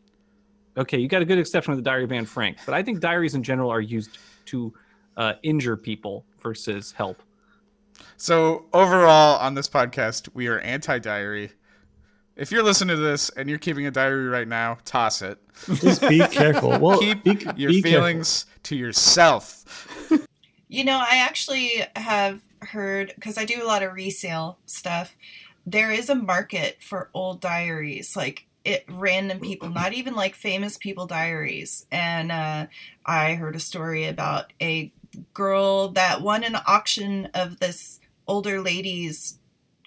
okay, 0.78 0.98
you 0.98 1.08
got 1.08 1.22
a 1.22 1.26
good 1.26 1.40
exception 1.40 1.72
with 1.72 1.84
the 1.84 1.90
Diary 1.90 2.06
of 2.06 2.12
Anne 2.12 2.26
Frank. 2.26 2.58
But 2.66 2.76
I 2.76 2.84
think 2.84 3.02
diaries 3.02 3.36
in 3.36 3.44
general 3.44 3.70
are 3.70 3.82
used 3.82 4.18
to 4.46 4.74
uh, 5.18 5.34
injure 5.44 5.76
people 5.76 6.26
versus 6.42 6.94
help. 6.94 7.22
So 8.16 8.66
overall, 8.72 9.38
on 9.40 9.54
this 9.56 9.68
podcast, 9.68 10.30
we 10.34 10.48
are 10.48 10.60
anti-diary. 10.60 11.52
If 12.38 12.52
you're 12.52 12.64
listening 12.64 12.96
to 12.96 13.02
this 13.02 13.30
and 13.32 13.50
you're 13.50 13.60
keeping 13.60 13.86
a 13.88 13.92
diary 13.92 14.28
right 14.28 14.48
now, 14.48 14.78
toss 14.86 15.22
it. 15.22 15.38
Just 15.74 16.02
be 16.08 16.20
careful. 16.28 16.80
Well, 16.80 17.00
Keep 17.00 17.26
be, 17.26 17.32
your 17.58 17.72
be 17.72 17.82
careful. 17.82 18.00
feelings 18.00 18.46
to 18.64 18.78
yourself. 18.78 19.66
You 20.70 20.84
know, 20.86 21.00
I 21.00 21.18
actually 21.18 21.84
have 21.96 22.42
heard 22.62 23.12
because 23.16 23.38
I 23.38 23.46
do 23.46 23.64
a 23.64 23.66
lot 23.66 23.82
of 23.84 23.94
resale 23.94 24.60
stuff. 24.68 25.18
There 25.66 25.92
is 25.92 26.10
a 26.10 26.16
market 26.16 26.78
for 26.82 27.10
old 27.14 27.42
diaries, 27.42 28.16
like 28.16 28.46
it 28.64 28.86
random 28.88 29.40
people, 29.40 29.70
not 29.70 29.94
even 29.94 30.14
like 30.16 30.36
famous 30.36 30.78
people 30.78 31.08
diaries. 31.08 31.88
And 31.92 32.32
uh, 32.32 32.68
I 33.06 33.34
heard 33.36 33.56
a 33.56 33.60
story 33.60 34.06
about 34.06 34.54
a 34.62 34.94
girl 35.34 35.90
that 35.90 36.22
won 36.22 36.44
an 36.44 36.56
auction 36.68 37.30
of 37.34 37.60
this 37.60 38.00
older 38.28 38.62
lady's. 38.62 39.39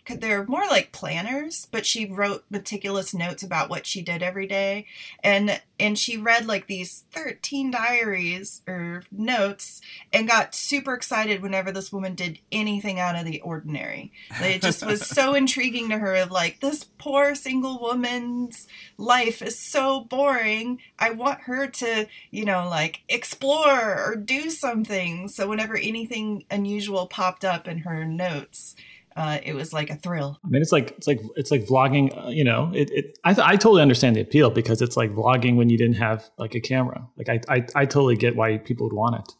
They're 0.09 0.45
more 0.47 0.67
like 0.67 0.91
planners, 0.91 1.69
but 1.71 1.87
she 1.87 2.07
wrote 2.07 2.45
meticulous 2.51 3.15
notes 3.15 3.43
about 3.43 3.71
what 3.71 3.87
she 3.87 4.03
did 4.03 4.21
every 4.21 4.49
day, 4.49 4.87
and 5.23 5.61
and 5.79 5.97
she 5.97 6.17
read 6.17 6.47
like 6.47 6.67
these 6.67 7.05
thirteen 7.13 7.71
diaries 7.71 8.63
or 8.67 9.05
notes, 9.13 9.81
and 10.13 10.27
got 10.27 10.57
super 10.57 10.95
excited 10.95 11.41
whenever 11.41 11.71
this 11.71 11.93
woman 11.93 12.17
did 12.17 12.41
anything 12.51 12.99
out 12.99 13.15
of 13.15 13.25
the 13.25 13.41
ordinary. 13.43 14.13
It 14.41 14.61
just 14.61 14.85
was 14.85 15.07
so 15.07 15.35
intriguing 15.35 15.91
to 15.91 15.99
her 15.99 16.17
of 16.17 16.33
like 16.33 16.59
this 16.61 16.83
poor 16.83 17.37
single 17.37 17.79
woman's 17.79 18.67
life 18.99 19.41
is 19.41 19.59
so 19.59 20.01
boring. 20.01 20.81
I 20.99 21.11
want 21.11 21.43
her 21.43 21.69
to, 21.69 22.09
you 22.31 22.45
know, 22.45 22.69
like 22.69 23.03
explore 23.09 24.05
or 24.05 24.17
do 24.17 24.51
something. 24.51 25.29
So 25.29 25.49
whenever 25.49 25.77
anything 25.77 26.45
unusual 26.51 27.07
popped 27.07 27.45
up 27.45 27.69
in 27.69 27.79
her 27.79 28.05
notes, 28.05 28.75
uh, 29.17 29.39
it 29.43 29.55
was 29.55 29.73
like 29.73 29.91
a 29.91 29.97
thrill. 29.97 30.39
I 30.45 30.49
mean, 30.49 30.63
it's 30.63 30.73
like 30.73 30.93
it's 30.93 31.07
like 31.07 31.21
it's 31.37 31.51
like 31.51 31.67
vlogging. 31.67 32.17
Uh, 32.17 32.29
you 32.29 32.45
know, 32.45 32.71
it. 32.75 32.91
it 32.91 33.19
I, 33.25 33.31
I 33.31 33.57
totally 33.57 33.83
understand 33.83 34.17
the 34.17 34.21
appeal 34.21 34.51
because 34.51 34.83
it's 34.83 34.97
like 34.97 35.13
vlogging 35.13 35.57
when 35.57 35.69
you 35.69 35.79
didn't 35.79 35.97
have 35.97 36.31
like 36.39 36.55
a 36.55 36.61
camera. 36.61 37.07
Like 37.17 37.29
I 37.29 37.41
I, 37.49 37.67
I 37.75 37.87
totally 37.87 38.17
get 38.17 38.37
why 38.37 38.59
people 38.59 38.87
would 38.87 38.95
want 38.95 39.17
it. 39.17 39.33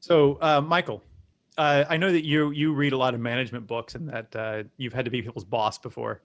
So, 0.00 0.38
uh, 0.40 0.60
Michael, 0.60 1.02
uh, 1.58 1.84
I 1.88 1.96
know 1.96 2.10
that 2.10 2.24
you 2.24 2.50
you 2.50 2.72
read 2.72 2.92
a 2.92 2.96
lot 2.96 3.14
of 3.14 3.20
management 3.20 3.66
books 3.66 3.94
and 3.94 4.08
that 4.08 4.34
uh, 4.34 4.62
you've 4.76 4.92
had 4.92 5.04
to 5.04 5.10
be 5.10 5.22
people's 5.22 5.44
boss 5.44 5.78
before. 5.78 6.22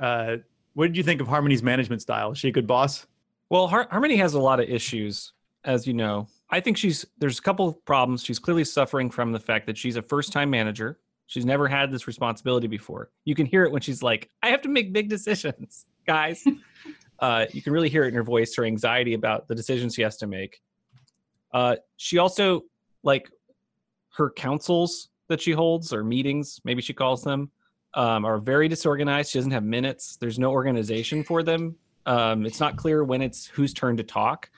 Uh, 0.00 0.38
what 0.74 0.86
did 0.86 0.96
you 0.96 1.02
think 1.02 1.20
of 1.20 1.28
Harmony's 1.28 1.62
management 1.62 2.02
style? 2.02 2.32
Is 2.32 2.38
she 2.38 2.48
a 2.48 2.52
good 2.52 2.66
boss? 2.66 3.06
Well, 3.48 3.68
Har- 3.68 3.88
Harmony 3.90 4.16
has 4.16 4.34
a 4.34 4.40
lot 4.40 4.58
of 4.58 4.68
issues, 4.68 5.32
as 5.64 5.86
you 5.86 5.94
know. 5.94 6.26
I 6.50 6.60
think 6.60 6.76
she's 6.76 7.06
there's 7.18 7.38
a 7.38 7.42
couple 7.42 7.68
of 7.68 7.84
problems. 7.84 8.24
She's 8.24 8.38
clearly 8.38 8.64
suffering 8.64 9.10
from 9.10 9.32
the 9.32 9.40
fact 9.40 9.66
that 9.66 9.78
she's 9.78 9.96
a 9.96 10.02
first-time 10.02 10.50
manager. 10.50 10.98
She's 11.26 11.44
never 11.44 11.68
had 11.68 11.90
this 11.90 12.06
responsibility 12.06 12.66
before. 12.66 13.10
You 13.24 13.34
can 13.34 13.46
hear 13.46 13.64
it 13.64 13.72
when 13.72 13.80
she's 13.80 14.02
like, 14.02 14.28
"I 14.42 14.48
have 14.48 14.62
to 14.62 14.68
make 14.68 14.92
big 14.92 15.08
decisions, 15.08 15.86
guys." 16.06 16.44
uh, 17.18 17.46
you 17.52 17.62
can 17.62 17.72
really 17.72 17.88
hear 17.88 18.04
it 18.04 18.08
in 18.08 18.14
her 18.14 18.22
voice, 18.22 18.54
her 18.56 18.64
anxiety 18.64 19.14
about 19.14 19.48
the 19.48 19.54
decisions 19.54 19.94
she 19.94 20.02
has 20.02 20.16
to 20.18 20.26
make. 20.26 20.60
Uh, 21.52 21.76
she 21.96 22.18
also 22.18 22.62
like 23.02 23.30
her 24.16 24.30
councils 24.30 25.08
that 25.28 25.40
she 25.40 25.52
holds 25.52 25.92
or 25.92 26.04
meetings, 26.04 26.60
maybe 26.64 26.82
she 26.82 26.92
calls 26.92 27.22
them, 27.22 27.50
um, 27.94 28.24
are 28.24 28.38
very 28.38 28.68
disorganized. 28.68 29.30
She 29.30 29.38
doesn't 29.38 29.52
have 29.52 29.64
minutes. 29.64 30.16
There's 30.16 30.38
no 30.38 30.50
organization 30.50 31.22
for 31.22 31.42
them. 31.42 31.76
Um, 32.06 32.44
it's 32.44 32.60
not 32.60 32.76
clear 32.76 33.04
when 33.04 33.22
it's 33.22 33.46
whose 33.46 33.72
turn 33.72 33.96
to 33.96 34.02
talk. 34.02 34.50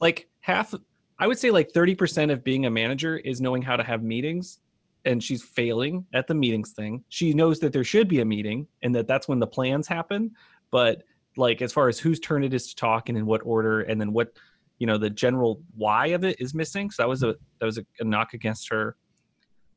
Like 0.00 0.28
half, 0.40 0.74
I 1.18 1.26
would 1.26 1.38
say 1.38 1.50
like 1.50 1.72
30% 1.72 2.30
of 2.30 2.44
being 2.44 2.66
a 2.66 2.70
manager 2.70 3.16
is 3.16 3.40
knowing 3.40 3.62
how 3.62 3.76
to 3.76 3.82
have 3.82 4.02
meetings. 4.02 4.58
And 5.06 5.22
she's 5.22 5.42
failing 5.42 6.04
at 6.12 6.26
the 6.26 6.34
meetings 6.34 6.72
thing. 6.72 7.04
She 7.08 7.32
knows 7.32 7.60
that 7.60 7.72
there 7.72 7.84
should 7.84 8.08
be 8.08 8.20
a 8.20 8.24
meeting 8.24 8.66
and 8.82 8.94
that 8.94 9.06
that's 9.06 9.28
when 9.28 9.38
the 9.38 9.46
plans 9.46 9.86
happen. 9.86 10.32
But 10.70 11.04
like 11.36 11.62
as 11.62 11.72
far 11.72 11.88
as 11.88 11.98
whose 11.98 12.20
turn 12.20 12.44
it 12.44 12.52
is 12.52 12.68
to 12.68 12.76
talk 12.76 13.08
and 13.08 13.16
in 13.16 13.24
what 13.24 13.40
order, 13.44 13.80
and 13.82 14.00
then 14.00 14.12
what 14.12 14.36
you 14.78 14.86
know 14.86 14.98
the 14.98 15.10
general 15.10 15.62
why 15.76 16.08
of 16.08 16.24
it 16.24 16.40
is 16.40 16.54
missing. 16.54 16.90
So 16.90 17.02
that 17.02 17.08
was 17.08 17.22
a 17.22 17.36
that 17.60 17.66
was 17.66 17.78
a, 17.78 17.86
a 18.00 18.04
knock 18.04 18.34
against 18.34 18.68
her. 18.70 18.96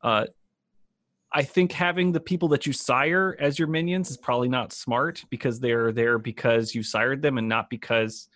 Uh, 0.01 0.25
I 1.31 1.43
think 1.43 1.71
having 1.71 2.11
the 2.11 2.19
people 2.19 2.47
that 2.49 2.65
you 2.65 2.73
sire 2.73 3.37
as 3.39 3.59
your 3.59 3.67
minions 3.67 4.09
is 4.09 4.17
probably 4.17 4.49
not 4.49 4.73
smart 4.73 5.23
because 5.29 5.59
they're 5.59 5.91
there 5.91 6.17
because 6.17 6.73
you 6.73 6.81
sired 6.81 7.21
them 7.21 7.37
and 7.37 7.47
not 7.47 7.69
because 7.69 8.29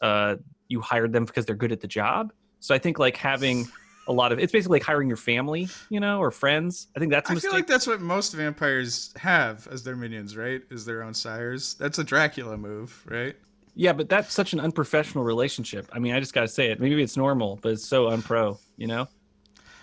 uh, 0.00 0.36
you 0.68 0.80
hired 0.80 1.12
them 1.12 1.26
because 1.26 1.44
they're 1.44 1.56
good 1.56 1.72
at 1.72 1.80
the 1.80 1.88
job. 1.88 2.32
So 2.60 2.74
I 2.74 2.78
think 2.78 2.98
like 2.98 3.16
having 3.16 3.68
a 4.08 4.12
lot 4.12 4.32
of 4.32 4.38
it's 4.40 4.52
basically 4.52 4.76
like 4.76 4.84
hiring 4.84 5.08
your 5.08 5.16
family, 5.18 5.76
you 5.90 6.00
know, 6.00 6.18
or 6.20 6.30
friends. 6.30 6.88
I 6.96 7.00
think 7.00 7.12
that's 7.12 7.30
a 7.30 7.32
I 7.32 7.34
mistake. 7.34 7.50
feel 7.50 7.52
like 7.52 7.66
that's 7.66 7.86
what 7.86 8.00
most 8.00 8.32
vampires 8.34 9.12
have 9.16 9.68
as 9.70 9.82
their 9.84 9.96
minions, 9.96 10.36
right? 10.36 10.62
Is 10.70 10.84
their 10.84 11.02
own 11.02 11.14
sires. 11.14 11.74
That's 11.74 11.98
a 11.98 12.04
Dracula 12.04 12.56
move, 12.56 13.04
right? 13.06 13.36
yeah, 13.74 13.92
but 13.92 14.08
that's 14.08 14.34
such 14.34 14.52
an 14.52 14.60
unprofessional 14.60 15.24
relationship. 15.24 15.88
I 15.92 15.98
mean, 16.00 16.14
I 16.14 16.20
just 16.20 16.34
got 16.34 16.40
to 16.42 16.48
say 16.48 16.70
it. 16.70 16.80
Maybe 16.80 17.00
it's 17.02 17.16
normal, 17.16 17.58
but 17.62 17.72
it's 17.72 17.84
so 17.86 18.06
unpro, 18.06 18.58
you 18.76 18.86
know? 18.88 19.08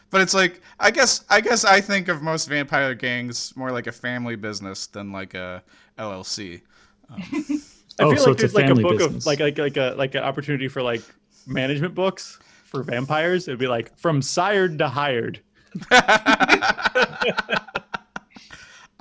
But 0.10 0.22
it's 0.22 0.34
like 0.34 0.62
I 0.80 0.92
guess 0.92 1.26
I 1.30 1.42
guess 1.42 1.66
I 1.66 1.82
think 1.82 2.08
of 2.08 2.22
most 2.22 2.48
vampire 2.48 2.94
gangs 2.96 3.56
more 3.56 3.72
like 3.72 3.88
a 3.88 3.92
family 3.92 4.36
business 4.36 4.88
than 4.88 5.12
like 5.12 5.34
a 5.34 5.64
LLC. 5.98 6.62
Um, 7.10 7.28
I 8.00 8.06
Oh, 8.06 8.16
feel 8.16 8.18
so 8.18 8.32
like 8.32 8.40
it's 8.40 8.44
a 8.44 8.48
there's 8.48 8.54
like 8.54 8.70
a 8.70 8.76
book 8.76 8.98
business. 8.98 9.26
of 9.26 9.26
like 9.26 9.40
like 9.40 9.58
like 9.58 9.78
a 9.78 9.96
like 9.98 10.16
an 10.16 10.24
opportunity 10.24 10.68
for 10.68 10.82
like 10.82 11.04
management 11.46 11.96
books 11.96 12.40
for 12.76 12.84
vampires. 12.84 13.48
It'd 13.48 13.60
be 13.60 13.68
like 13.68 13.98
from 13.98 14.22
sired 14.22 14.78
to 14.80 14.90
hired. 14.90 15.40
I 15.92 17.60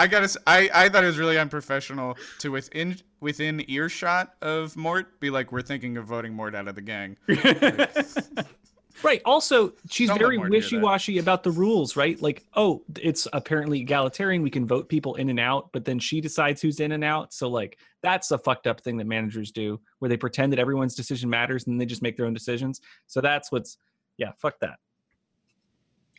gotta. 0.08 0.40
I 0.46 0.70
I 0.72 0.88
thought 0.88 1.04
it 1.04 1.08
was 1.08 1.18
really 1.18 1.38
unprofessional 1.38 2.16
to 2.38 2.52
within 2.52 2.96
within 3.20 3.68
earshot 3.68 4.34
of 4.42 4.76
Mort 4.76 5.18
be 5.20 5.30
like, 5.30 5.50
we're 5.50 5.62
thinking 5.62 5.96
of 5.96 6.06
voting 6.06 6.34
Mort 6.34 6.54
out 6.54 6.68
of 6.68 6.74
the 6.74 6.82
gang. 6.82 7.16
Right. 9.02 9.20
Also, 9.24 9.72
she's 9.90 10.08
Don't 10.08 10.18
very 10.18 10.36
Martin 10.36 10.52
hear 10.52 10.60
that. 10.60 10.66
wishy-washy 10.66 11.18
about 11.18 11.42
the 11.42 11.50
rules, 11.50 11.96
right? 11.96 12.20
Like, 12.22 12.44
oh, 12.54 12.82
it's 13.00 13.26
apparently 13.32 13.80
egalitarian. 13.80 14.42
We 14.42 14.50
can 14.50 14.66
vote 14.66 14.88
people 14.88 15.16
in 15.16 15.30
and 15.30 15.40
out, 15.40 15.70
but 15.72 15.84
then 15.84 15.98
she 15.98 16.20
decides 16.20 16.62
who's 16.62 16.80
in 16.80 16.92
and 16.92 17.02
out. 17.02 17.34
So, 17.34 17.48
like, 17.48 17.78
that's 18.02 18.30
a 18.30 18.38
fucked 18.38 18.66
up 18.66 18.80
thing 18.80 18.96
that 18.98 19.06
managers 19.06 19.50
do, 19.50 19.80
where 19.98 20.08
they 20.08 20.16
pretend 20.16 20.52
that 20.52 20.58
everyone's 20.58 20.94
decision 20.94 21.28
matters 21.28 21.66
and 21.66 21.80
they 21.80 21.86
just 21.86 22.02
make 22.02 22.16
their 22.16 22.26
own 22.26 22.34
decisions. 22.34 22.80
So 23.06 23.20
that's 23.20 23.50
what's, 23.50 23.78
yeah, 24.16 24.32
fuck 24.38 24.60
that. 24.60 24.78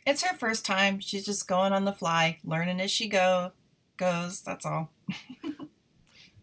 It's 0.06 0.22
her 0.22 0.36
first 0.36 0.64
time. 0.64 1.00
She's 1.00 1.24
just 1.24 1.48
going 1.48 1.72
on 1.72 1.84
the 1.84 1.92
fly, 1.92 2.38
learning 2.44 2.80
as 2.80 2.90
she 2.90 3.08
go 3.08 3.52
goes. 3.96 4.42
That's 4.42 4.66
all. 4.66 4.92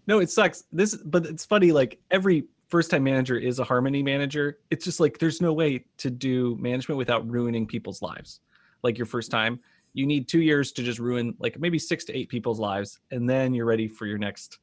No, 0.05 0.19
it 0.19 0.29
sucks. 0.29 0.65
This, 0.71 0.95
but 0.95 1.25
it's 1.25 1.45
funny. 1.45 1.71
Like 1.71 1.97
every 2.11 2.43
first-time 2.73 3.03
manager 3.03 3.37
is 3.37 3.59
a 3.59 3.63
harmony 3.63 4.01
manager. 4.01 4.57
It's 4.71 4.83
just 4.83 4.99
like 4.99 5.19
there's 5.19 5.39
no 5.39 5.53
way 5.53 5.85
to 5.97 6.09
do 6.09 6.57
management 6.59 6.97
without 6.97 7.29
ruining 7.29 7.67
people's 7.67 8.01
lives. 8.01 8.39
Like 8.81 8.97
your 8.97 9.05
first 9.05 9.29
time, 9.29 9.59
you 9.93 10.07
need 10.07 10.27
two 10.27 10.41
years 10.41 10.71
to 10.71 10.81
just 10.81 10.97
ruin 10.97 11.35
like 11.37 11.59
maybe 11.59 11.77
six 11.77 12.03
to 12.05 12.17
eight 12.17 12.29
people's 12.29 12.59
lives, 12.59 12.97
and 13.11 13.29
then 13.29 13.53
you're 13.53 13.67
ready 13.67 13.87
for 13.87 14.07
your 14.07 14.17
next 14.17 14.57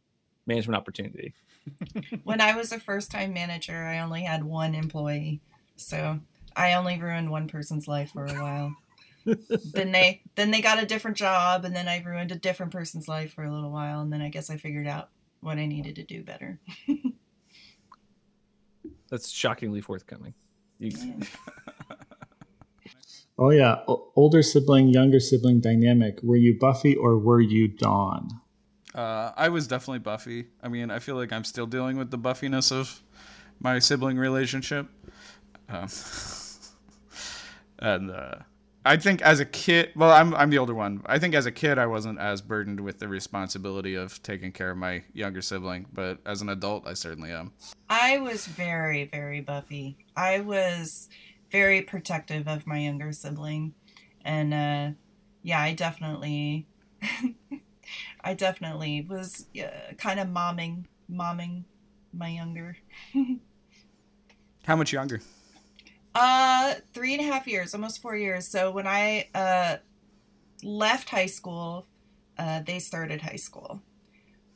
management 0.48 0.76
opportunity. 0.76 1.34
when 2.24 2.40
I 2.40 2.56
was 2.56 2.72
a 2.72 2.80
first 2.80 3.12
time 3.12 3.32
manager, 3.32 3.84
I 3.84 4.00
only 4.00 4.22
had 4.22 4.42
one 4.42 4.74
employee. 4.74 5.40
So 5.76 6.18
I 6.56 6.74
only 6.74 7.00
ruined 7.00 7.30
one 7.30 7.46
person's 7.46 7.86
life 7.86 8.10
for 8.10 8.26
a 8.26 8.34
while. 8.42 8.74
then 9.72 9.92
they 9.92 10.20
then 10.34 10.50
they 10.50 10.60
got 10.60 10.82
a 10.82 10.86
different 10.86 11.16
job 11.16 11.64
and 11.64 11.76
then 11.76 11.86
I 11.86 12.02
ruined 12.02 12.32
a 12.32 12.34
different 12.34 12.72
person's 12.72 13.06
life 13.06 13.34
for 13.34 13.44
a 13.44 13.54
little 13.54 13.70
while 13.70 14.00
and 14.00 14.12
then 14.12 14.20
I 14.20 14.30
guess 14.30 14.50
I 14.50 14.56
figured 14.56 14.88
out 14.88 15.10
what 15.42 15.58
I 15.58 15.66
needed 15.66 15.94
to 15.94 16.02
do 16.02 16.24
better. 16.24 16.58
That's 19.10 19.28
shockingly 19.30 19.80
forthcoming. 19.80 20.34
You, 20.78 20.92
Oh 23.38 23.48
yeah, 23.48 23.76
o- 23.88 24.12
older 24.16 24.42
sibling, 24.42 24.88
younger 24.88 25.18
sibling 25.18 25.60
dynamic. 25.60 26.18
Were 26.22 26.36
you 26.36 26.58
Buffy 26.58 26.94
or 26.94 27.18
were 27.18 27.40
you 27.40 27.68
Dawn? 27.68 28.28
Uh, 28.94 29.32
I 29.34 29.48
was 29.48 29.66
definitely 29.66 30.00
Buffy. 30.00 30.48
I 30.62 30.68
mean, 30.68 30.90
I 30.90 30.98
feel 30.98 31.14
like 31.14 31.32
I'm 31.32 31.44
still 31.44 31.66
dealing 31.66 31.96
with 31.96 32.10
the 32.10 32.18
Buffiness 32.18 32.70
of 32.70 33.02
my 33.58 33.78
sibling 33.78 34.18
relationship. 34.18 34.88
Um, 35.70 35.88
and 37.78 38.10
uh, 38.10 38.34
I 38.84 38.96
think 38.96 39.20
as 39.20 39.40
a 39.40 39.44
kid, 39.44 39.90
well, 39.94 40.10
I'm 40.10 40.34
I'm 40.34 40.48
the 40.48 40.58
older 40.58 40.74
one. 40.74 41.02
I 41.04 41.18
think 41.18 41.34
as 41.34 41.44
a 41.44 41.52
kid, 41.52 41.78
I 41.78 41.86
wasn't 41.86 42.18
as 42.18 42.40
burdened 42.40 42.80
with 42.80 42.98
the 42.98 43.08
responsibility 43.08 43.94
of 43.94 44.22
taking 44.22 44.52
care 44.52 44.70
of 44.70 44.78
my 44.78 45.04
younger 45.12 45.42
sibling, 45.42 45.86
but 45.92 46.18
as 46.24 46.40
an 46.40 46.48
adult, 46.48 46.86
I 46.86 46.94
certainly 46.94 47.30
am. 47.30 47.52
I 47.90 48.18
was 48.18 48.46
very, 48.46 49.04
very 49.04 49.42
Buffy. 49.42 49.98
I 50.16 50.40
was 50.40 51.08
very 51.50 51.82
protective 51.82 52.48
of 52.48 52.66
my 52.66 52.78
younger 52.78 53.12
sibling, 53.12 53.74
and 54.24 54.54
uh, 54.54 54.90
yeah, 55.42 55.60
I 55.60 55.74
definitely, 55.74 56.66
I 58.24 58.32
definitely 58.32 59.02
was 59.02 59.46
uh, 59.62 59.92
kind 59.98 60.18
of 60.18 60.28
momming, 60.28 60.84
momming 61.12 61.64
my 62.14 62.28
younger. 62.28 62.78
How 64.64 64.76
much 64.76 64.92
younger? 64.92 65.20
Uh, 66.14 66.74
three 66.92 67.14
and 67.14 67.22
a 67.22 67.32
half 67.32 67.46
years, 67.46 67.74
almost 67.74 68.02
four 68.02 68.16
years. 68.16 68.48
So 68.48 68.70
when 68.70 68.86
I 68.86 69.28
uh 69.34 69.76
left 70.62 71.08
high 71.08 71.26
school, 71.26 71.86
uh, 72.38 72.60
they 72.60 72.78
started 72.78 73.22
high 73.22 73.36
school, 73.36 73.80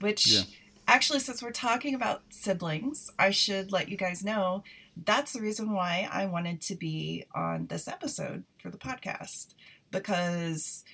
which 0.00 0.26
Yeah. 0.26 0.42
actually, 0.88 1.20
since 1.20 1.42
we're 1.42 1.52
talking 1.52 1.94
about 1.94 2.22
siblings, 2.30 3.10
I 3.18 3.30
should 3.30 3.72
let 3.72 3.88
you 3.88 3.96
guys 3.96 4.24
know 4.24 4.64
that's 4.96 5.32
the 5.32 5.40
reason 5.40 5.72
why 5.72 6.08
I 6.12 6.26
wanted 6.26 6.60
to 6.62 6.76
be 6.76 7.24
on 7.34 7.66
this 7.66 7.88
episode 7.88 8.44
for 8.58 8.70
the 8.70 8.78
podcast 8.78 9.54
because 9.90 10.84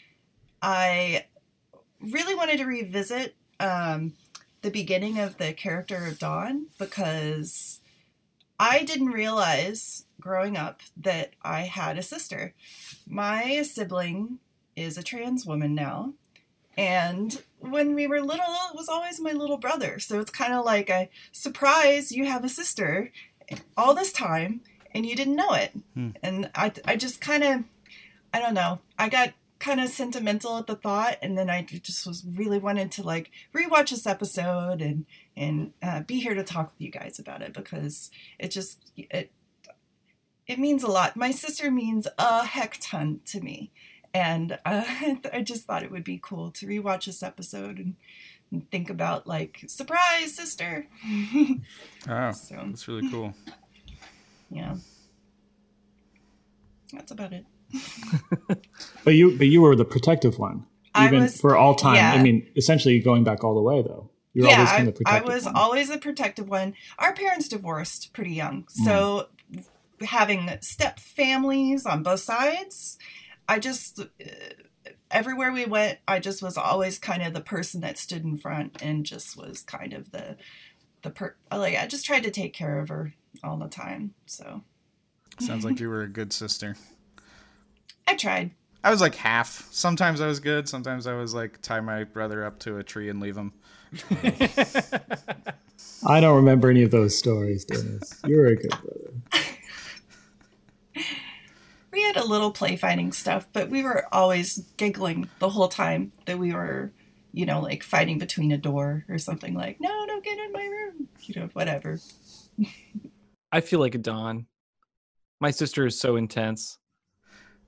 I 0.62 1.26
really 2.00 2.34
wanted 2.34 2.58
to 2.58 2.64
revisit 2.64 3.34
um, 3.58 4.14
the 4.62 4.70
beginning 4.70 5.18
of 5.18 5.36
the 5.36 5.52
character 5.52 6.06
of 6.06 6.18
Dawn 6.18 6.66
because 6.78 7.80
I 8.58 8.84
didn't 8.84 9.08
realize 9.10 10.04
growing 10.20 10.56
up 10.56 10.80
that 10.96 11.32
I 11.42 11.62
had 11.62 11.98
a 11.98 12.02
sister. 12.02 12.54
My 13.08 13.62
sibling 13.62 14.38
is 14.76 14.96
a 14.96 15.02
trans 15.02 15.44
woman 15.46 15.74
now. 15.74 16.14
And 16.76 17.42
when 17.58 17.94
we 17.94 18.06
were 18.06 18.20
little, 18.20 18.54
it 18.70 18.76
was 18.76 18.88
always 18.88 19.20
my 19.20 19.32
little 19.32 19.58
brother. 19.58 19.98
So 19.98 20.20
it's 20.20 20.30
kind 20.30 20.54
of 20.54 20.64
like 20.64 20.88
a 20.88 21.10
surprise 21.32 22.12
you 22.12 22.26
have 22.26 22.44
a 22.44 22.48
sister 22.48 23.12
all 23.76 23.94
this 23.94 24.12
time 24.12 24.62
and 24.94 25.04
you 25.04 25.14
didn't 25.14 25.36
know 25.36 25.52
it. 25.52 25.72
Hmm. 25.94 26.10
And 26.22 26.50
I, 26.54 26.72
I 26.84 26.96
just 26.96 27.20
kind 27.20 27.44
of, 27.44 27.64
I 28.32 28.40
don't 28.40 28.54
know, 28.54 28.80
I 28.98 29.08
got 29.08 29.34
kind 29.58 29.80
of 29.80 29.90
sentimental 29.90 30.56
at 30.56 30.66
the 30.66 30.74
thought. 30.74 31.18
And 31.20 31.36
then 31.36 31.50
I 31.50 31.62
just 31.62 32.06
was 32.06 32.24
really 32.24 32.58
wanted 32.58 32.90
to 32.92 33.02
like 33.02 33.30
rewatch 33.54 33.90
this 33.90 34.06
episode 34.06 34.80
and, 34.80 35.04
and 35.36 35.72
uh, 35.82 36.00
be 36.00 36.20
here 36.20 36.34
to 36.34 36.42
talk 36.42 36.72
with 36.72 36.80
you 36.80 36.90
guys 36.90 37.18
about 37.18 37.42
it 37.42 37.52
because 37.52 38.10
it 38.38 38.50
just, 38.50 38.90
it, 38.96 39.30
it 40.50 40.58
means 40.58 40.82
a 40.82 40.88
lot. 40.88 41.16
My 41.16 41.30
sister 41.30 41.70
means 41.70 42.08
a 42.18 42.44
heck 42.44 42.76
ton 42.80 43.20
to 43.26 43.40
me. 43.40 43.70
And 44.12 44.58
uh, 44.66 44.82
I 45.32 45.42
just 45.44 45.64
thought 45.64 45.84
it 45.84 45.90
would 45.92 46.02
be 46.04 46.18
cool 46.20 46.50
to 46.52 46.66
rewatch 46.66 47.04
this 47.04 47.22
episode 47.22 47.78
and, 47.78 47.94
and 48.50 48.68
think 48.70 48.90
about 48.90 49.26
like 49.28 49.64
surprise 49.68 50.34
sister. 50.34 50.86
Oh, 52.08 52.32
so 52.32 52.54
that's 52.66 52.88
really 52.88 53.08
cool. 53.12 53.34
yeah, 54.50 54.74
that's 56.92 57.12
about 57.12 57.32
it. 57.34 57.44
But 59.04 59.14
you, 59.14 59.36
but 59.36 59.46
you 59.48 59.60
were 59.60 59.76
the 59.76 59.84
protective 59.84 60.38
one, 60.38 60.64
even 60.98 61.22
was- 61.24 61.40
for 61.40 61.56
all 61.56 61.74
time. 61.74 61.96
yeah. 61.96 62.12
I 62.12 62.22
mean, 62.22 62.50
essentially 62.56 62.98
going 63.00 63.22
back 63.22 63.44
all 63.44 63.54
the 63.54 63.60
way 63.60 63.82
though. 63.82 64.08
You're 64.32 64.46
yeah, 64.46 64.54
always 64.54 64.70
kind 64.70 64.94
I, 65.06 65.18
of 65.18 65.24
I 65.24 65.34
was 65.34 65.44
one. 65.44 65.56
always 65.56 65.90
a 65.90 65.98
protective 65.98 66.48
one. 66.48 66.74
Our 66.98 67.12
parents 67.12 67.48
divorced 67.48 68.12
pretty 68.12 68.32
young, 68.32 68.66
so 68.68 69.28
having 70.02 70.50
step 70.60 70.98
families 70.98 71.86
on 71.86 72.02
both 72.02 72.20
sides, 72.20 72.98
I 73.48 73.58
just 73.58 74.00
uh, 74.00 74.04
everywhere 75.10 75.52
we 75.52 75.66
went, 75.66 75.98
I 76.06 76.20
just 76.20 76.42
was 76.42 76.56
always 76.56 76.98
kind 76.98 77.22
of 77.22 77.32
the 77.32 77.40
person 77.40 77.80
that 77.82 77.98
stood 77.98 78.24
in 78.24 78.36
front 78.36 78.82
and 78.82 79.04
just 79.04 79.36
was 79.36 79.62
kind 79.62 79.92
of 79.92 80.10
the 80.12 80.36
the 81.02 81.10
per 81.10 81.34
like 81.52 81.76
I 81.76 81.86
just 81.86 82.04
tried 82.04 82.24
to 82.24 82.30
take 82.30 82.52
care 82.52 82.78
of 82.78 82.88
her 82.88 83.14
all 83.42 83.56
the 83.56 83.68
time. 83.68 84.14
So 84.26 84.62
Sounds 85.38 85.64
like 85.64 85.80
you 85.80 85.88
were 85.88 86.02
a 86.02 86.08
good 86.20 86.32
sister. 86.32 86.76
I 88.06 88.14
tried. 88.14 88.50
I 88.82 88.90
was 88.90 89.00
like 89.00 89.14
half. 89.14 89.68
Sometimes 89.70 90.20
I 90.20 90.26
was 90.26 90.40
good. 90.40 90.68
Sometimes 90.68 91.06
I 91.06 91.14
was 91.14 91.34
like 91.34 91.60
tie 91.62 91.80
my 91.80 92.04
brother 92.04 92.44
up 92.44 92.58
to 92.60 92.78
a 92.78 92.82
tree 92.82 93.08
and 93.08 93.20
leave 93.20 93.36
him. 93.36 93.52
I 96.06 96.20
don't 96.20 96.36
remember 96.36 96.70
any 96.70 96.82
of 96.82 96.90
those 96.90 97.16
stories, 97.16 97.64
Dennis. 97.64 98.20
You're 98.26 98.46
a 98.46 98.56
good 98.56 98.70
brother. 98.70 99.12
We 101.92 102.04
had 102.04 102.16
a 102.16 102.24
little 102.24 102.52
play 102.52 102.76
fighting 102.76 103.10
stuff, 103.10 103.48
but 103.52 103.68
we 103.68 103.82
were 103.82 104.06
always 104.14 104.58
giggling 104.76 105.28
the 105.40 105.48
whole 105.48 105.66
time 105.66 106.12
that 106.26 106.38
we 106.38 106.52
were, 106.52 106.92
you 107.32 107.44
know, 107.46 107.60
like 107.60 107.82
fighting 107.82 108.16
between 108.16 108.52
a 108.52 108.56
door 108.58 109.04
or 109.08 109.18
something 109.18 109.54
like, 109.54 109.80
no, 109.80 110.06
don't 110.06 110.22
get 110.22 110.38
in 110.38 110.52
my 110.52 110.62
room, 110.66 111.08
you 111.22 111.40
know, 111.40 111.48
whatever. 111.52 111.98
I 113.52 113.60
feel 113.60 113.80
like 113.80 113.96
a 113.96 113.98
Dawn. 113.98 114.46
My 115.40 115.50
sister 115.50 115.84
is 115.84 115.98
so 115.98 116.14
intense. 116.14 116.78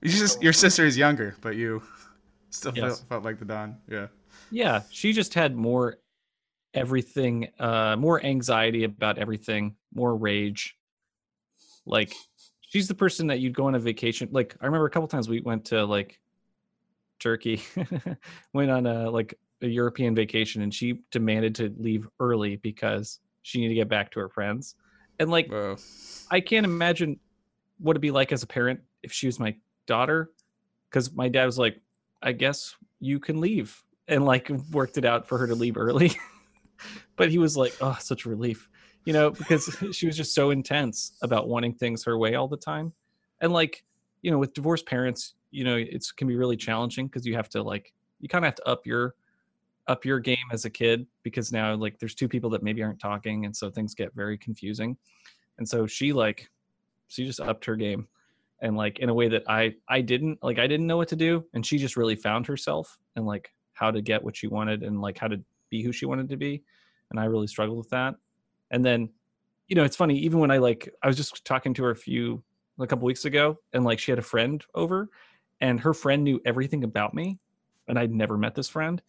You 0.01 0.11
just 0.11 0.41
your 0.41 0.53
sister 0.53 0.85
is 0.85 0.97
younger, 0.97 1.35
but 1.41 1.57
you 1.57 1.83
still 2.49 2.71
Yes. 2.73 2.99
felt, 2.99 3.09
felt 3.09 3.23
like 3.25 3.39
the 3.39 3.45
Dawn. 3.45 3.75
Yeah. 3.89 4.07
Yeah, 4.51 4.83
she 4.89 5.11
just 5.11 5.33
had 5.33 5.53
more 5.53 5.97
everything, 6.73 7.49
uh, 7.59 7.97
more 7.97 8.23
anxiety 8.23 8.85
about 8.85 9.17
everything, 9.17 9.75
more 9.93 10.15
rage. 10.15 10.77
Like 11.85 12.13
she's 12.73 12.87
the 12.87 12.95
person 12.95 13.27
that 13.27 13.39
you'd 13.39 13.53
go 13.53 13.67
on 13.67 13.75
a 13.75 13.79
vacation. 13.79 14.27
Like 14.31 14.55
I 14.59 14.65
remember 14.65 14.87
a 14.87 14.89
couple 14.89 15.07
times 15.07 15.29
we 15.29 15.41
went 15.41 15.65
to 15.65 15.85
like 15.85 16.19
Turkey, 17.19 17.61
went 18.53 18.71
on 18.71 18.87
a 18.87 19.11
like 19.11 19.35
a 19.61 19.67
European 19.67 20.15
vacation, 20.15 20.63
and 20.63 20.73
she 20.73 21.01
demanded 21.11 21.53
to 21.55 21.71
leave 21.77 22.07
early 22.19 22.55
because 22.55 23.19
she 23.43 23.59
needed 23.59 23.69
to 23.69 23.75
get 23.75 23.89
back 23.89 24.11
to 24.11 24.19
her 24.21 24.29
friends. 24.29 24.75
And 25.19 25.29
like 25.29 25.51
Whoa. 25.51 25.77
I 26.31 26.39
can't 26.39 26.65
imagine 26.65 27.19
what 27.77 27.91
it'd 27.91 28.01
be 28.01 28.09
like 28.09 28.31
as 28.31 28.41
a 28.41 28.47
parent 28.47 28.79
if 29.03 29.11
she 29.11 29.27
was 29.27 29.39
my 29.39 29.55
daughter, 29.85 30.31
because 30.89 31.13
my 31.13 31.29
dad 31.29 31.45
was 31.45 31.59
like, 31.59 31.79
"I 32.23 32.31
guess 32.31 32.75
you 32.99 33.19
can 33.19 33.39
leave," 33.39 33.83
and 34.07 34.25
like 34.25 34.49
worked 34.71 34.97
it 34.97 35.05
out 35.05 35.27
for 35.27 35.37
her 35.37 35.45
to 35.45 35.53
leave 35.53 35.77
early. 35.77 36.13
but 37.17 37.29
he 37.29 37.37
was 37.37 37.55
like, 37.55 37.75
"Oh, 37.81 37.97
such 37.99 38.25
relief," 38.25 38.67
you 39.05 39.13
know, 39.13 39.31
because 39.31 39.75
she 39.91 40.05
was 40.05 40.17
just 40.17 40.33
so 40.33 40.51
intense 40.51 41.13
about 41.21 41.47
wanting 41.47 41.73
things 41.73 42.03
her 42.03 42.17
way 42.17 42.35
all 42.35 42.47
the 42.47 42.57
time, 42.57 42.93
and 43.41 43.51
like, 43.51 43.83
you 44.21 44.31
know, 44.31 44.37
with 44.37 44.53
divorced 44.53 44.85
parents, 44.85 45.35
you 45.51 45.63
know, 45.63 45.75
it's 45.75 46.11
can 46.11 46.27
be 46.27 46.35
really 46.35 46.57
challenging 46.57 47.07
because 47.07 47.25
you 47.25 47.35
have 47.35 47.49
to 47.49 47.61
like, 47.61 47.93
you 48.19 48.29
kind 48.29 48.43
of 48.45 48.47
have 48.47 48.55
to 48.55 48.67
up 48.67 48.85
your 48.85 49.15
up 49.87 50.05
your 50.05 50.19
game 50.19 50.37
as 50.51 50.65
a 50.65 50.69
kid 50.69 51.05
because 51.23 51.51
now 51.51 51.75
like 51.75 51.99
there's 51.99 52.15
two 52.15 52.27
people 52.27 52.49
that 52.49 52.63
maybe 52.63 52.81
aren't 52.81 52.99
talking 52.99 53.45
and 53.45 53.55
so 53.55 53.69
things 53.69 53.93
get 53.93 54.13
very 54.15 54.37
confusing. 54.37 54.97
And 55.57 55.67
so 55.67 55.85
she 55.85 56.13
like 56.13 56.49
she 57.07 57.25
just 57.25 57.41
upped 57.41 57.65
her 57.65 57.75
game 57.75 58.07
and 58.61 58.77
like 58.77 58.99
in 58.99 59.09
a 59.09 59.13
way 59.13 59.27
that 59.27 59.43
i 59.47 59.73
i 59.89 60.01
didn't 60.01 60.41
like 60.41 60.57
i 60.57 60.65
didn't 60.65 60.87
know 60.87 60.97
what 60.97 61.09
to 61.09 61.15
do 61.15 61.43
and 61.53 61.65
she 61.65 61.77
just 61.77 61.97
really 61.97 62.15
found 62.15 62.47
herself 62.47 62.97
and 63.15 63.25
like 63.25 63.51
how 63.73 63.91
to 63.91 64.01
get 64.01 64.23
what 64.23 64.35
she 64.35 64.47
wanted 64.47 64.83
and 64.83 65.01
like 65.01 65.17
how 65.17 65.27
to 65.27 65.39
be 65.69 65.83
who 65.83 65.91
she 65.91 66.05
wanted 66.05 66.29
to 66.29 66.37
be. 66.37 66.63
And 67.11 67.19
i 67.19 67.25
really 67.25 67.47
struggled 67.47 67.77
with 67.77 67.89
that 67.89 68.15
and 68.73 68.83
then 68.83 69.07
you 69.69 69.75
know 69.77 69.83
it's 69.85 69.95
funny 69.95 70.17
even 70.17 70.39
when 70.39 70.51
i 70.51 70.57
like 70.57 70.93
i 71.01 71.07
was 71.07 71.15
just 71.15 71.45
talking 71.45 71.73
to 71.73 71.83
her 71.83 71.91
a 71.91 71.95
few 71.95 72.43
a 72.79 72.87
couple 72.87 73.05
weeks 73.05 73.23
ago 73.23 73.57
and 73.71 73.85
like 73.85 73.99
she 73.99 74.11
had 74.11 74.19
a 74.19 74.23
friend 74.23 74.65
over 74.75 75.09
and 75.61 75.79
her 75.79 75.93
friend 75.93 76.23
knew 76.25 76.41
everything 76.45 76.83
about 76.83 77.13
me 77.13 77.39
and 77.87 77.97
i'd 77.97 78.11
never 78.11 78.37
met 78.37 78.55
this 78.55 78.67
friend 78.67 79.01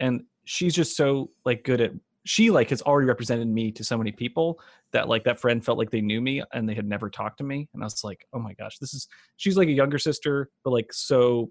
and 0.00 0.22
she's 0.44 0.74
just 0.74 0.96
so 0.96 1.30
like 1.44 1.62
good 1.62 1.80
at 1.80 1.92
she 2.24 2.50
like 2.50 2.70
has 2.70 2.82
already 2.82 3.06
represented 3.06 3.46
me 3.48 3.70
to 3.72 3.84
so 3.84 3.96
many 3.96 4.10
people 4.12 4.58
that 4.92 5.08
like 5.08 5.24
that 5.24 5.38
friend 5.40 5.64
felt 5.64 5.78
like 5.78 5.90
they 5.90 6.00
knew 6.00 6.20
me 6.20 6.42
and 6.52 6.68
they 6.68 6.74
had 6.74 6.86
never 6.86 7.08
talked 7.08 7.38
to 7.38 7.44
me 7.44 7.68
and 7.74 7.82
i 7.82 7.86
was 7.86 8.02
like 8.02 8.26
oh 8.32 8.38
my 8.38 8.52
gosh 8.54 8.78
this 8.78 8.92
is 8.94 9.06
she's 9.36 9.56
like 9.56 9.68
a 9.68 9.72
younger 9.72 9.98
sister 9.98 10.50
but 10.64 10.70
like 10.70 10.92
so 10.92 11.50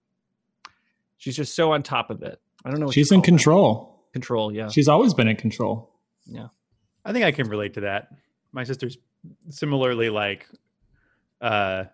she's 1.18 1.36
just 1.36 1.56
so 1.56 1.72
on 1.72 1.82
top 1.84 2.10
of 2.10 2.22
it 2.24 2.40
i 2.66 2.70
don't 2.70 2.80
know 2.80 2.88
what 2.88 2.96
She's 2.96 3.12
in 3.12 3.20
that. 3.20 3.26
control. 3.26 4.06
control 4.14 4.52
yeah 4.52 4.68
She's 4.70 4.88
always 4.88 5.14
been 5.14 5.28
in 5.28 5.36
control. 5.36 5.94
I 7.06 7.14
think 7.14 7.26
I 7.26 7.32
can 7.32 7.48
relate 7.48 7.74
to 7.76 7.82
that. 7.82 8.10
My 8.52 8.64
sister's 8.64 8.98
similarly 9.50 10.10
like 10.10 10.48
uh 11.42 11.86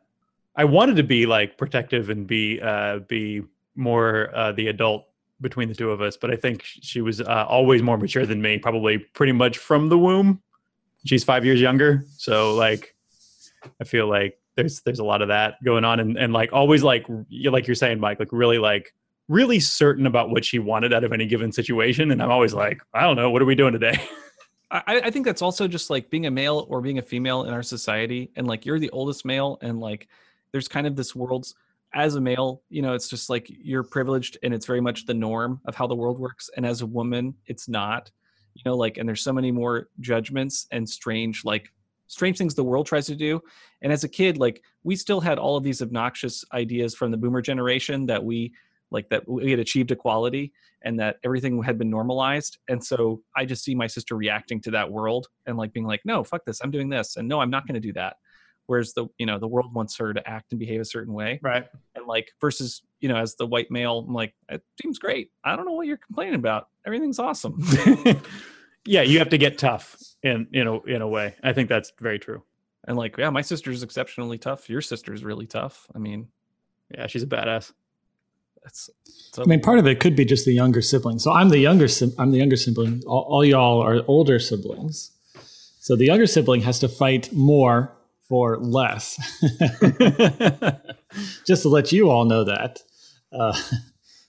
I 0.55 0.63
wanted 0.63 0.95
to 0.97 1.03
be 1.03 1.25
like 1.25 1.57
protective 1.57 2.09
and 2.09 2.25
be 2.25 2.59
uh 2.61 2.99
be 2.99 3.43
more 3.75 4.35
uh 4.35 4.51
the 4.51 4.67
adult 4.67 5.05
between 5.41 5.67
the 5.67 5.75
two 5.75 5.91
of 5.91 6.01
us, 6.01 6.15
but 6.15 6.31
I 6.31 6.35
think 6.35 6.61
she 6.63 7.01
was 7.01 7.19
uh, 7.19 7.45
always 7.49 7.83
more 7.83 7.97
mature 7.97 8.25
than 8.25 8.41
me, 8.41 8.57
probably 8.57 8.97
pretty 8.97 9.33
much 9.33 9.57
from 9.57 9.89
the 9.89 9.97
womb. 9.97 10.41
She's 11.05 11.25
5 11.25 11.43
years 11.43 11.59
younger, 11.59 12.05
so 12.17 12.55
like 12.55 12.95
I 13.81 13.83
feel 13.83 14.07
like 14.07 14.39
there's 14.55 14.81
there's 14.81 14.99
a 14.99 15.03
lot 15.03 15.21
of 15.21 15.27
that 15.27 15.61
going 15.63 15.83
on, 15.83 15.99
and 15.99 16.17
and 16.17 16.33
like 16.33 16.53
always 16.53 16.83
like 16.83 17.05
like 17.29 17.67
you're 17.67 17.75
saying, 17.75 17.99
Mike, 17.99 18.19
like 18.19 18.29
really 18.31 18.57
like 18.57 18.93
really 19.27 19.59
certain 19.59 20.05
about 20.05 20.29
what 20.29 20.45
she 20.45 20.59
wanted 20.59 20.93
out 20.93 21.03
of 21.03 21.11
any 21.11 21.25
given 21.25 21.51
situation, 21.51 22.11
and 22.11 22.21
I'm 22.21 22.31
always 22.31 22.53
like, 22.53 22.81
I 22.93 23.01
don't 23.01 23.15
know, 23.15 23.29
what 23.29 23.41
are 23.41 23.45
we 23.45 23.55
doing 23.55 23.73
today? 23.73 23.99
I, 24.71 25.01
I 25.05 25.11
think 25.11 25.25
that's 25.25 25.41
also 25.41 25.67
just 25.67 25.89
like 25.89 26.09
being 26.09 26.25
a 26.25 26.31
male 26.31 26.65
or 26.69 26.81
being 26.81 26.97
a 26.97 27.03
female 27.03 27.43
in 27.43 27.53
our 27.53 27.63
society, 27.63 28.31
and 28.35 28.47
like 28.47 28.65
you're 28.65 28.79
the 28.79 28.89
oldest 28.89 29.25
male, 29.25 29.57
and 29.61 29.79
like 29.79 30.07
there's 30.51 30.67
kind 30.67 30.87
of 30.87 30.95
this 30.95 31.15
world's 31.15 31.55
as 31.95 32.15
a 32.15 32.21
male, 32.21 32.61
you 32.69 32.81
know, 32.81 32.93
it's 32.93 33.07
just 33.07 33.29
like 33.29 33.47
you're 33.49 33.83
privileged 33.83 34.37
and 34.43 34.53
it's 34.53 34.65
very 34.65 34.81
much 34.81 35.05
the 35.05 35.13
norm 35.13 35.61
of 35.65 35.75
how 35.75 35.87
the 35.87 35.95
world 35.95 36.19
works. 36.19 36.49
And 36.57 36.65
as 36.65 36.81
a 36.81 36.85
woman, 36.85 37.33
it's 37.45 37.69
not, 37.69 38.11
you 38.53 38.61
know, 38.65 38.75
like, 38.75 38.97
and 38.97 39.07
there's 39.07 39.23
so 39.23 39.31
many 39.31 39.49
more 39.49 39.87
judgments 40.01 40.67
and 40.71 40.87
strange, 40.87 41.45
like, 41.45 41.71
strange 42.07 42.37
things 42.37 42.53
the 42.53 42.63
world 42.63 42.85
tries 42.85 43.05
to 43.05 43.15
do. 43.15 43.41
And 43.81 43.93
as 43.93 44.03
a 44.03 44.09
kid, 44.09 44.37
like, 44.37 44.61
we 44.83 44.97
still 44.97 45.21
had 45.21 45.39
all 45.39 45.55
of 45.55 45.63
these 45.63 45.81
obnoxious 45.81 46.43
ideas 46.53 46.93
from 46.93 47.11
the 47.11 47.17
boomer 47.17 47.41
generation 47.41 48.05
that 48.07 48.23
we, 48.23 48.51
like, 48.95 49.09
that 49.09 49.27
we 49.27 49.51
had 49.51 49.59
achieved 49.59 49.91
equality 49.91 50.53
and 50.81 50.99
that 50.99 51.17
everything 51.23 51.61
had 51.61 51.77
been 51.77 51.89
normalized. 51.89 52.57
And 52.67 52.83
so 52.83 53.21
I 53.35 53.45
just 53.45 53.63
see 53.63 53.75
my 53.75 53.87
sister 53.87 54.15
reacting 54.15 54.61
to 54.61 54.71
that 54.71 54.89
world 54.89 55.27
and 55.45 55.57
like 55.57 55.73
being 55.73 55.85
like, 55.85 56.01
no, 56.05 56.23
fuck 56.23 56.45
this, 56.45 56.61
I'm 56.63 56.71
doing 56.71 56.89
this. 56.89 57.17
And 57.17 57.27
no, 57.27 57.39
I'm 57.41 57.49
not 57.49 57.67
going 57.67 57.73
to 57.73 57.85
do 57.85 57.93
that. 57.93 58.15
Whereas 58.67 58.93
the 58.93 59.07
you 59.17 59.25
know 59.25 59.37
the 59.37 59.47
world 59.47 59.73
wants 59.73 59.97
her 59.97 60.13
to 60.13 60.27
act 60.27 60.51
and 60.51 60.59
behave 60.59 60.81
a 60.81 60.85
certain 60.85 61.13
way. 61.13 61.39
Right. 61.43 61.67
And 61.95 62.07
like 62.07 62.31
versus 62.41 62.81
you 62.99 63.09
know 63.09 63.15
as 63.15 63.35
the 63.35 63.45
white 63.45 63.69
male 63.69 64.03
i'm 64.07 64.13
like 64.13 64.33
it 64.49 64.63
seems 64.81 64.97
great. 64.97 65.31
I 65.43 65.55
don't 65.55 65.65
know 65.65 65.73
what 65.73 65.87
you're 65.87 65.97
complaining 65.97 66.35
about. 66.35 66.67
Everything's 66.85 67.19
awesome. 67.19 67.63
Yeah 68.87 69.01
you 69.01 69.17
have 69.17 69.29
to 69.29 69.39
get 69.39 69.57
tough 69.57 69.97
in 70.21 70.47
in 70.53 70.67
a 70.67 70.79
in 70.83 71.01
a 71.01 71.07
way. 71.07 71.33
I 71.41 71.53
think 71.53 71.69
that's 71.69 71.91
very 71.99 72.19
true. 72.19 72.43
And 72.87 72.95
like 72.95 73.17
yeah 73.17 73.31
my 73.31 73.41
sister's 73.41 73.81
exceptionally 73.81 74.37
tough. 74.37 74.69
Your 74.69 74.81
sister's 74.81 75.23
really 75.23 75.47
tough. 75.47 75.87
I 75.95 75.97
mean 75.97 76.27
yeah 76.95 77.07
she's 77.07 77.23
a 77.23 77.27
badass 77.27 77.71
that's, 78.65 78.89
I 79.37 79.45
mean, 79.45 79.61
part 79.61 79.77
of 79.77 79.85
it 79.85 79.99
could 79.99 80.15
be 80.15 80.25
just 80.25 80.45
the 80.45 80.53
younger 80.53 80.81
sibling. 80.81 81.19
So 81.19 81.31
I'm 81.31 81.49
the 81.49 81.59
younger. 81.59 81.87
I'm 82.17 82.31
the 82.31 82.39
younger 82.39 82.55
sibling. 82.55 83.03
All, 83.05 83.27
all 83.29 83.45
y'all 83.45 83.79
are 83.79 84.01
older 84.07 84.39
siblings. 84.39 85.11
So 85.79 85.95
the 85.95 86.05
younger 86.05 86.25
sibling 86.25 86.61
has 86.61 86.79
to 86.79 86.89
fight 86.89 87.31
more 87.31 87.95
for 88.27 88.57
less. 88.57 89.17
just 91.45 91.61
to 91.61 91.69
let 91.69 91.91
you 91.91 92.09
all 92.09 92.25
know 92.25 92.45
that. 92.45 92.79
Uh, 93.31 93.55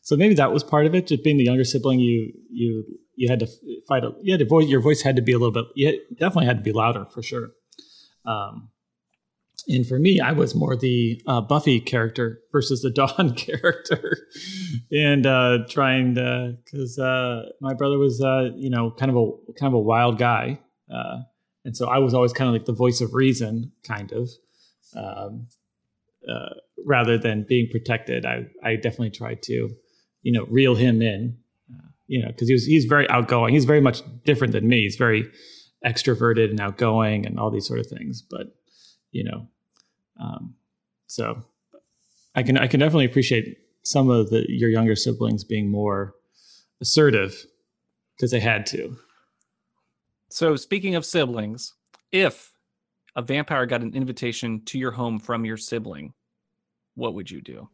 so 0.03 0.17
maybe 0.17 0.35
that 0.35 0.53
was 0.53 0.63
part 0.63 0.85
of 0.85 0.95
it. 0.95 1.07
Just 1.07 1.25
being 1.25 1.39
the 1.39 1.45
younger 1.45 1.65
sibling, 1.65 1.99
you 1.99 2.35
you 2.51 2.85
you 3.15 3.31
had 3.31 3.41
to 3.41 3.49
fight. 3.89 4.05
A, 4.05 4.13
you 4.21 4.35
had 4.35 4.41
to 4.41 4.47
voice. 4.47 4.69
Your 4.69 4.83
voice 4.83 5.01
had 5.01 5.17
to 5.17 5.23
be 5.23 5.33
a 5.33 5.39
little 5.39 5.51
bit. 5.51 5.65
You 5.75 5.99
definitely 6.11 6.47
had 6.47 6.59
to 6.59 6.63
be 6.63 6.73
louder 6.73 7.07
for 7.07 7.23
sure. 7.23 7.53
Um, 8.27 8.69
and 9.69 9.87
for 9.87 9.99
me, 9.99 10.21
I 10.21 10.33
was 10.33 10.55
more 10.55 10.77
the 10.77 11.21
uh, 11.27 11.41
Buffy 11.41 11.81
character 11.81 12.41
versus 12.53 12.83
the 12.83 12.91
Dawn 12.95 13.35
character, 13.35 14.17
and 14.91 15.27
uh, 15.27 15.59
trying 15.69 16.15
to 16.15 16.57
because 16.65 16.99
uh, 16.99 17.43
my 17.61 17.75
brother 17.75 17.99
was 17.99 18.21
uh, 18.21 18.51
you 18.57 18.71
know 18.71 18.91
kind 18.93 19.11
of 19.11 19.17
a 19.17 19.53
kind 19.59 19.73
of 19.73 19.75
a 19.75 19.81
wild 19.83 20.19
guy. 20.19 20.61
Uh, 20.93 21.23
and 21.65 21.77
so 21.77 21.89
I 21.89 21.99
was 21.99 22.15
always 22.15 22.33
kind 22.33 22.49
of 22.49 22.55
like 22.55 22.65
the 22.65 22.73
voice 22.73 23.01
of 23.01 23.13
reason, 23.13 23.73
kind 23.83 24.13
of, 24.13 24.31
um, 24.97 25.49
uh, 26.31 26.55
rather 26.87 27.19
than 27.19 27.45
being 27.49 27.69
protected. 27.71 28.25
I 28.25 28.47
I 28.63 28.77
definitely 28.77 29.11
tried 29.11 29.43
to, 29.45 29.71
you 30.23 30.33
know, 30.33 30.47
reel 30.49 30.77
him 30.77 31.03
in, 31.03 31.39
you 32.07 32.23
know, 32.23 32.29
because 32.29 32.47
he 32.47 32.55
was 32.55 32.67
he's 32.67 32.85
very 32.85 33.09
outgoing. 33.11 33.53
He's 33.53 33.65
very 33.65 33.81
much 33.81 34.03
different 34.25 34.53
than 34.53 34.69
me. 34.69 34.83
He's 34.83 34.97
very 34.97 35.29
extroverted 35.85 36.51
and 36.51 36.61
outgoing 36.61 37.27
and 37.27 37.39
all 37.39 37.51
these 37.51 37.67
sort 37.67 37.81
of 37.81 37.87
things. 37.89 38.23
But 38.23 38.47
you 39.11 39.25
know, 39.25 39.49
um, 40.21 40.55
so 41.07 41.43
I 42.35 42.43
can 42.43 42.59
I 42.59 42.67
can 42.67 42.81
definitely 42.81 43.07
appreciate 43.07 43.59
some 43.83 44.11
of 44.11 44.31
the 44.31 44.45
your 44.49 44.71
younger 44.71 44.97
siblings 44.97 45.45
being 45.45 45.71
more 45.71 46.15
assertive 46.81 47.47
because 48.17 48.31
they 48.31 48.41
had 48.41 48.67
to. 48.67 48.97
So, 50.29 50.57
speaking 50.57 50.95
of 50.95 51.05
siblings, 51.05 51.75
if 52.13 52.53
a 53.15 53.23
vampire 53.23 53.67
got 53.67 53.83
an 53.83 53.95
invitation 53.95 54.63
to 54.67 54.79
your 54.79 54.91
home 54.93 55.19
from 55.19 55.45
your 55.45 55.57
sibling, 55.57 56.13
what 56.95 57.15
would 57.15 57.31
you 57.31 57.41
do? 57.41 57.69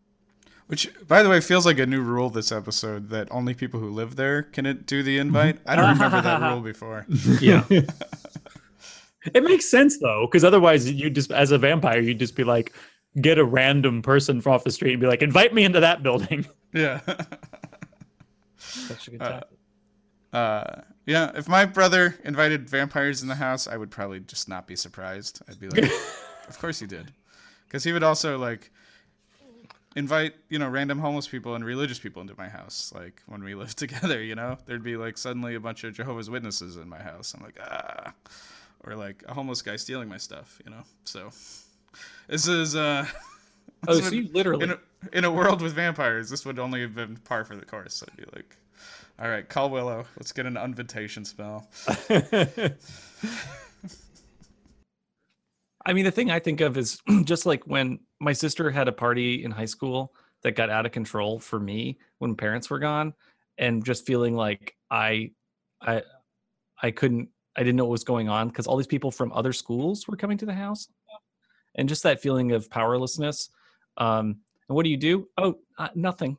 Which, 0.66 0.88
by 1.06 1.22
the 1.22 1.28
way, 1.28 1.40
feels 1.40 1.66
like 1.66 1.78
a 1.78 1.86
new 1.86 2.00
rule 2.00 2.30
this 2.30 2.52
episode 2.52 3.08
that 3.10 3.28
only 3.30 3.52
people 3.52 3.80
who 3.80 3.90
live 3.90 4.16
there 4.16 4.42
can 4.42 4.84
do 4.86 5.02
the 5.02 5.18
invite. 5.18 5.58
I 5.66 5.76
don't 5.76 5.90
remember 5.90 6.20
that 6.20 6.40
rule 6.52 6.60
before. 6.60 7.04
Yeah. 7.40 7.64
it 9.34 9.44
makes 9.44 9.70
sense 9.70 9.98
though, 9.98 10.26
because 10.26 10.44
otherwise, 10.44 10.90
you 10.90 11.10
just 11.10 11.30
as 11.30 11.50
a 11.50 11.58
vampire, 11.58 12.00
you'd 12.00 12.18
just 12.18 12.36
be 12.36 12.44
like, 12.44 12.72
get 13.20 13.38
a 13.38 13.44
random 13.44 14.02
person 14.02 14.40
from 14.40 14.52
off 14.52 14.64
the 14.64 14.70
street 14.70 14.92
and 14.92 15.00
be 15.00 15.06
like, 15.06 15.22
invite 15.22 15.52
me 15.52 15.64
into 15.64 15.80
that 15.80 16.02
building. 16.02 16.46
Yeah. 16.74 17.00
Such 18.56 19.08
a 19.08 19.10
good 19.10 19.20
time. 19.20 19.42
Uh, 20.32 20.36
uh, 20.36 20.80
yeah, 21.04 21.30
if 21.34 21.48
my 21.48 21.66
brother 21.66 22.16
invited 22.24 22.68
vampires 22.70 23.20
in 23.20 23.28
the 23.28 23.34
house, 23.34 23.68
I 23.68 23.76
would 23.76 23.90
probably 23.90 24.20
just 24.20 24.48
not 24.48 24.66
be 24.66 24.76
surprised. 24.76 25.42
I'd 25.48 25.60
be 25.60 25.68
like, 25.68 25.84
"Of 26.48 26.58
course 26.58 26.78
he 26.78 26.86
did," 26.86 27.12
because 27.66 27.84
he 27.84 27.92
would 27.92 28.02
also 28.02 28.38
like 28.38 28.70
invite 29.94 30.32
you 30.48 30.58
know 30.58 30.68
random 30.68 30.98
homeless 30.98 31.28
people 31.28 31.54
and 31.54 31.64
religious 31.64 31.98
people 31.98 32.22
into 32.22 32.34
my 32.38 32.48
house. 32.48 32.92
Like 32.94 33.20
when 33.26 33.42
we 33.44 33.54
lived 33.62 33.76
together, 33.76 34.22
you 34.22 34.34
know, 34.34 34.56
there'd 34.66 34.82
be 34.82 34.96
like 34.96 35.18
suddenly 35.18 35.54
a 35.54 35.60
bunch 35.60 35.84
of 35.84 35.92
Jehovah's 35.94 36.30
Witnesses 36.30 36.76
in 36.76 36.88
my 36.88 37.02
house. 37.02 37.34
I'm 37.34 37.42
like, 37.42 37.58
ah, 37.60 38.14
or 38.84 38.94
like 38.94 39.24
a 39.28 39.34
homeless 39.34 39.62
guy 39.62 39.76
stealing 39.76 40.08
my 40.08 40.18
stuff, 40.18 40.60
you 40.64 40.70
know. 40.70 40.82
So 41.04 41.30
this 42.28 42.48
is 42.48 42.76
uh. 42.76 43.06
oh, 43.88 44.00
so 44.00 44.10
you 44.10 44.28
literally 44.32 44.64
in 44.64 44.70
a, 44.70 44.78
in 45.12 45.24
a 45.24 45.30
world 45.30 45.62
with 45.62 45.72
vampires, 45.74 46.30
this 46.30 46.44
would 46.44 46.58
only 46.58 46.80
have 46.80 46.94
been 46.94 47.16
par 47.18 47.44
for 47.44 47.56
the 47.56 47.64
course. 47.64 47.94
So 47.94 48.06
I'd 48.10 48.16
be 48.16 48.24
like, 48.34 48.56
all 49.18 49.28
right, 49.28 49.48
call 49.48 49.70
Willow. 49.70 50.04
Let's 50.16 50.32
get 50.32 50.46
an 50.46 50.56
invitation 50.56 51.24
spell. 51.24 51.68
I 55.84 55.92
mean, 55.92 56.04
the 56.04 56.10
thing 56.10 56.30
I 56.30 56.38
think 56.38 56.60
of 56.60 56.76
is 56.76 57.00
just 57.24 57.46
like 57.46 57.66
when 57.66 58.00
my 58.20 58.32
sister 58.32 58.70
had 58.70 58.88
a 58.88 58.92
party 58.92 59.44
in 59.44 59.50
high 59.50 59.66
school 59.66 60.14
that 60.42 60.52
got 60.52 60.70
out 60.70 60.86
of 60.86 60.92
control 60.92 61.38
for 61.38 61.60
me 61.60 61.98
when 62.18 62.34
parents 62.34 62.70
were 62.70 62.78
gone, 62.78 63.14
and 63.58 63.84
just 63.84 64.06
feeling 64.06 64.34
like 64.34 64.74
I, 64.90 65.30
I, 65.80 66.02
I 66.82 66.90
couldn't, 66.90 67.28
I 67.56 67.60
didn't 67.60 67.76
know 67.76 67.84
what 67.84 67.92
was 67.92 68.04
going 68.04 68.28
on 68.28 68.48
because 68.48 68.66
all 68.66 68.76
these 68.76 68.86
people 68.86 69.10
from 69.10 69.32
other 69.32 69.52
schools 69.52 70.08
were 70.08 70.16
coming 70.16 70.38
to 70.38 70.46
the 70.46 70.54
house, 70.54 70.88
and 71.74 71.88
just 71.88 72.02
that 72.02 72.20
feeling 72.20 72.52
of 72.52 72.70
powerlessness. 72.70 73.50
Um, 73.98 74.36
and 74.68 74.76
what 74.76 74.84
do 74.84 74.90
you 74.90 74.96
do? 74.96 75.28
Oh, 75.38 75.58
uh, 75.78 75.88
nothing 75.94 76.38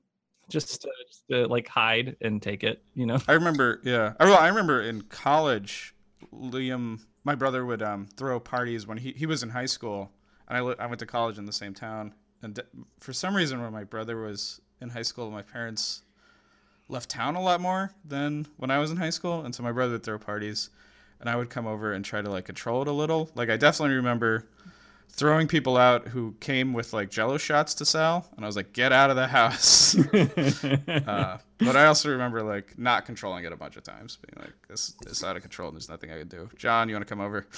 just 0.49 0.81
to, 0.81 0.89
just 1.07 1.23
to 1.29 1.47
like 1.47 1.67
hide 1.67 2.15
and 2.21 2.41
take 2.41 2.63
it 2.63 2.83
you 2.93 3.05
know 3.05 3.17
i 3.27 3.33
remember 3.33 3.81
yeah 3.83 4.13
i, 4.19 4.31
I 4.31 4.47
remember 4.47 4.81
in 4.81 5.01
college 5.03 5.95
liam 6.33 6.99
my 7.23 7.35
brother 7.35 7.65
would 7.65 7.81
um, 7.81 8.07
throw 8.17 8.39
parties 8.39 8.85
when 8.85 8.97
he, 8.97 9.13
he 9.13 9.25
was 9.25 9.43
in 9.43 9.49
high 9.49 9.65
school 9.65 10.11
and 10.49 10.57
I, 10.57 10.83
I 10.83 10.87
went 10.87 10.99
to 10.99 11.05
college 11.05 11.37
in 11.37 11.45
the 11.45 11.53
same 11.53 11.73
town 11.73 12.13
and 12.41 12.61
for 12.99 13.13
some 13.13 13.35
reason 13.35 13.61
when 13.61 13.71
my 13.71 13.83
brother 13.83 14.21
was 14.21 14.59
in 14.81 14.89
high 14.89 15.03
school 15.03 15.31
my 15.31 15.41
parents 15.41 16.01
left 16.89 17.09
town 17.09 17.35
a 17.35 17.41
lot 17.41 17.61
more 17.61 17.91
than 18.03 18.45
when 18.57 18.69
i 18.69 18.77
was 18.77 18.91
in 18.91 18.97
high 18.97 19.09
school 19.09 19.45
and 19.45 19.55
so 19.55 19.63
my 19.63 19.71
brother 19.71 19.93
would 19.93 20.03
throw 20.03 20.19
parties 20.19 20.69
and 21.23 21.29
i 21.29 21.37
would 21.37 21.49
come 21.49 21.65
over 21.65 21.93
and 21.93 22.03
try 22.03 22.21
to 22.21 22.29
like 22.29 22.43
control 22.43 22.81
it 22.81 22.87
a 22.89 22.91
little. 22.91 23.31
Like 23.33 23.49
i 23.49 23.55
definitely 23.55 23.95
remember 23.95 24.45
throwing 25.07 25.47
people 25.47 25.77
out 25.77 26.09
who 26.09 26.35
came 26.41 26.73
with 26.73 26.91
like 26.91 27.09
jello 27.09 27.37
shots 27.37 27.73
to 27.75 27.85
sell 27.85 28.27
and 28.35 28.43
i 28.43 28.47
was 28.47 28.57
like 28.57 28.73
get 28.73 28.91
out 28.91 29.09
of 29.09 29.15
the 29.15 29.27
house. 29.27 29.95
Uh, 31.07 31.37
but 31.59 31.75
i 31.77 31.85
also 31.85 32.09
remember 32.09 32.43
like 32.43 32.77
not 32.77 33.05
controlling 33.05 33.45
it 33.45 33.53
a 33.53 33.55
bunch 33.55 33.77
of 33.77 33.83
times 33.83 34.17
being 34.17 34.45
like 34.45 34.53
this 34.67 34.95
is 35.07 35.23
out 35.23 35.35
of 35.37 35.41
control 35.41 35.69
and 35.69 35.75
there's 35.77 35.89
nothing 35.89 36.11
i 36.11 36.19
can 36.19 36.27
do. 36.27 36.49
John 36.57 36.89
you 36.89 36.95
want 36.95 37.07
to 37.07 37.11
come 37.13 37.21
over? 37.21 37.47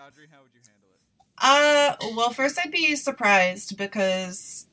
Audrey 0.00 0.28
how 0.32 0.38
would 0.40 0.54
you 0.54 0.60
handle 0.66 0.88
it? 0.94 2.00
Uh 2.10 2.14
well 2.16 2.30
first 2.30 2.58
i'd 2.64 2.70
be 2.70 2.96
surprised 2.96 3.76
because 3.76 4.66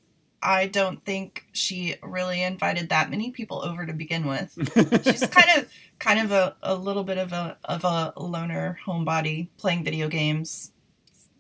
I 0.46 0.68
don't 0.68 1.04
think 1.04 1.46
she 1.52 1.96
really 2.04 2.44
invited 2.44 2.90
that 2.90 3.10
many 3.10 3.32
people 3.32 3.64
over 3.64 3.86
to 3.86 3.94
begin 3.94 4.28
with. 4.28 4.54
She's 5.04 5.28
kind 5.28 5.50
of 5.58 5.70
kind 6.00 6.20
of 6.20 6.32
a, 6.32 6.56
a 6.62 6.76
little 6.76 7.04
bit 7.04 7.18
of 7.18 7.34
a 7.34 7.58
of 7.66 7.84
a 7.84 8.14
loner 8.18 8.78
homebody 8.86 9.50
playing 9.58 9.84
video 9.84 10.08
games 10.08 10.72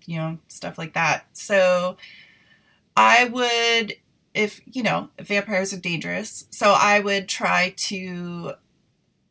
you 0.08 0.18
know, 0.18 0.38
stuff 0.48 0.78
like 0.78 0.94
that. 0.94 1.26
So 1.34 1.98
I 2.96 3.26
would, 3.26 3.96
if, 4.34 4.62
you 4.66 4.84
know, 4.84 5.10
vampires 5.20 5.74
are 5.74 5.80
dangerous, 5.80 6.46
so 6.52 6.76
I 6.78 7.00
would 7.00 7.28
try 7.28 7.74
to 7.78 8.54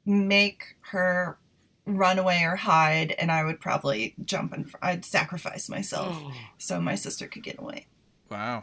make 0.05 0.77
her 0.91 1.39
run 1.87 2.19
away 2.19 2.43
or 2.45 2.57
hide, 2.57 3.13
and 3.13 3.31
I 3.31 3.45
would 3.45 3.61
probably 3.61 4.15
jump 4.25 4.53
and 4.53 4.71
I'd 4.81 5.05
sacrifice 5.05 5.69
myself 5.69 6.17
oh. 6.19 6.33
so 6.59 6.81
my 6.81 6.95
sister 6.95 7.27
could 7.27 7.43
get 7.43 7.59
away. 7.59 7.87
Wow. 8.31 8.63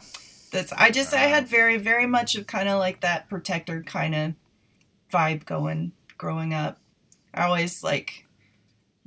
That's, 0.52 0.72
I 0.72 0.90
just. 0.90 1.14
I 1.14 1.20
had 1.20 1.48
very, 1.48 1.78
very 1.78 2.06
much 2.06 2.34
of 2.36 2.46
kind 2.46 2.68
of 2.68 2.78
like 2.78 3.00
that 3.00 3.28
protector 3.28 3.82
kind 3.82 4.14
of 4.14 4.34
vibe 5.12 5.44
going 5.44 5.92
growing 6.18 6.54
up. 6.54 6.78
I 7.34 7.46
always 7.46 7.82
like 7.82 8.26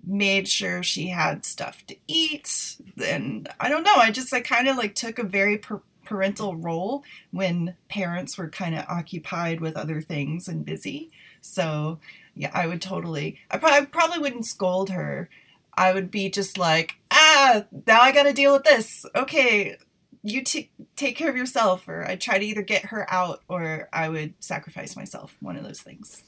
made 0.05 0.47
sure 0.47 0.83
she 0.83 1.07
had 1.07 1.45
stuff 1.45 1.85
to 1.87 1.95
eat. 2.07 2.77
And 3.03 3.49
I 3.59 3.69
don't 3.69 3.83
know, 3.83 3.95
I 3.95 4.11
just, 4.11 4.33
I 4.33 4.41
kind 4.41 4.67
of 4.67 4.77
like 4.77 4.95
took 4.95 5.19
a 5.19 5.23
very 5.23 5.57
per- 5.57 5.81
parental 6.03 6.55
role 6.55 7.03
when 7.31 7.75
parents 7.89 8.37
were 8.37 8.49
kind 8.49 8.75
of 8.75 8.85
occupied 8.87 9.61
with 9.61 9.75
other 9.75 10.01
things 10.01 10.47
and 10.47 10.65
busy. 10.65 11.11
So 11.41 11.99
yeah, 12.35 12.51
I 12.53 12.67
would 12.67 12.81
totally, 12.81 13.39
I 13.49 13.57
probably 13.57 14.19
wouldn't 14.19 14.45
scold 14.45 14.89
her. 14.89 15.29
I 15.77 15.93
would 15.93 16.09
be 16.11 16.29
just 16.29 16.57
like, 16.57 16.95
ah, 17.11 17.65
now 17.87 18.01
I 18.01 18.11
got 18.11 18.23
to 18.23 18.33
deal 18.33 18.53
with 18.53 18.63
this. 18.63 19.05
Okay, 19.15 19.77
you 20.25 20.43
t- 20.43 20.71
take 20.95 21.15
care 21.15 21.29
of 21.29 21.37
yourself. 21.37 21.87
Or 21.87 22.05
I'd 22.05 22.19
try 22.19 22.37
to 22.39 22.45
either 22.45 22.61
get 22.63 22.85
her 22.85 23.05
out 23.13 23.43
or 23.47 23.87
I 23.93 24.09
would 24.09 24.33
sacrifice 24.43 24.95
myself. 24.95 25.37
One 25.39 25.55
of 25.55 25.63
those 25.63 25.79
things. 25.81 26.23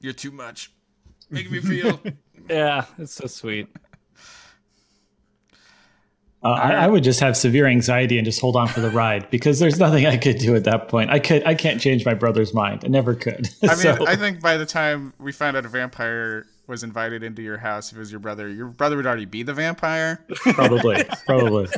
You're 0.00 0.12
too 0.12 0.30
much. 0.30 0.70
Making 1.30 1.52
me 1.52 1.60
feel. 1.62 2.00
Yeah, 2.48 2.84
it's 2.98 3.14
so 3.14 3.26
sweet. 3.26 3.68
Uh, 6.44 6.48
I, 6.50 6.72
I 6.72 6.86
would 6.88 7.04
just 7.04 7.20
have 7.20 7.36
severe 7.36 7.66
anxiety 7.66 8.18
and 8.18 8.24
just 8.24 8.40
hold 8.40 8.56
on 8.56 8.66
for 8.66 8.80
the 8.80 8.90
ride 8.90 9.30
because 9.30 9.60
there's 9.60 9.78
nothing 9.78 10.06
I 10.06 10.16
could 10.16 10.38
do 10.38 10.56
at 10.56 10.64
that 10.64 10.88
point. 10.88 11.08
I 11.08 11.20
could, 11.20 11.46
I 11.46 11.54
can't 11.54 11.80
change 11.80 12.04
my 12.04 12.14
brother's 12.14 12.52
mind. 12.52 12.82
I 12.84 12.88
never 12.88 13.14
could. 13.14 13.48
I 13.62 13.66
mean, 13.68 13.76
So- 13.76 14.06
I 14.08 14.16
think 14.16 14.40
by 14.40 14.56
the 14.56 14.66
time 14.66 15.12
we 15.20 15.30
found 15.30 15.56
out 15.56 15.64
a 15.64 15.68
vampire 15.68 16.46
was 16.66 16.82
invited 16.84 17.22
into 17.22 17.42
your 17.42 17.58
house, 17.58 17.90
if 17.90 17.96
it 17.96 18.00
was 18.00 18.10
your 18.10 18.20
brother, 18.20 18.48
your 18.48 18.68
brother 18.68 18.96
would 18.96 19.06
already 19.06 19.24
be 19.24 19.42
the 19.42 19.54
vampire. 19.54 20.24
probably, 20.54 21.02
probably. 21.26 21.68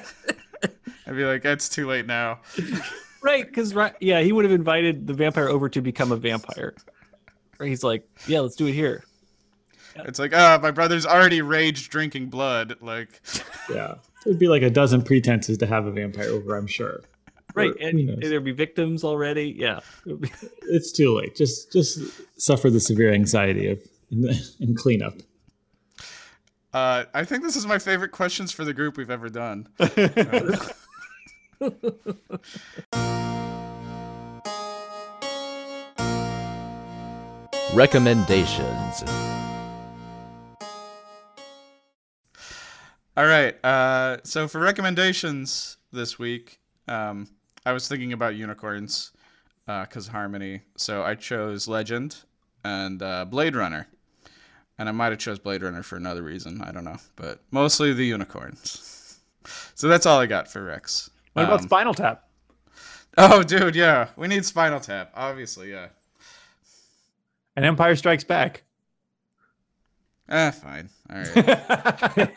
I'd 1.07 1.17
be 1.17 1.25
like, 1.25 1.45
it's 1.45 1.69
too 1.69 1.87
late 1.87 2.07
now. 2.07 2.41
Right, 3.23 3.47
because 3.47 3.75
right, 3.75 3.95
yeah, 4.01 4.21
he 4.21 4.33
would 4.33 4.45
have 4.45 4.53
invited 4.53 5.07
the 5.07 5.15
vampire 5.15 5.49
over 5.49 5.69
to 5.71 5.81
become 5.81 6.13
a 6.13 6.17
vampire. 6.17 6.75
Or 7.59 7.67
he's 7.67 7.83
like, 7.85 8.07
yeah, 8.27 8.41
let's 8.41 8.57
do 8.57 8.67
it 8.67 8.73
here. 8.73 9.05
It's 9.97 10.19
like, 10.19 10.35
ah, 10.35 10.59
my 10.61 10.71
brother's 10.73 11.07
already 11.07 11.41
rage 11.41 11.89
drinking 11.89 12.27
blood. 12.29 12.77
Like, 12.81 13.21
Yeah, 13.73 13.95
there'd 14.25 14.39
be 14.41 14.49
like 14.49 14.63
a 14.63 14.71
dozen 14.71 15.03
pretenses 15.03 15.57
to 15.59 15.67
have 15.67 15.87
a 15.87 15.93
vampire 15.93 16.29
over. 16.31 16.57
I'm 16.57 16.67
sure. 16.67 17.01
Right, 17.55 17.71
Or, 17.71 17.77
and 17.81 18.01
who 18.01 18.29
there'd 18.29 18.43
be 18.45 18.51
victims 18.53 19.05
already. 19.05 19.55
Yeah, 19.57 19.79
It 20.05 20.13
would 20.13 20.21
be- 20.23 20.33
It's 20.63 20.91
too 20.91 21.17
late. 21.17 21.37
Just, 21.37 21.73
just 21.73 22.01
suffer 22.41 22.71
the 22.71 22.81
severe 22.81 23.13
anxiety 23.13 23.69
of 23.69 23.79
and 24.61 24.77
cleanup. 24.77 25.15
uh, 26.73 27.05
I 27.13 27.25
think 27.25 27.43
this 27.43 27.57
is 27.57 27.67
my 27.67 27.79
favorite 27.79 28.13
questions 28.13 28.53
for 28.53 28.65
the 28.65 28.75
group 28.75 28.97
we've 28.97 29.11
ever 29.11 29.29
done. 29.29 29.69
Recommendations. 37.75 39.03
All 43.17 43.27
right. 43.27 43.55
Uh, 43.65 44.19
so 44.25 44.49
for 44.49 44.61
recommendations 44.61 45.77
this 45.93 46.19
week, 46.19 46.59
um, 46.89 47.29
I 47.65 47.73
was 47.73 47.89
thinking 47.89 48.13
about 48.13 48.35
unicorns 48.35 49.13
because 49.67 50.09
Harmony. 50.09 50.63
So 50.77 51.03
I 51.03 51.15
chose 51.15 51.69
Legend 51.69 52.17
and 52.65 53.03
uh, 53.03 53.25
Blade 53.25 53.57
Runner, 53.57 53.87
and 54.79 54.89
I 54.89 54.93
might 54.93 55.11
have 55.13 55.19
chose 55.19 55.39
Blade 55.39 55.63
Runner 55.63 55.83
for 55.83 55.97
another 55.97 56.23
reason. 56.23 56.63
I 56.63 56.73
don't 56.73 56.85
know, 56.85 56.97
but 57.17 57.41
mostly 57.51 57.93
the 57.93 58.05
unicorns. 58.05 59.19
so 59.75 59.89
that's 59.89 60.07
all 60.07 60.19
I 60.21 60.27
got 60.27 60.49
for 60.49 60.63
Rex. 60.65 61.11
What 61.35 61.45
about 61.45 61.61
Um, 61.61 61.67
Spinal 61.67 61.95
Tap? 61.95 62.25
Oh, 63.17 63.43
dude, 63.43 63.77
yeah, 63.77 64.09
we 64.17 64.27
need 64.29 64.45
Spinal 64.45 64.81
Tap. 64.81 65.11
Obviously, 65.15 65.71
yeah. 65.71 65.89
And 67.57 67.65
Empire 67.65 67.95
Strikes 67.95 68.25
Back. 68.25 68.65
Ah, 70.29 70.51
fine. 70.51 70.89
All 71.11 71.17
right. 71.19 72.31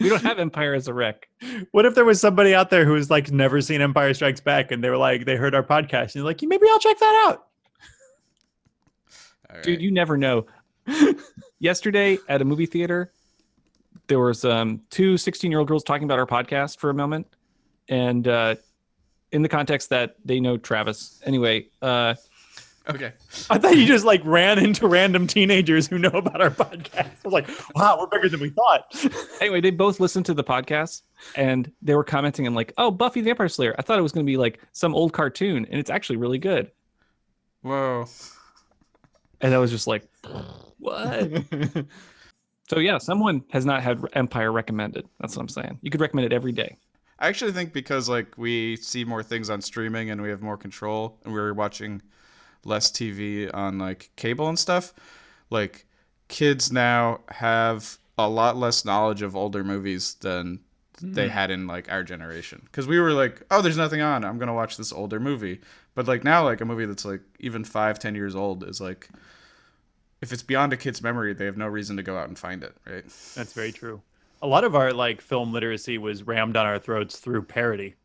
we 0.00 0.08
don't 0.08 0.22
have 0.22 0.38
Empire 0.38 0.74
as 0.74 0.88
a 0.88 0.92
wreck. 0.92 1.28
What 1.70 1.86
if 1.86 1.94
there 1.94 2.04
was 2.04 2.20
somebody 2.20 2.54
out 2.54 2.68
there 2.68 2.84
who 2.84 2.92
was 2.92 3.10
like 3.10 3.30
never 3.30 3.60
seen 3.60 3.80
Empire 3.80 4.12
Strikes 4.12 4.40
Back 4.40 4.70
and 4.72 4.82
they 4.84 4.90
were 4.90 4.96
like 4.98 5.24
they 5.24 5.36
heard 5.36 5.54
our 5.54 5.62
podcast 5.62 6.02
and 6.02 6.14
they're 6.16 6.24
like, 6.24 6.42
maybe 6.42 6.66
I'll 6.68 6.78
check 6.80 6.98
that 6.98 7.24
out. 7.28 7.46
All 9.50 9.56
right. 9.56 9.62
Dude, 9.62 9.80
you 9.80 9.90
never 9.92 10.16
know. 10.18 10.46
Yesterday 11.58 12.18
at 12.28 12.40
a 12.40 12.44
movie 12.44 12.66
theater, 12.66 13.12
there 14.06 14.18
was 14.18 14.44
um, 14.44 14.82
two 14.90 15.16
16 15.16 15.50
year 15.50 15.60
old 15.60 15.68
girls 15.68 15.84
talking 15.84 16.04
about 16.04 16.18
our 16.18 16.26
podcast 16.26 16.78
for 16.78 16.90
a 16.90 16.94
moment. 16.94 17.26
And 17.88 18.26
uh, 18.28 18.56
in 19.32 19.42
the 19.42 19.48
context 19.48 19.90
that 19.90 20.16
they 20.24 20.40
know 20.40 20.56
Travis. 20.56 21.20
Anyway, 21.24 21.66
uh, 21.82 22.14
okay. 22.88 23.12
I 23.50 23.58
thought 23.58 23.76
you 23.76 23.86
just 23.86 24.04
like 24.04 24.22
ran 24.24 24.58
into 24.58 24.86
random 24.86 25.26
teenagers 25.26 25.86
who 25.86 25.98
know 25.98 26.10
about 26.10 26.40
our 26.40 26.50
podcast. 26.50 27.06
I 27.06 27.10
was 27.24 27.32
like, 27.32 27.48
wow, 27.74 27.98
we're 27.98 28.06
bigger 28.06 28.28
than 28.28 28.40
we 28.40 28.50
thought. 28.50 28.94
anyway, 29.40 29.60
they 29.60 29.70
both 29.70 30.00
listened 30.00 30.26
to 30.26 30.34
the 30.34 30.44
podcast 30.44 31.02
and 31.34 31.70
they 31.82 31.94
were 31.94 32.04
commenting 32.04 32.46
and 32.46 32.56
like, 32.56 32.72
oh, 32.78 32.90
Buffy 32.90 33.20
the 33.20 33.26
Vampire 33.30 33.48
Slayer. 33.48 33.74
I 33.78 33.82
thought 33.82 33.98
it 33.98 34.02
was 34.02 34.12
going 34.12 34.24
to 34.24 34.30
be 34.30 34.36
like 34.36 34.60
some 34.72 34.94
old 34.94 35.12
cartoon 35.12 35.66
and 35.70 35.78
it's 35.78 35.90
actually 35.90 36.16
really 36.16 36.38
good. 36.38 36.70
Whoa. 37.62 38.06
And 39.40 39.54
I 39.54 39.58
was 39.58 39.70
just 39.70 39.86
like, 39.86 40.08
what? 40.78 41.30
so 42.68 42.78
yeah, 42.78 42.98
someone 42.98 43.44
has 43.50 43.64
not 43.64 43.82
had 43.82 44.02
Empire 44.14 44.52
recommended. 44.52 45.06
That's 45.20 45.36
what 45.36 45.42
I'm 45.42 45.48
saying. 45.48 45.78
You 45.82 45.90
could 45.90 46.00
recommend 46.00 46.26
it 46.26 46.34
every 46.34 46.52
day. 46.52 46.76
I 47.18 47.28
actually 47.28 47.52
think 47.52 47.72
because 47.72 48.08
like 48.08 48.36
we 48.36 48.76
see 48.76 49.04
more 49.04 49.22
things 49.22 49.50
on 49.50 49.60
streaming 49.60 50.10
and 50.10 50.22
we 50.22 50.28
have 50.28 50.42
more 50.42 50.56
control 50.56 51.18
and 51.24 51.32
we're 51.32 51.52
watching 51.52 52.00
less 52.64 52.90
TV 52.90 53.52
on 53.52 53.78
like 53.78 54.10
cable 54.16 54.48
and 54.48 54.58
stuff, 54.58 54.94
like 55.50 55.86
kids 56.28 56.70
now 56.70 57.20
have 57.28 57.98
a 58.18 58.28
lot 58.28 58.56
less 58.56 58.84
knowledge 58.84 59.22
of 59.22 59.34
older 59.34 59.64
movies 59.64 60.14
than 60.20 60.60
they 61.00 61.26
mm-hmm. 61.26 61.30
had 61.30 61.50
in 61.50 61.66
like 61.66 61.90
our 61.90 62.02
generation. 62.02 62.68
Cuz 62.72 62.86
we 62.86 62.98
were 62.98 63.12
like, 63.12 63.42
"Oh, 63.50 63.62
there's 63.62 63.76
nothing 63.76 64.00
on. 64.00 64.24
I'm 64.24 64.38
going 64.38 64.48
to 64.48 64.54
watch 64.54 64.76
this 64.76 64.92
older 64.92 65.20
movie." 65.20 65.60
But 65.98 66.06
like 66.06 66.22
now 66.22 66.44
like 66.44 66.60
a 66.60 66.64
movie 66.64 66.86
that's 66.86 67.04
like 67.04 67.22
even 67.40 67.64
five, 67.64 67.98
ten 67.98 68.14
years 68.14 68.36
old 68.36 68.62
is 68.62 68.80
like 68.80 69.08
if 70.20 70.32
it's 70.32 70.44
beyond 70.44 70.72
a 70.72 70.76
kid's 70.76 71.02
memory, 71.02 71.34
they 71.34 71.44
have 71.44 71.56
no 71.56 71.66
reason 71.66 71.96
to 71.96 72.04
go 72.04 72.16
out 72.16 72.28
and 72.28 72.38
find 72.38 72.62
it, 72.62 72.72
right? 72.86 73.02
That's 73.34 73.52
very 73.52 73.72
true. 73.72 74.00
A 74.40 74.46
lot 74.46 74.62
of 74.62 74.76
our 74.76 74.92
like 74.92 75.20
film 75.20 75.52
literacy 75.52 75.98
was 75.98 76.22
rammed 76.22 76.54
down 76.54 76.66
our 76.66 76.78
throats 76.78 77.18
through 77.18 77.42
parody. 77.42 77.96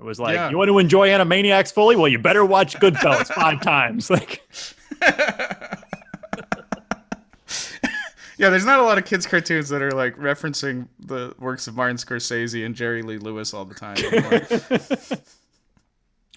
It 0.00 0.02
was 0.04 0.18
like, 0.18 0.36
Yeah. 0.36 0.48
you 0.48 0.56
want 0.56 0.68
to 0.68 0.78
enjoy 0.78 1.10
Animaniacs 1.10 1.70
fully? 1.70 1.96
Well, 1.96 2.08
you 2.08 2.18
better 2.18 2.46
watch 2.46 2.76
Goodfellas 2.76 3.26
five 3.26 3.60
times. 3.62 4.08
Like, 4.08 4.40
Yeah, 8.38 8.48
there's 8.48 8.64
not 8.64 8.78
a 8.80 8.82
lot 8.84 8.96
of 8.96 9.04
kids' 9.04 9.26
cartoons 9.26 9.68
that 9.68 9.82
are 9.82 9.92
like 9.92 10.16
referencing 10.16 10.88
the 10.98 11.34
works 11.38 11.66
of 11.66 11.76
Martin 11.76 11.98
Scorsese 11.98 12.64
and 12.64 12.74
Jerry 12.74 13.02
Lee 13.02 13.18
Lewis 13.18 13.52
all 13.52 13.66
the 13.66 13.74
time. 13.74 13.96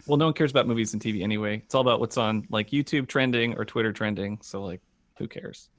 anymore. 0.05 0.11
Well, 0.11 0.17
no 0.17 0.25
one 0.25 0.33
cares 0.33 0.51
about 0.51 0.67
movies 0.67 0.93
and 0.93 1.01
TV 1.01 1.23
anyway. 1.23 1.57
It's 1.57 1.75
all 1.75 1.81
about 1.81 1.99
what's 1.99 2.17
on 2.17 2.47
like 2.49 2.69
YouTube 2.71 3.07
trending 3.07 3.55
or 3.57 3.65
Twitter 3.65 3.91
trending. 3.91 4.39
So 4.41 4.63
like, 4.63 4.81
who 5.17 5.27
cares? 5.27 5.69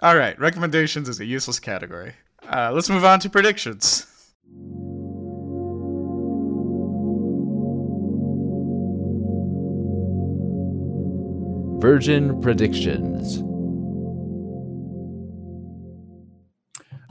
all 0.00 0.16
right, 0.16 0.38
recommendations 0.38 1.08
is 1.08 1.20
a 1.20 1.24
useless 1.24 1.60
category. 1.60 2.12
Uh, 2.48 2.70
let's 2.72 2.88
move 2.88 3.04
on 3.04 3.20
to 3.20 3.30
predictions. 3.30 4.06
Virgin 11.78 12.40
Predictions. 12.40 13.42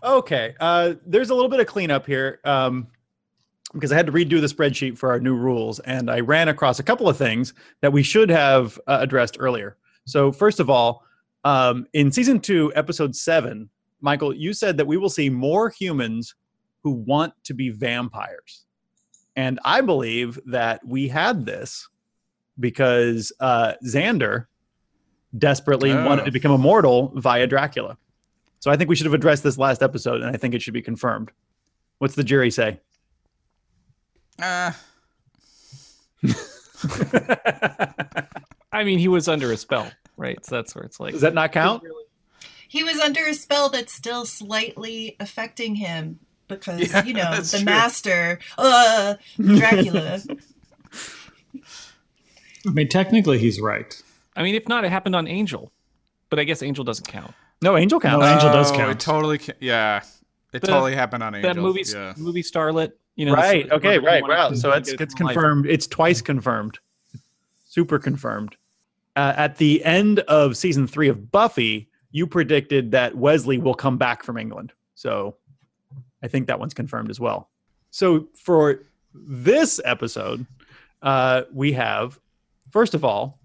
okay, 0.06 0.56
uh, 0.60 0.94
there's 1.06 1.30
a 1.30 1.36
little 1.36 1.50
bit 1.50 1.60
of 1.60 1.68
cleanup 1.68 2.06
here 2.06 2.40
um, 2.44 2.88
because 3.76 3.92
I 3.92 3.96
had 3.96 4.08
to 4.08 4.12
redo 4.12 4.42
the 4.42 4.48
spreadsheet 4.48 4.98
for 4.98 5.12
our 5.12 5.20
new 5.20 5.36
rules, 5.36 5.80
and 5.82 6.10
I 6.10 6.22
ran 6.22 6.48
across 6.48 6.80
a 6.80 6.84
couple 6.84 7.08
of 7.08 7.18
things 7.18 7.54
that 7.82 7.94
we 7.94 8.02
should 8.02 8.30
have 8.30 8.80
uh, 8.88 8.98
addressed 9.02 9.38
earlier. 9.40 9.78
So, 10.06 10.32
first 10.32 10.60
of 10.60 10.70
all, 10.70 11.04
um, 11.44 11.86
in 11.94 12.12
season 12.12 12.40
two, 12.40 12.72
episode 12.76 13.16
seven, 13.16 13.70
Michael, 14.02 14.34
you 14.36 14.54
said 14.54 14.78
that 14.78 14.88
we 14.88 14.98
will 14.98 15.10
see 15.10 15.30
more 15.30 15.70
humans 15.70 16.34
who 16.84 16.92
want 16.92 17.34
to 17.44 17.54
be 17.54 17.70
vampires. 17.70 18.66
And 19.36 19.60
I 19.66 19.82
believe 19.82 20.40
that 20.48 20.82
we 20.86 21.08
had 21.08 21.46
this 21.46 21.88
because 22.60 23.32
uh, 23.40 23.74
Xander 23.86 24.46
desperately 25.38 25.92
Oh. 25.92 26.06
wanted 26.06 26.26
to 26.26 26.32
become 26.32 26.52
immortal 26.54 27.12
via 27.16 27.46
Dracula. 27.48 27.98
So 28.60 28.72
I 28.72 28.78
think 28.78 28.90
we 28.90 28.96
should 28.96 29.06
have 29.06 29.14
addressed 29.14 29.44
this 29.44 29.58
last 29.58 29.84
episode, 29.84 30.22
and 30.22 30.34
I 30.34 30.38
think 30.38 30.54
it 30.56 30.62
should 30.62 30.74
be 30.74 30.82
confirmed. 30.82 31.32
What's 32.00 32.16
the 32.16 32.24
jury 32.24 32.50
say? 32.50 32.80
Uh, 34.42 34.72
I 38.72 38.84
mean, 38.84 39.00
he 39.00 39.08
was 39.08 39.28
under 39.28 39.52
a 39.52 39.58
spell, 39.58 39.90
right? 40.18 40.44
So 40.46 40.56
that's 40.56 40.76
where 40.76 40.84
it's 40.84 41.00
like. 41.00 41.14
Does 41.14 41.22
that 41.22 41.34
not 41.34 41.52
count? 41.52 41.84
He 42.68 42.84
was 42.84 43.00
under 43.00 43.24
a 43.26 43.34
spell 43.34 43.70
that's 43.70 43.94
still 43.94 44.26
slightly 44.26 45.16
affecting 45.20 45.76
him 45.76 46.20
because 46.48 46.92
Yeah, 46.92 47.04
you 47.06 47.14
know 47.14 47.36
the 47.40 47.58
true. 47.58 47.66
master, 47.66 48.40
uh, 48.58 49.16
Dracula. 49.38 50.20
I 52.68 52.72
mean, 52.72 52.90
technically, 52.90 53.38
he's 53.38 53.62
right. 53.62 54.02
I 54.36 54.44
mean, 54.44 54.56
if 54.56 54.68
not, 54.68 54.84
it 54.84 54.92
happened 54.92 55.16
on 55.16 55.28
Angel, 55.28 55.72
but 56.30 56.40
I 56.40 56.44
guess 56.44 56.62
Angel 56.64 56.84
doesn't 56.84 57.08
count. 57.08 57.34
No, 57.62 57.78
Angel 57.78 58.00
No, 58.00 58.10
counts. 58.10 58.26
Angel 58.26 58.52
does 58.52 58.72
Oh, 58.72 58.76
count. 58.76 58.92
It 58.92 59.00
totally, 59.00 59.38
ca- 59.38 59.54
yeah. 59.62 60.02
It 60.52 60.62
The- 60.62 60.68
totally 60.68 60.96
happened 60.96 61.24
on 61.24 61.36
Angel. 61.36 61.54
That 61.54 61.60
movie, 61.62 61.84
yeah. 61.88 62.14
movie 62.18 62.44
starlet. 62.44 62.92
You 63.16 63.26
know, 63.28 63.34
right. 63.34 63.70
Okay. 63.72 63.98
Right. 63.98 64.24
Wow. 64.24 64.54
So 64.54 64.72
it's 64.72 64.90
it's 64.92 65.14
from 65.16 65.28
life. 65.28 65.36
confirmed. 65.36 65.66
It's 65.68 65.88
twice 65.88 66.22
confirmed. 66.22 66.80
Super 67.64 68.00
confirmed. 68.00 68.56
Uh, 69.16 69.34
at 69.38 69.58
the 69.58 69.84
end 69.86 70.20
of 70.22 70.58
season 70.58 70.88
three 70.88 71.08
of 71.08 71.32
Buffy, 71.32 71.90
you 72.12 72.28
predicted 72.28 72.92
that 72.92 73.16
Wesley 73.16 73.58
will 73.58 73.74
come 73.74 73.98
back 73.98 74.24
from 74.24 74.38
England. 74.38 74.74
So 74.96 75.38
I 76.22 76.28
think 76.28 76.48
that 76.48 76.60
one's 76.60 76.74
confirmed 76.74 77.10
as 77.10 77.20
well. 77.20 77.50
So 77.92 78.28
for 78.34 78.82
this 79.14 79.80
episode, 79.86 80.46
uh, 81.02 81.44
we 81.54 81.72
have 81.74 82.20
first 82.72 82.94
of 82.94 83.06
all. 83.06 83.40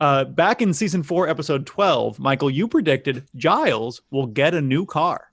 Uh, 0.00 0.24
back 0.24 0.62
in 0.62 0.72
season 0.72 1.02
four, 1.02 1.28
episode 1.28 1.66
12, 1.66 2.20
Michael, 2.20 2.50
you 2.50 2.68
predicted 2.68 3.24
Giles 3.34 4.00
will 4.12 4.26
get 4.26 4.54
a 4.54 4.60
new 4.60 4.86
car, 4.86 5.32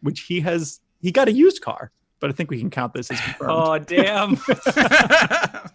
which 0.00 0.22
he 0.22 0.40
has. 0.40 0.80
He 1.00 1.12
got 1.12 1.28
a 1.28 1.32
used 1.32 1.62
car, 1.62 1.92
but 2.24 2.30
I 2.30 2.32
think 2.32 2.50
we 2.50 2.58
can 2.58 2.70
count 2.70 2.94
this 2.94 3.10
as 3.10 3.20
confirmed. 3.20 3.50
Oh 3.52 3.78
damn! 3.78 4.38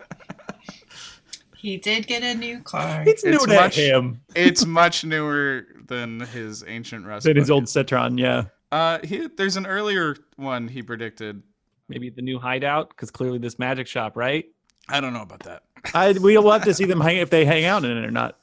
He 1.56 1.78
did 1.78 2.08
get 2.08 2.24
a 2.24 2.34
new 2.34 2.62
car. 2.62 3.04
it's 3.06 3.24
new 3.24 3.34
it's 3.34 3.45
to 3.45 3.54
much- 3.54 3.76
him 3.76 4.22
it's 4.34 4.66
much 4.66 5.04
newer 5.04 5.68
than 5.88 6.22
his 6.22 6.64
ancient 6.66 7.06
Rust. 7.06 7.26
than 7.26 7.36
his 7.36 7.52
old 7.52 7.66
Citroën. 7.66 8.18
Yeah. 8.18 8.45
Uh, 8.72 9.00
he, 9.04 9.28
there's 9.28 9.58
an 9.58 9.68
earlier 9.68 10.16
one 10.38 10.70
he 10.70 10.82
predicted. 10.82 11.43
Maybe 11.89 12.10
the 12.10 12.22
new 12.22 12.39
hideout 12.39 12.89
because 12.89 13.12
clearly 13.12 13.38
this 13.38 13.60
magic 13.60 13.86
shop, 13.88 14.16
right? 14.16 14.45
I 14.88 15.02
don't 15.02 15.12
know 15.14 15.22
about 15.22 15.43
that. 15.43 15.64
I 15.93 16.14
we'll 16.14 16.50
have 16.50 16.64
to 16.64 16.74
see 16.74 16.86
them 16.86 17.02
hang 17.02 17.18
if 17.18 17.30
they 17.30 17.43
hang 17.45 17.66
out 17.66 17.84
in 17.86 17.95
it 17.95 18.06
or 18.06 18.12
not. 18.12 18.39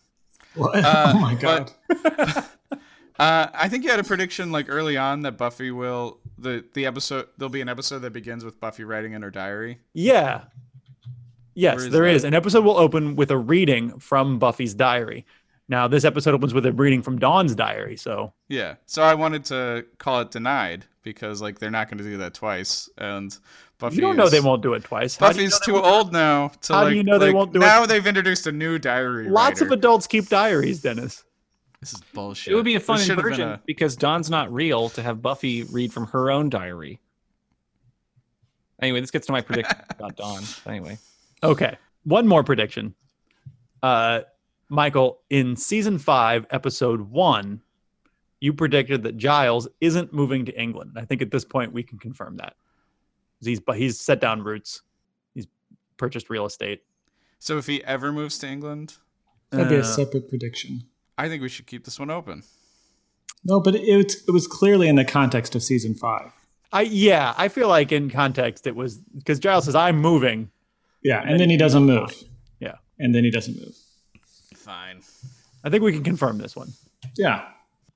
What? 0.54 0.76
Uh, 0.76 1.12
oh 1.16 1.18
my 1.18 1.34
god. 1.34 1.72
Uh, 3.18 3.48
I 3.54 3.70
think 3.70 3.84
you 3.84 3.90
had 3.90 3.98
a 3.98 4.04
prediction 4.04 4.52
like 4.52 4.66
early 4.68 4.98
on 4.98 5.22
that 5.22 5.38
Buffy 5.38 5.70
will 5.70 6.18
the 6.38 6.64
the 6.74 6.86
episode 6.86 7.28
there'll 7.38 7.50
be 7.50 7.60
an 7.60 7.68
episode 7.68 8.00
that 8.00 8.12
begins 8.12 8.44
with 8.44 8.60
Buffy 8.60 8.84
writing 8.84 9.12
in 9.12 9.22
her 9.22 9.30
diary. 9.30 9.78
Yeah. 9.94 10.42
Yes, 11.54 11.82
is 11.82 11.90
there 11.90 12.04
is. 12.06 12.22
that? 12.22 12.28
An 12.28 12.34
episode 12.34 12.64
will 12.64 12.76
open 12.76 13.16
with 13.16 13.30
a 13.30 13.38
reading 13.38 13.98
from 13.98 14.38
Buffy's 14.38 14.74
diary. 14.74 15.24
Now, 15.68 15.88
this 15.88 16.04
episode 16.04 16.34
opens 16.34 16.54
with 16.54 16.64
a 16.66 16.72
reading 16.72 17.02
from 17.02 17.18
Dawn's 17.18 17.54
diary. 17.54 17.96
So, 17.96 18.32
Yeah. 18.48 18.74
So 18.86 19.02
I 19.02 19.14
wanted 19.14 19.44
to 19.46 19.84
call 19.98 20.20
it 20.20 20.30
denied 20.30 20.84
because 21.02 21.40
like 21.42 21.58
they're 21.58 21.70
not 21.70 21.88
going 21.88 21.98
to 21.98 22.04
do 22.04 22.18
that 22.18 22.34
twice, 22.34 22.88
and 22.98 23.36
Buffy. 23.78 23.96
you 23.96 24.02
don't 24.02 24.16
know 24.16 24.24
is- 24.26 24.30
they 24.32 24.40
won't 24.40 24.62
do 24.62 24.74
it 24.74 24.84
twice. 24.84 25.16
How 25.16 25.32
do 25.32 25.40
you 25.40 25.48
Buffy's 25.48 25.66
know 25.68 25.78
too 25.80 25.84
old 25.84 26.12
now. 26.12 26.48
To, 26.62 26.72
How 26.74 26.88
do 26.88 26.94
you 26.94 27.02
know 27.02 27.18
they 27.18 27.32
won't 27.32 27.52
do 27.52 27.58
it? 27.60 27.64
now 27.66 27.84
they've 27.86 28.06
introduced 28.06 28.46
a 28.46 28.52
new 28.52 28.78
diary. 28.78 29.28
Lots 29.28 29.60
of 29.60 29.72
adults 29.72 30.06
keep 30.06 30.28
diaries, 30.28 30.82
Dennis. 30.82 31.24
This 31.80 31.92
is 31.92 32.00
bullshit. 32.14 32.52
It 32.52 32.56
would 32.56 32.64
be 32.64 32.74
a 32.74 32.80
fun 32.80 32.96
This 32.96 33.06
should 33.06 33.16
have 33.18 33.24
been 33.24 33.32
inversion 33.34 33.48
a- 33.50 33.60
because 33.66 33.96
Dawn's 33.96 34.30
not 34.30 34.52
real 34.52 34.88
to 34.90 35.02
have 35.02 35.20
Buffy 35.22 35.64
read 35.64 35.92
from 35.92 36.06
her 36.08 36.30
own 36.30 36.48
diary. 36.48 37.00
Anyway, 38.80 39.00
this 39.00 39.10
gets 39.10 39.26
to 39.26 39.32
my 39.32 39.40
prediction 39.40 39.76
about 39.90 40.16
Dawn. 40.16 40.42
Anyway, 40.66 40.98
Okay. 41.42 41.76
One 42.04 42.26
more 42.26 42.44
prediction. 42.44 42.94
Uh, 43.82 44.20
Michael, 44.68 45.20
in 45.30 45.56
season 45.56 45.98
five, 45.98 46.46
episode 46.50 47.00
one, 47.00 47.60
you 48.40 48.52
predicted 48.52 49.02
that 49.04 49.16
Giles 49.16 49.66
isn't 49.80 50.12
moving 50.12 50.44
to 50.46 50.60
England. 50.60 50.92
I 50.96 51.04
think 51.04 51.22
at 51.22 51.30
this 51.30 51.44
point 51.44 51.72
we 51.72 51.82
can 51.82 51.98
confirm 51.98 52.36
that. 52.36 52.54
He's 53.42 53.60
but 53.60 53.76
he's 53.76 53.98
set 54.00 54.20
down 54.20 54.42
roots. 54.42 54.82
He's 55.34 55.46
purchased 55.96 56.30
real 56.30 56.46
estate. 56.46 56.82
So 57.38 57.58
if 57.58 57.66
he 57.66 57.82
ever 57.84 58.12
moves 58.12 58.38
to 58.38 58.48
England, 58.48 58.94
That'd 59.50 59.68
be 59.68 59.76
Uh, 59.76 59.80
a 59.80 59.84
separate 59.84 60.28
prediction. 60.28 60.84
I 61.18 61.28
think 61.28 61.42
we 61.42 61.48
should 61.48 61.66
keep 61.66 61.84
this 61.84 61.98
one 61.98 62.10
open. 62.10 62.42
No, 63.44 63.60
but 63.60 63.74
it, 63.74 63.96
was- 63.96 64.22
it 64.26 64.30
was 64.32 64.46
clearly 64.46 64.88
in 64.88 64.96
the 64.96 65.04
context 65.04 65.54
of 65.54 65.62
season 65.62 65.94
five. 65.94 66.32
I 66.72 66.82
yeah, 66.82 67.32
I 67.38 67.48
feel 67.48 67.68
like 67.68 67.92
in 67.92 68.10
context 68.10 68.66
it 68.66 68.74
was 68.74 68.96
because 68.98 69.38
Giles 69.38 69.64
says 69.66 69.74
I'm 69.76 69.98
moving. 69.98 70.50
Yeah, 71.02 71.22
and 71.24 71.38
then 71.38 71.48
he 71.48 71.56
doesn't 71.56 71.84
move. 71.84 72.12
Yeah. 72.58 72.74
And 72.98 73.14
then 73.14 73.22
he 73.22 73.30
doesn't 73.30 73.56
move. 73.56 73.76
Fine. 74.56 75.00
I 75.62 75.70
think 75.70 75.84
we 75.84 75.92
can 75.92 76.02
confirm 76.02 76.38
this 76.38 76.56
one. 76.56 76.72
Yeah. 77.16 77.46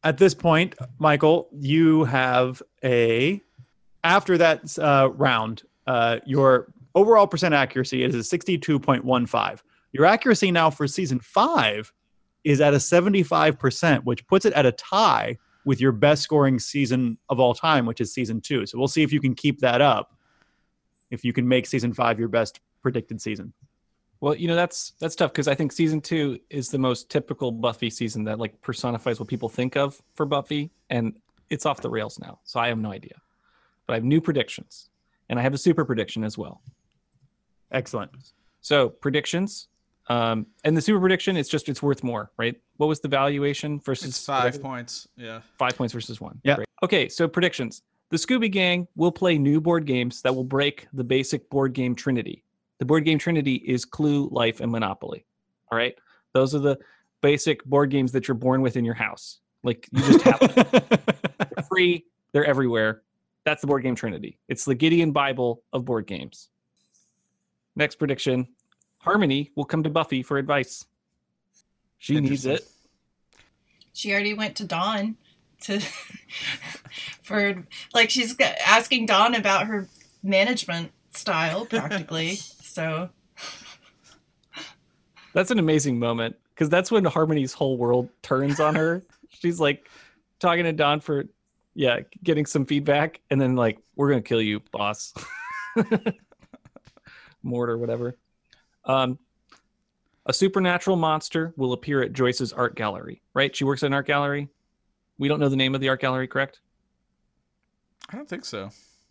At 0.05 0.18
this 0.18 0.35
point, 0.35 0.77
Michael, 0.99 1.49
you 1.53 2.05
have 2.05 2.62
a 2.85 3.43
after 4.05 4.39
that 4.39 4.79
uh, 4.79 5.11
round, 5.14 5.62
uh, 5.89 6.21
your 6.25 6.73
overall 6.95 7.27
percent 7.27 7.53
accuracy 7.55 8.05
is 8.05 8.14
a 8.14 8.23
sixty-two 8.23 8.79
point 8.79 9.05
one 9.05 9.27
five. 9.27 9.64
Your 9.93 10.07
accuracy 10.07 10.53
now 10.53 10.71
for 10.71 10.87
season 10.87 11.18
five 11.18 11.93
is 12.45 12.61
at 12.61 12.74
a 12.74 12.80
seventy-five 12.80 13.59
percent, 13.59 14.05
which 14.05 14.26
puts 14.26 14.45
it 14.45 14.53
at 14.55 14.66
a 14.66 14.72
tie 14.72 15.36
with 15.64 15.80
your 15.80 15.93
best 15.93 16.22
scoring 16.22 16.59
season 16.59 17.18
of 17.28 17.38
all 17.38 17.55
time, 17.55 17.84
which 17.86 18.01
is 18.01 18.12
season 18.14 18.41
two. 18.41 18.64
So 18.66 18.78
we'll 18.78 18.88
see 18.88 19.03
if 19.03 19.12
you 19.12 19.20
can 19.20 19.34
keep 19.34 19.61
that 19.61 19.80
up. 19.80 20.16
If 21.11 21.24
you 21.24 21.32
can 21.32 21.47
make 21.47 21.66
season 21.66 21.93
five 21.93 22.18
your 22.18 22.28
best 22.28 22.61
predicted 22.82 23.20
season. 23.20 23.53
well, 24.20 24.34
you 24.34 24.49
know 24.49 24.55
that's 24.55 24.93
that's 25.01 25.14
tough 25.14 25.32
because 25.32 25.49
I 25.49 25.55
think 25.55 25.72
season 25.72 26.01
two 26.01 26.38
is 26.51 26.68
the 26.68 26.78
most 26.78 27.11
typical 27.11 27.51
Buffy 27.51 27.91
season 27.91 28.24
that 28.24 28.38
like 28.38 28.61
personifies 28.61 29.18
what 29.18 29.28
people 29.28 29.49
think 29.49 29.76
of 29.76 30.01
for 30.14 30.26
Buffy, 30.26 30.70
and 30.91 31.18
it's 31.49 31.66
off 31.66 31.80
the 31.80 31.91
rails 31.91 32.18
now. 32.18 32.38
So 32.45 32.61
I 32.61 32.68
have 32.68 32.78
no 32.78 32.93
idea, 32.93 33.14
but 33.86 33.95
I 33.95 33.97
have 33.97 34.05
new 34.05 34.20
predictions, 34.20 34.91
and 35.28 35.38
I 35.38 35.43
have 35.43 35.55
a 35.55 35.59
super 35.59 35.84
prediction 35.84 36.22
as 36.22 36.36
well. 36.36 36.62
Excellent. 37.72 38.11
So 38.61 38.91
predictions, 38.91 39.68
um, 40.11 40.47
and 40.65 40.77
the 40.77 40.83
super 40.83 40.99
prediction, 40.99 41.37
it's 41.37 41.49
just 41.49 41.69
it's 41.69 41.83
worth 41.83 42.03
more, 42.03 42.33
right? 42.37 42.61
What 42.79 42.89
was 42.89 42.99
the 42.99 43.07
valuation 43.07 43.79
versus 43.79 44.09
It's 44.09 44.27
five 44.27 44.61
points. 44.61 45.07
Yeah. 45.17 45.41
Five 45.57 45.77
points 45.77 45.95
versus 45.95 46.21
one. 46.21 46.41
Yeah. 46.43 46.57
Great. 46.57 46.67
Okay, 46.83 47.09
so 47.09 47.29
predictions. 47.29 47.83
The 48.11 48.17
Scooby 48.17 48.51
Gang 48.51 48.89
will 48.97 49.13
play 49.13 49.39
new 49.39 49.61
board 49.61 49.87
games 49.87 50.21
that 50.23 50.35
will 50.35 50.43
break 50.43 50.89
the 50.93 51.05
basic 51.05 51.49
board 51.49 51.75
game 51.75 51.95
trinity. 51.95 52.43
The 52.81 52.87
board 52.87 53.05
game 53.05 53.19
trinity 53.19 53.55
is 53.55 53.85
Clue, 53.85 54.29
Life, 54.33 54.59
and 54.59 54.73
Monopoly. 54.73 55.25
All 55.71 55.79
right, 55.79 55.95
those 56.33 56.57
are 56.57 56.59
the 56.59 56.77
basic 57.21 57.65
board 57.65 57.91
games 57.91 58.11
that 58.11 58.27
you're 58.27 58.35
born 58.35 58.63
with 58.63 58.77
in 58.77 58.85
your 58.85 58.95
house. 58.95 59.39
Like 59.63 59.89
you 59.93 60.03
just 60.03 60.23
have 60.23 60.41
them. 60.41 60.67
They're 61.39 61.65
free. 61.69 62.05
They're 62.33 62.47
everywhere. 62.47 63.03
That's 63.45 63.61
the 63.61 63.69
board 63.69 63.85
game 63.85 63.95
trinity. 63.95 64.41
It's 64.49 64.65
the 64.65 64.75
Gideon 64.75 65.13
Bible 65.13 65.63
of 65.73 65.85
board 65.85 66.09
games. 66.09 66.49
Next 67.77 67.95
prediction: 67.95 68.49
Harmony 69.01 69.51
will 69.55 69.65
come 69.65 69.83
to 69.83 69.91
Buffy 69.91 70.23
for 70.23 70.39
advice. 70.39 70.87
She 71.99 72.21
needs 72.21 72.47
it. 72.47 72.67
She 73.93 74.13
already 74.13 74.35
went 74.35 74.57
to 74.57 74.65
Dawn 74.65 75.17
to 75.63 75.81
for 77.23 77.65
like 77.93 78.11
she's 78.11 78.35
asking 78.41 79.07
Dawn 79.07 79.35
about 79.35 79.67
her 79.67 79.89
management 80.23 80.93
style 81.11 81.67
practically. 81.67 82.37
so 82.63 83.11
That's 85.33 85.51
an 85.51 85.59
amazing 85.59 85.99
moment 85.99 86.37
because 86.55 86.69
that's 86.69 86.91
when 86.91 87.05
Harmony's 87.05 87.53
whole 87.53 87.77
world 87.77 88.09
turns 88.23 88.61
on 88.61 88.75
her. 88.75 89.03
She's 89.31 89.61
like 89.61 89.89
talking 90.41 90.65
to 90.65 90.73
Dawn 90.73 91.01
for, 91.01 91.25
yeah, 91.75 92.01
getting 92.23 92.45
some 92.45 92.67
feedback, 92.67 93.21
and 93.31 93.41
then 93.41 93.57
like, 93.57 93.79
we're 93.97 94.11
gonna 94.11 94.21
kill 94.21 94.43
you, 94.43 94.61
boss. 94.71 95.15
Mort 97.43 97.71
or 97.71 97.79
whatever. 97.79 98.17
Um, 98.91 99.18
a 100.26 100.32
supernatural 100.32 100.97
monster 100.97 101.53
will 101.57 101.72
appear 101.72 102.03
at 102.03 102.12
Joyce's 102.12 102.53
art 102.53 102.76
gallery. 102.76 103.22
Right? 103.34 103.55
She 103.55 103.64
works 103.64 103.82
at 103.82 103.88
an 103.88 103.95
art 103.95 104.07
gallery. 104.07 104.49
We 105.18 105.28
don't 105.28 105.41
know 105.41 105.49
the 105.49 105.57
name 105.57 105.74
of 105.74 105.80
the 105.80 105.88
art 105.88 106.01
gallery, 106.01 106.28
correct? 106.28 106.61
I 108.09 108.16
don't 108.16 108.28
think 108.28 108.45
so. 108.45 108.70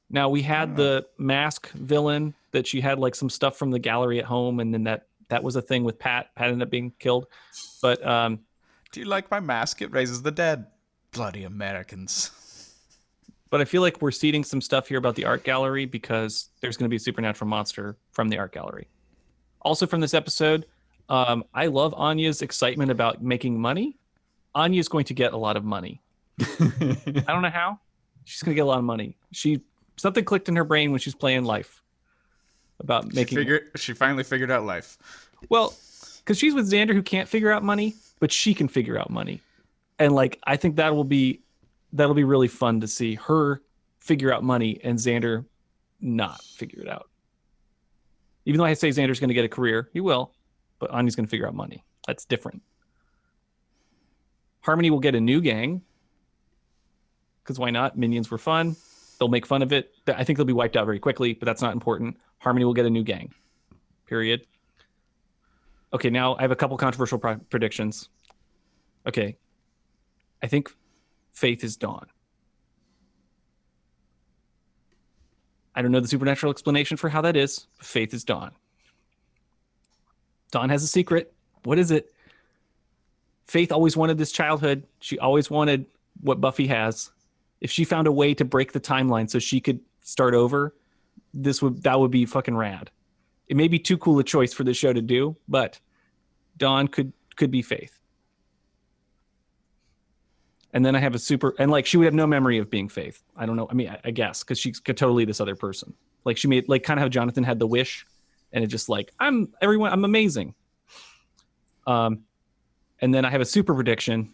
Now 0.10 0.30
we 0.30 0.42
had 0.42 0.76
the 0.76 1.06
mask 1.18 1.70
villain 1.72 2.34
that 2.52 2.66
she 2.66 2.82
had 2.82 3.00
like 3.00 3.16
some 3.16 3.30
stuff 3.30 3.58
from 3.58 3.70
the 3.72 3.80
gallery 3.80 4.20
at 4.20 4.26
home, 4.26 4.60
and 4.60 4.74
then 4.74 4.84
that 4.86 5.08
that 5.30 5.44
was 5.44 5.56
a 5.56 5.62
thing 5.62 5.84
with 5.84 6.00
Pat. 6.00 6.34
Pat 6.36 6.48
ended 6.48 6.64
up 6.64 6.72
being 6.72 6.92
killed, 6.98 7.28
but 7.82 8.06
um, 8.06 8.40
Do 8.92 9.00
you 9.00 9.06
like 9.06 9.30
my 9.30 9.40
mask? 9.40 9.82
It 9.82 9.92
raises 9.92 10.24
the 10.24 10.32
dead. 10.32 10.66
Bloody 11.12 11.44
Americans. 11.44 12.32
but 13.52 13.62
I 13.62 13.66
feel 13.66 13.82
like 13.84 14.02
we're 14.02 14.12
seeding 14.12 14.44
some 14.44 14.62
stuff 14.62 14.88
here 14.88 14.98
about 14.98 15.16
the 15.16 15.26
art 15.26 15.44
gallery 15.44 15.86
because 15.86 16.50
there's 16.62 16.78
going 16.78 16.86
to 16.86 16.90
be 16.90 16.96
a 16.96 17.00
supernatural 17.00 17.48
monster 17.48 17.98
from 18.12 18.30
the 18.30 18.40
art 18.40 18.52
gallery. 18.52 18.88
Also 19.62 19.86
from 19.86 20.02
this 20.02 20.14
episode, 20.14 20.66
um, 21.10 21.44
I 21.54 21.68
love 21.68 21.94
Anya's 21.96 22.42
excitement 22.42 22.92
about 22.92 23.22
making 23.22 23.60
money. 23.60 23.98
Anya's 24.56 24.88
going 24.88 25.06
to 25.06 25.14
get 25.14 25.34
a 25.34 25.38
lot 25.38 25.58
of 25.58 25.64
money. 25.64 26.02
I 26.42 27.24
don't 27.28 27.42
know 27.42 27.50
how. 27.50 27.80
She's 28.26 28.42
going 28.44 28.54
to 28.54 28.56
get 28.56 28.62
a 28.62 28.66
lot 28.66 28.78
of 28.78 28.84
money. 28.84 29.18
She 29.32 29.62
something 29.98 30.24
clicked 30.24 30.50
in 30.50 30.56
her 30.56 30.64
brain 30.64 30.92
when 30.92 31.00
she's 31.00 31.16
playing 31.16 31.44
life 31.44 31.84
about 32.80 33.06
She 33.06 33.16
making 33.16 33.38
figured. 33.38 33.72
She 33.76 33.94
finally 33.94 34.24
figured 34.24 34.52
out 34.52 34.66
life. 34.66 34.98
Well, 35.50 35.74
because 36.20 36.38
she's 36.38 36.54
with 36.54 36.72
Xander 36.72 36.94
who 36.94 37.02
can't 37.02 37.28
figure 37.28 37.52
out 37.52 37.64
money, 37.64 37.96
but 38.20 38.32
she 38.32 38.54
can 38.54 38.68
figure 38.68 38.98
out 38.98 39.10
money. 39.10 39.42
And 39.98 40.14
like 40.14 40.40
I 40.44 40.56
think 40.56 40.76
that 40.78 40.96
will 40.96 41.04
be 41.04 41.42
that'll 41.94 42.16
be 42.16 42.24
really 42.24 42.48
fun 42.48 42.80
to 42.82 42.88
see 42.88 43.16
her 43.16 43.62
figure 44.00 44.32
out 44.32 44.44
money 44.44 44.80
and 44.84 44.98
Xander 44.98 45.46
not 46.00 46.42
figure 46.44 46.82
it 46.82 46.88
out. 46.88 47.09
Even 48.46 48.60
though 48.60 48.66
I 48.66 48.74
say 48.74 48.90
Xander's 48.90 49.20
gonna 49.20 49.34
get 49.34 49.46
a 49.46 49.50
career, 49.50 49.90
he 49.94 50.02
will, 50.02 50.34
but 50.80 50.90
Anya's 50.92 51.16
gonna 51.16 51.28
figure 51.28 51.48
out 51.48 51.54
money. 51.54 51.84
That's 52.08 52.26
different. 52.26 52.62
Harmony 54.62 54.90
will 54.90 55.00
get 55.00 55.16
a 55.16 55.22
new 55.22 55.42
gang. 55.42 55.82
Because 57.44 57.60
why 57.60 57.70
not? 57.72 57.98
Minions 57.98 58.30
were 58.30 58.38
fun. 58.38 58.76
They'll 59.18 59.28
make 59.28 59.46
fun 59.46 59.62
of 59.62 59.74
it. 59.74 59.94
I 60.08 60.24
think 60.24 60.38
they'll 60.38 60.46
be 60.46 60.54
wiped 60.54 60.78
out 60.78 60.86
very 60.86 61.00
quickly, 61.00 61.34
but 61.34 61.46
that's 61.46 61.62
not 61.62 61.74
important. 61.74 62.18
Harmony 62.38 62.66
will 62.66 62.74
get 62.74 62.86
a 62.86 62.90
new 62.90 63.04
gang. 63.04 63.34
Period. 64.06 64.46
Okay, 65.94 66.10
now 66.10 66.36
I 66.36 66.42
have 66.42 66.52
a 66.52 66.56
couple 66.56 66.78
controversial 66.78 67.18
predictions. 67.18 68.10
Okay. 69.08 69.36
I 70.42 70.48
think 70.48 70.72
Faith 71.34 71.64
is 71.64 71.76
Dawn. 71.76 72.06
I 75.76 75.82
don't 75.82 75.92
know 75.92 76.00
the 76.00 76.08
supernatural 76.08 76.52
explanation 76.52 76.98
for 76.98 77.10
how 77.10 77.22
that 77.22 77.36
is, 77.36 77.68
but 77.78 77.86
Faith 77.86 78.14
is 78.14 78.24
Dawn. 78.24 78.52
Dawn 80.52 80.70
has 80.70 80.84
a 80.84 80.88
secret. 80.88 81.34
What 81.64 81.78
is 81.78 81.92
it? 81.92 82.12
Faith 83.46 83.72
always 83.72 83.96
wanted 83.96 84.18
this 84.18 84.32
childhood. 84.32 84.86
She 85.00 85.20
always 85.20 85.50
wanted 85.50 85.86
what 86.22 86.42
Buffy 86.42 86.68
has. 86.68 87.12
If 87.62 87.72
she 87.72 87.84
found 87.84 88.08
a 88.08 88.12
way 88.12 88.34
to 88.34 88.46
break 88.46 88.72
the 88.72 88.80
timeline 88.80 89.30
so 89.30 89.40
she 89.40 89.60
could 89.60 89.80
start 90.02 90.34
over, 90.34 90.74
this 91.34 91.62
would 91.62 91.84
that 91.84 92.00
would 92.00 92.12
be 92.12 92.26
fucking 92.26 92.56
rad. 92.56 92.90
It 93.48 93.58
may 93.58 93.68
be 93.68 93.80
too 93.80 93.98
cool 93.98 94.20
a 94.20 94.24
choice 94.24 94.54
for 94.54 94.64
the 94.64 94.74
show 94.74 94.94
to 94.94 95.02
do, 95.02 95.36
but 95.48 95.80
Dawn 96.58 96.88
could 96.88 97.14
could 97.36 97.52
be 97.52 97.62
Faith. 97.62 97.99
And 100.74 100.86
then 100.86 100.96
I 100.96 101.00
have 101.00 101.16
a 101.16 101.20
super 101.20 101.56
and 101.58 101.72
like 101.72 101.86
she 101.86 101.98
would 101.98 102.06
have 102.06 102.14
no 102.14 102.28
memory 102.28 102.60
of 102.60 102.70
being 102.70 102.90
Faith. 102.90 103.24
I 103.36 103.46
don't 103.46 103.56
know. 103.56 103.68
I 103.70 103.74
mean, 103.74 103.90
I, 103.90 104.00
I 104.06 104.12
guess 104.12 104.44
because 104.44 104.60
she's 104.60 104.80
totally 104.80 105.26
this 105.26 105.42
other 105.42 105.56
person. 105.56 105.94
Like 106.26 106.38
she 106.38 106.48
made 106.48 106.70
like 106.70 106.84
kind 106.84 107.00
of 107.00 107.02
how 107.02 107.10
Jonathan 107.10 107.44
had 107.44 107.60
the 107.60 107.68
wish, 107.68 108.06
and 108.54 108.64
it 108.64 108.68
just 108.68 108.90
like 108.90 109.12
I'm 109.20 109.52
everyone. 109.62 109.92
I'm 109.92 110.06
amazing. 110.06 110.54
Um, 111.88 112.24
and 113.02 113.14
then 113.14 113.26
I 113.26 113.32
have 113.32 113.42
a 113.42 113.46
super 113.46 113.74
prediction. 113.74 114.34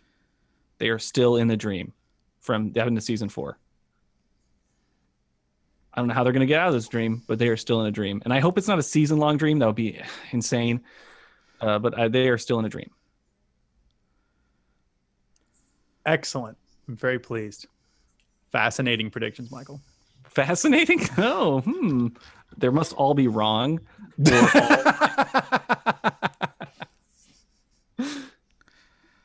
They 0.78 0.90
are 0.90 1.00
still 1.00 1.38
in 1.38 1.48
the 1.48 1.56
dream 1.56 1.94
from 2.42 2.74
the 2.74 2.82
end 2.82 2.98
of 2.98 3.04
season 3.04 3.30
four. 3.30 3.58
I 5.94 6.02
don't 6.02 6.08
know 6.08 6.14
how 6.14 6.24
they're 6.24 6.34
going 6.34 6.42
to 6.42 6.48
get 6.48 6.60
out 6.60 6.68
of 6.68 6.74
this 6.74 6.90
dream, 6.90 7.24
but 7.26 7.40
they 7.40 7.48
are 7.48 7.56
still 7.56 7.80
in 7.80 7.88
a 7.88 7.92
dream. 7.92 8.22
And 8.26 8.34
I 8.34 8.42
hope 8.42 8.58
it's 8.58 8.68
not 8.68 8.80
a 8.80 8.84
season 8.84 9.18
long 9.18 9.38
dream. 9.38 9.60
That 9.60 9.68
would 9.68 9.76
be 9.76 10.02
insane. 10.32 10.82
Uh, 11.62 11.80
but 11.80 11.94
uh, 11.94 12.10
they 12.10 12.28
are 12.28 12.38
still 12.38 12.60
in 12.60 12.66
a 12.66 12.70
dream. 12.70 12.92
Excellent. 16.06 16.58
I'm 16.88 16.96
very 16.96 17.20
pleased. 17.20 17.68
Fascinating 18.52 19.10
predictions, 19.10 19.52
Michael. 19.52 19.82
Fascinating? 20.26 21.02
Oh, 21.18 21.62
hmm. 21.62 22.08
There 22.58 22.72
must 22.72 22.94
all 22.94 23.14
be 23.14 23.28
wrong. 23.28 23.80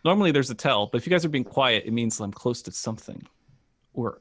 Normally 0.05 0.33
there's 0.33 0.51
a 0.51 0.55
tell, 0.55 0.87
but 0.87 0.99
if 0.99 1.07
you 1.07 1.11
guys 1.11 1.25
are 1.25 1.29
being 1.29 1.45
quiet, 1.45 1.85
it 1.87 1.93
means 1.93 2.19
I'm 2.21 2.33
close 2.33 2.63
to 2.63 2.73
something. 2.73 3.23
Or 3.93 4.21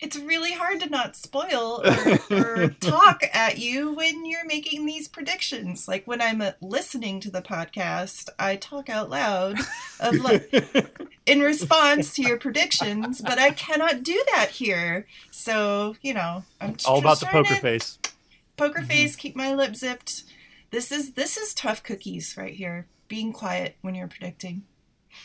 it's 0.00 0.16
really 0.16 0.52
hard 0.52 0.80
to 0.80 0.88
not 0.88 1.16
spoil 1.16 1.82
or, 1.84 2.36
or, 2.36 2.68
talk 2.80 3.22
at 3.32 3.58
you 3.58 3.94
when 3.94 4.24
you're 4.24 4.46
making 4.46 4.86
these 4.86 5.08
predictions. 5.08 5.88
Like 5.88 6.06
when 6.06 6.20
I'm 6.20 6.40
uh, 6.40 6.52
listening 6.60 7.20
to 7.20 7.30
the 7.30 7.42
podcast, 7.42 8.28
I 8.38 8.56
talk 8.56 8.88
out 8.88 9.10
loud 9.10 9.58
of 10.00 10.14
like, 10.16 10.52
in 11.28 11.40
response 11.40 12.14
to 12.14 12.22
your 12.22 12.38
predictions, 12.38 13.20
but 13.20 13.38
I 13.38 13.50
cannot 13.50 14.02
do 14.02 14.22
that 14.34 14.50
here. 14.50 15.06
So 15.30 15.96
you 16.02 16.14
know, 16.14 16.44
I'm 16.60 16.76
all 16.86 16.98
about 16.98 17.20
the 17.20 17.26
poker 17.26 17.54
to, 17.54 17.60
face. 17.60 17.98
Poker 18.56 18.80
mm-hmm. 18.80 18.88
face. 18.88 19.16
Keep 19.16 19.36
my 19.36 19.54
lip 19.54 19.76
zipped. 19.76 20.24
This 20.70 20.92
is 20.92 21.12
this 21.12 21.36
is 21.36 21.54
tough 21.54 21.82
cookies 21.82 22.34
right 22.36 22.54
here. 22.54 22.86
Being 23.08 23.32
quiet 23.32 23.76
when 23.80 23.94
you're 23.94 24.08
predicting. 24.08 24.64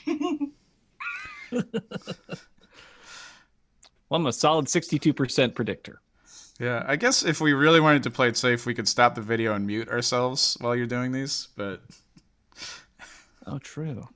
Well, 4.13 4.19
I'm 4.19 4.27
a 4.27 4.31
solid 4.31 4.67
62% 4.67 5.55
predictor. 5.55 5.99
Yeah, 6.59 6.83
I 6.85 6.97
guess 6.97 7.25
if 7.25 7.41
we 7.41 7.53
really 7.53 7.79
wanted 7.79 8.03
to 8.03 8.11
play 8.11 8.27
it 8.27 8.37
safe, 8.37 8.67
we 8.67 8.75
could 8.75 8.87
stop 8.87 9.15
the 9.15 9.21
video 9.21 9.55
and 9.55 9.65
mute 9.65 9.89
ourselves 9.89 10.55
while 10.61 10.75
you're 10.75 10.85
doing 10.85 11.11
these, 11.11 11.47
but 11.57 11.81
Oh, 13.47 13.57
true. 13.57 14.07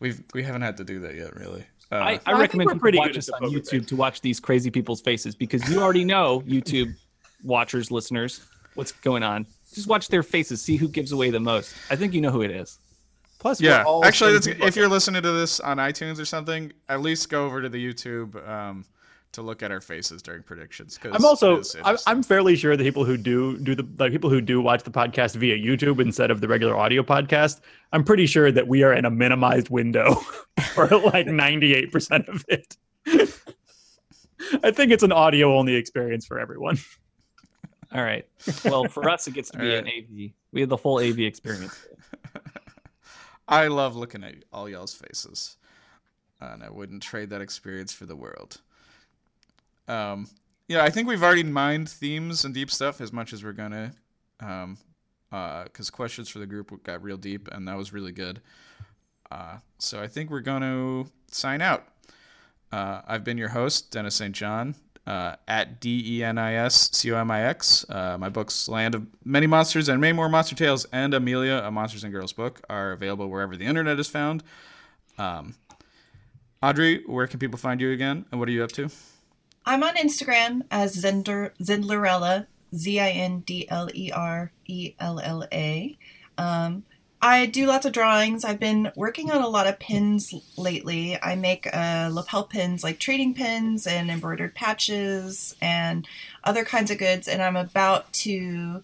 We've 0.00 0.22
we 0.34 0.42
haven't 0.42 0.62
had 0.62 0.76
to 0.78 0.84
do 0.84 0.98
that 1.00 1.14
yet, 1.14 1.36
really. 1.36 1.64
Uh, 1.92 1.96
I, 1.96 2.20
I, 2.24 2.38
recommend 2.38 2.70
people 2.70 2.98
watch 2.98 3.18
us 3.18 3.28
on 3.30 3.42
YouTube 3.42 3.70
face. 3.70 3.86
to 3.86 3.96
watch 3.96 4.20
these 4.20 4.38
crazy 4.38 4.70
people's 4.70 5.00
faces 5.00 5.34
because 5.34 5.68
you 5.68 5.80
already 5.80 6.04
know 6.04 6.40
YouTube 6.46 6.94
watchers, 7.42 7.90
listeners, 7.90 8.46
what's 8.74 8.92
going 8.92 9.24
on. 9.24 9.44
Just 9.74 9.88
watch 9.88 10.08
their 10.08 10.22
faces, 10.22 10.62
see 10.62 10.76
who 10.76 10.88
gives 10.88 11.10
away 11.10 11.30
the 11.30 11.40
most. 11.40 11.74
I 11.90 11.96
think 11.96 12.14
you 12.14 12.20
know 12.20 12.30
who 12.30 12.42
it 12.42 12.50
is. 12.50 12.78
Plus, 13.40 13.60
yeah. 13.60 13.84
Actually, 14.04 14.34
if 14.34 14.76
you're 14.76 14.88
listening 14.88 15.22
to 15.22 15.32
this 15.32 15.60
on 15.60 15.78
iTunes 15.78 16.20
or 16.20 16.24
something, 16.24 16.72
at 16.88 17.00
least 17.00 17.28
go 17.28 17.46
over 17.46 17.62
to 17.62 17.68
the 17.68 17.84
YouTube 17.84 18.46
um, 18.48 18.84
to 19.32 19.42
look 19.42 19.62
at 19.62 19.70
our 19.70 19.80
faces 19.80 20.22
during 20.22 20.42
predictions. 20.42 20.98
Cause 20.98 21.12
I'm 21.14 21.24
also 21.24 21.62
I'm, 21.84 21.96
I'm 22.06 22.22
fairly 22.22 22.56
sure 22.56 22.76
the 22.76 22.84
people 22.84 23.04
who 23.04 23.16
do 23.16 23.58
do 23.58 23.74
the 23.74 23.86
like 23.98 24.12
people 24.12 24.30
who 24.30 24.40
do 24.40 24.60
watch 24.60 24.82
the 24.82 24.90
podcast 24.90 25.36
via 25.36 25.56
YouTube 25.56 26.00
instead 26.00 26.30
of 26.30 26.40
the 26.40 26.48
regular 26.48 26.76
audio 26.76 27.02
podcast. 27.02 27.60
I'm 27.92 28.04
pretty 28.04 28.26
sure 28.26 28.50
that 28.50 28.66
we 28.66 28.82
are 28.82 28.92
in 28.92 29.04
a 29.04 29.10
minimized 29.10 29.70
window 29.70 30.14
for 30.74 30.88
like 30.88 31.26
98 31.26 31.92
percent 31.92 32.28
of 32.28 32.44
it. 32.48 32.76
I 34.62 34.70
think 34.70 34.90
it's 34.90 35.02
an 35.02 35.12
audio 35.12 35.56
only 35.56 35.74
experience 35.74 36.26
for 36.26 36.40
everyone. 36.40 36.78
All 37.92 38.02
right. 38.02 38.26
Well, 38.64 38.84
for 38.84 39.08
us, 39.08 39.26
it 39.26 39.34
gets 39.34 39.50
to 39.50 39.58
be 39.58 39.68
right. 39.68 39.84
an 39.84 39.88
AV. 39.88 40.30
We 40.52 40.60
have 40.60 40.68
the 40.68 40.78
full 40.78 40.98
AV 40.98 41.20
experience. 41.20 41.86
I 43.48 43.66
love 43.66 43.96
looking 43.96 44.22
at 44.22 44.36
all 44.52 44.68
y'all's 44.68 44.94
faces, 44.94 45.56
and 46.40 46.62
I 46.62 46.70
wouldn't 46.70 47.02
trade 47.02 47.30
that 47.30 47.40
experience 47.40 47.92
for 47.92 48.06
the 48.06 48.14
world. 48.14 48.60
Um, 49.90 50.28
yeah, 50.68 50.84
I 50.84 50.90
think 50.90 51.08
we've 51.08 51.22
already 51.22 51.42
mined 51.42 51.88
themes 51.88 52.44
and 52.44 52.54
deep 52.54 52.70
stuff 52.70 53.00
as 53.00 53.12
much 53.12 53.32
as 53.32 53.42
we're 53.42 53.52
gonna, 53.52 53.92
um, 54.38 54.78
because 55.30 55.90
uh, 55.90 55.92
questions 55.92 56.28
for 56.28 56.38
the 56.38 56.46
group 56.46 56.84
got 56.84 57.02
real 57.02 57.16
deep, 57.16 57.48
and 57.50 57.66
that 57.66 57.76
was 57.76 57.92
really 57.92 58.12
good. 58.12 58.40
Uh, 59.32 59.58
so 59.78 60.00
I 60.00 60.06
think 60.06 60.30
we're 60.30 60.40
gonna 60.40 61.06
sign 61.30 61.60
out. 61.60 61.88
Uh, 62.70 63.02
I've 63.06 63.24
been 63.24 63.36
your 63.36 63.48
host, 63.48 63.90
Dennis 63.90 64.14
St. 64.14 64.32
John 64.32 64.76
uh, 65.08 65.34
at 65.48 65.80
D 65.80 66.04
E 66.06 66.22
N 66.22 66.38
I 66.38 66.54
S 66.54 66.90
C 66.92 67.10
O 67.10 67.16
M 67.16 67.28
I 67.32 67.42
X. 67.42 67.84
Uh, 67.88 68.16
my 68.16 68.28
books, 68.28 68.68
Land 68.68 68.94
of 68.94 69.08
Many 69.24 69.48
Monsters 69.48 69.88
and 69.88 70.00
Many 70.00 70.12
More 70.12 70.28
Monster 70.28 70.54
Tales, 70.54 70.84
and 70.92 71.14
Amelia, 71.14 71.62
a 71.64 71.70
Monsters 71.72 72.04
and 72.04 72.12
Girls 72.12 72.32
book, 72.32 72.60
are 72.70 72.92
available 72.92 73.28
wherever 73.28 73.56
the 73.56 73.64
internet 73.64 73.98
is 73.98 74.06
found. 74.06 74.44
Um, 75.18 75.56
Audrey, 76.62 77.02
where 77.06 77.26
can 77.26 77.40
people 77.40 77.58
find 77.58 77.80
you 77.80 77.90
again, 77.90 78.24
and 78.30 78.38
what 78.38 78.48
are 78.48 78.52
you 78.52 78.62
up 78.62 78.70
to? 78.72 78.88
I'm 79.64 79.82
on 79.82 79.96
Instagram 79.96 80.62
as 80.70 80.96
Zender, 80.96 81.50
Zindlerella, 81.60 82.46
Z 82.74 83.00
I 83.00 83.10
N 83.10 83.40
D 83.40 83.68
L 83.68 83.88
E 83.94 84.10
R 84.12 84.52
E 84.66 84.94
L 84.98 85.20
L 85.20 85.46
A. 85.52 85.98
Um, 86.38 86.84
I 87.22 87.44
do 87.46 87.66
lots 87.66 87.84
of 87.84 87.92
drawings. 87.92 88.44
I've 88.44 88.58
been 88.58 88.92
working 88.96 89.30
on 89.30 89.42
a 89.42 89.48
lot 89.48 89.66
of 89.66 89.78
pins 89.78 90.32
lately. 90.56 91.18
I 91.22 91.34
make 91.34 91.68
uh, 91.74 92.08
lapel 92.10 92.44
pins 92.44 92.82
like 92.82 92.98
trading 92.98 93.34
pins 93.34 93.86
and 93.86 94.10
embroidered 94.10 94.54
patches 94.54 95.54
and 95.60 96.08
other 96.44 96.64
kinds 96.64 96.90
of 96.90 96.98
goods. 96.98 97.28
And 97.28 97.42
I'm 97.42 97.56
about 97.56 98.12
to. 98.14 98.82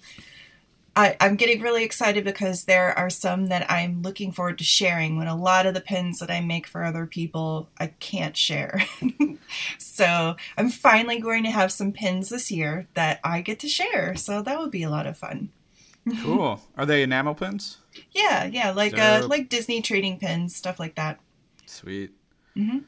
I, 0.96 1.14
I'm 1.20 1.36
getting 1.36 1.60
really 1.60 1.84
excited 1.84 2.24
because 2.24 2.64
there 2.64 2.98
are 2.98 3.10
some 3.10 3.48
that 3.48 3.70
I'm 3.70 4.00
looking 4.00 4.32
forward 4.32 4.56
to 4.58 4.64
sharing 4.64 5.18
when 5.18 5.28
a 5.28 5.36
lot 5.36 5.66
of 5.66 5.74
the 5.74 5.82
pins 5.82 6.20
that 6.20 6.30
I 6.30 6.40
make 6.40 6.66
for 6.66 6.82
other 6.82 7.04
people 7.04 7.68
I 7.78 7.88
can't 7.88 8.34
share. 8.34 8.82
so 9.78 10.36
I'm 10.56 10.70
finally 10.70 11.20
going 11.20 11.44
to 11.44 11.50
have 11.50 11.70
some 11.70 11.92
pins 11.92 12.30
this 12.30 12.50
year 12.50 12.88
that 12.94 13.20
I 13.22 13.42
get 13.42 13.60
to 13.60 13.68
share. 13.68 14.16
So 14.16 14.40
that 14.40 14.58
would 14.58 14.70
be 14.70 14.82
a 14.82 14.90
lot 14.90 15.06
of 15.06 15.18
fun. 15.18 15.50
cool. 16.22 16.62
Are 16.78 16.86
they 16.86 17.02
enamel 17.02 17.34
pins? 17.34 17.76
Yeah, 18.12 18.44
yeah, 18.44 18.70
like 18.70 18.96
uh, 18.98 19.26
like 19.28 19.48
Disney 19.48 19.82
trading 19.82 20.18
pins, 20.18 20.54
stuff 20.54 20.78
like 20.78 20.94
that. 20.94 21.20
Sweet. 21.66 22.12
Mm-hmm. 22.56 22.78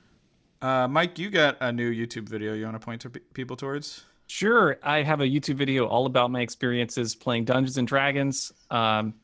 Uh, 0.67 0.89
Mike, 0.89 1.19
you 1.19 1.31
got 1.31 1.57
a 1.61 1.73
new 1.73 1.93
YouTube 1.93 2.29
video 2.29 2.55
you 2.55 2.65
want 2.65 2.81
to 2.81 2.85
point 2.85 3.01
to 3.03 3.11
people 3.11 3.57
towards? 3.57 4.05
Sure. 4.29 4.79
I 4.83 5.03
have 5.03 5.20
a 5.20 5.24
YouTube 5.24 5.57
video 5.57 5.87
all 5.87 6.07
about 6.07 6.31
my 6.31 6.43
experiences 6.43 7.14
playing 7.14 7.47
Dungeons 7.47 7.79
and 7.79 7.89
Dragons. 7.89 8.53
Um, 8.70 9.14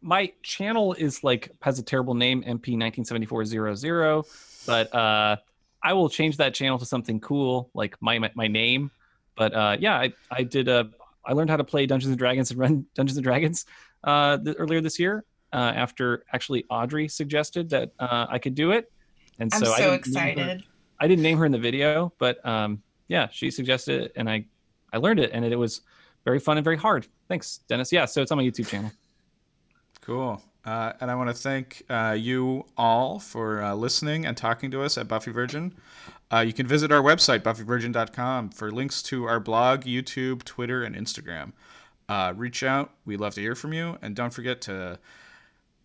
my 0.00 0.32
channel 0.42 0.94
is 0.94 1.22
like 1.22 1.50
has 1.60 1.78
a 1.78 1.82
terrible 1.82 2.14
name, 2.14 2.42
MP197400, 2.42 4.66
but 4.66 4.94
uh, 4.94 5.36
I 5.82 5.92
will 5.92 6.08
change 6.08 6.38
that 6.38 6.54
channel 6.54 6.78
to 6.78 6.86
something 6.86 7.20
cool 7.20 7.70
like 7.74 8.00
my 8.00 8.18
my, 8.18 8.30
my 8.34 8.48
name. 8.48 8.90
But 9.36 9.54
uh, 9.54 9.76
yeah, 9.78 9.96
I, 9.96 10.12
I 10.30 10.42
did 10.42 10.66
a 10.66 10.90
I 11.24 11.34
learned 11.34 11.50
how 11.50 11.56
to 11.56 11.64
play 11.64 11.86
Dungeons 11.86 12.10
and 12.10 12.18
Dragons 12.18 12.50
and 12.50 12.58
run 12.58 12.86
Dungeons 12.94 13.18
and 13.18 13.24
Dragons 13.24 13.66
uh, 14.02 14.38
th- 14.38 14.56
earlier 14.58 14.80
this 14.80 14.98
year 14.98 15.24
uh, 15.52 15.72
after 15.76 16.24
actually 16.32 16.64
Audrey 16.70 17.06
suggested 17.06 17.68
that 17.70 17.92
uh, 17.98 18.26
I 18.30 18.38
could 18.38 18.54
do 18.54 18.72
it. 18.72 18.90
And 19.38 19.52
so, 19.52 19.58
I'm 19.58 19.64
so 19.64 19.90
I 19.90 19.94
excited. 19.94 20.64
I 20.98 21.06
didn't 21.06 21.22
name 21.22 21.36
her 21.38 21.44
in 21.44 21.52
the 21.52 21.58
video, 21.58 22.12
but 22.18 22.44
um, 22.46 22.82
yeah, 23.12 23.28
she 23.30 23.50
suggested 23.50 24.04
it, 24.04 24.12
and 24.16 24.28
I 24.28 24.46
I 24.90 24.96
learned 24.96 25.20
it, 25.20 25.30
and 25.34 25.44
it, 25.44 25.52
it 25.52 25.56
was 25.56 25.82
very 26.24 26.38
fun 26.38 26.56
and 26.56 26.64
very 26.64 26.78
hard. 26.78 27.06
Thanks, 27.28 27.58
Dennis. 27.68 27.92
Yeah, 27.92 28.06
so 28.06 28.22
it's 28.22 28.32
on 28.32 28.38
my 28.38 28.44
YouTube 28.44 28.68
channel. 28.68 28.90
Cool. 30.00 30.42
Uh, 30.64 30.92
and 31.00 31.10
I 31.10 31.14
want 31.14 31.28
to 31.28 31.34
thank 31.34 31.82
uh, 31.90 32.16
you 32.18 32.64
all 32.76 33.18
for 33.18 33.62
uh, 33.62 33.74
listening 33.74 34.24
and 34.24 34.34
talking 34.34 34.70
to 34.70 34.82
us 34.82 34.96
at 34.96 35.08
Buffy 35.08 35.30
Virgin. 35.30 35.74
Uh, 36.32 36.38
you 36.40 36.54
can 36.54 36.66
visit 36.66 36.90
our 36.90 37.02
website, 37.02 37.40
buffyvirgin.com, 37.40 38.50
for 38.50 38.70
links 38.70 39.02
to 39.02 39.26
our 39.26 39.40
blog, 39.40 39.82
YouTube, 39.82 40.42
Twitter, 40.44 40.82
and 40.82 40.96
Instagram. 40.96 41.52
Uh, 42.08 42.32
reach 42.34 42.62
out. 42.62 42.92
We'd 43.04 43.20
love 43.20 43.34
to 43.34 43.42
hear 43.42 43.54
from 43.54 43.74
you. 43.74 43.98
And 44.00 44.16
don't 44.16 44.32
forget 44.32 44.62
to 44.62 44.98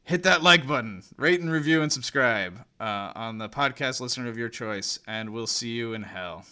hit 0.03 0.23
that 0.23 0.43
like 0.43 0.65
button, 0.65 1.03
rate 1.17 1.41
and 1.41 1.51
review, 1.51 1.82
and 1.82 1.91
subscribe 1.91 2.63
uh, 2.80 3.11
on 3.15 3.38
the 3.39 3.49
podcast 3.49 3.99
listener 3.99 4.30
of 4.30 4.38
your 4.38 4.49
choice. 4.49 4.99
And 5.07 5.32
we'll 5.32 5.47
see 5.47 5.71
you 5.71 5.93
in 5.93 6.03
hell. 6.03 6.45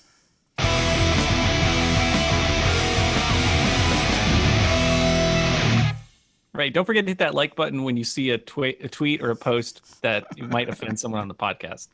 Right. 6.53 6.73
Don't 6.73 6.85
forget 6.85 7.05
to 7.05 7.11
hit 7.11 7.17
that 7.17 7.35
like 7.35 7.55
button 7.55 7.83
when 7.83 7.97
you 7.97 8.05
see 8.05 8.29
a, 8.29 8.37
twi- 8.37 8.77
a 8.79 8.87
tweet 8.87 9.21
or 9.21 9.29
a 9.29 9.35
post 9.35 10.01
that 10.01 10.25
might 10.39 10.69
offend 10.69 10.97
someone 10.99 11.19
on 11.19 11.27
the 11.27 11.35
podcast. 11.35 11.89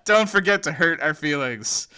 Don't 0.04 0.28
forget 0.28 0.62
to 0.62 0.72
hurt 0.72 1.00
our 1.00 1.12
feelings. 1.12 1.88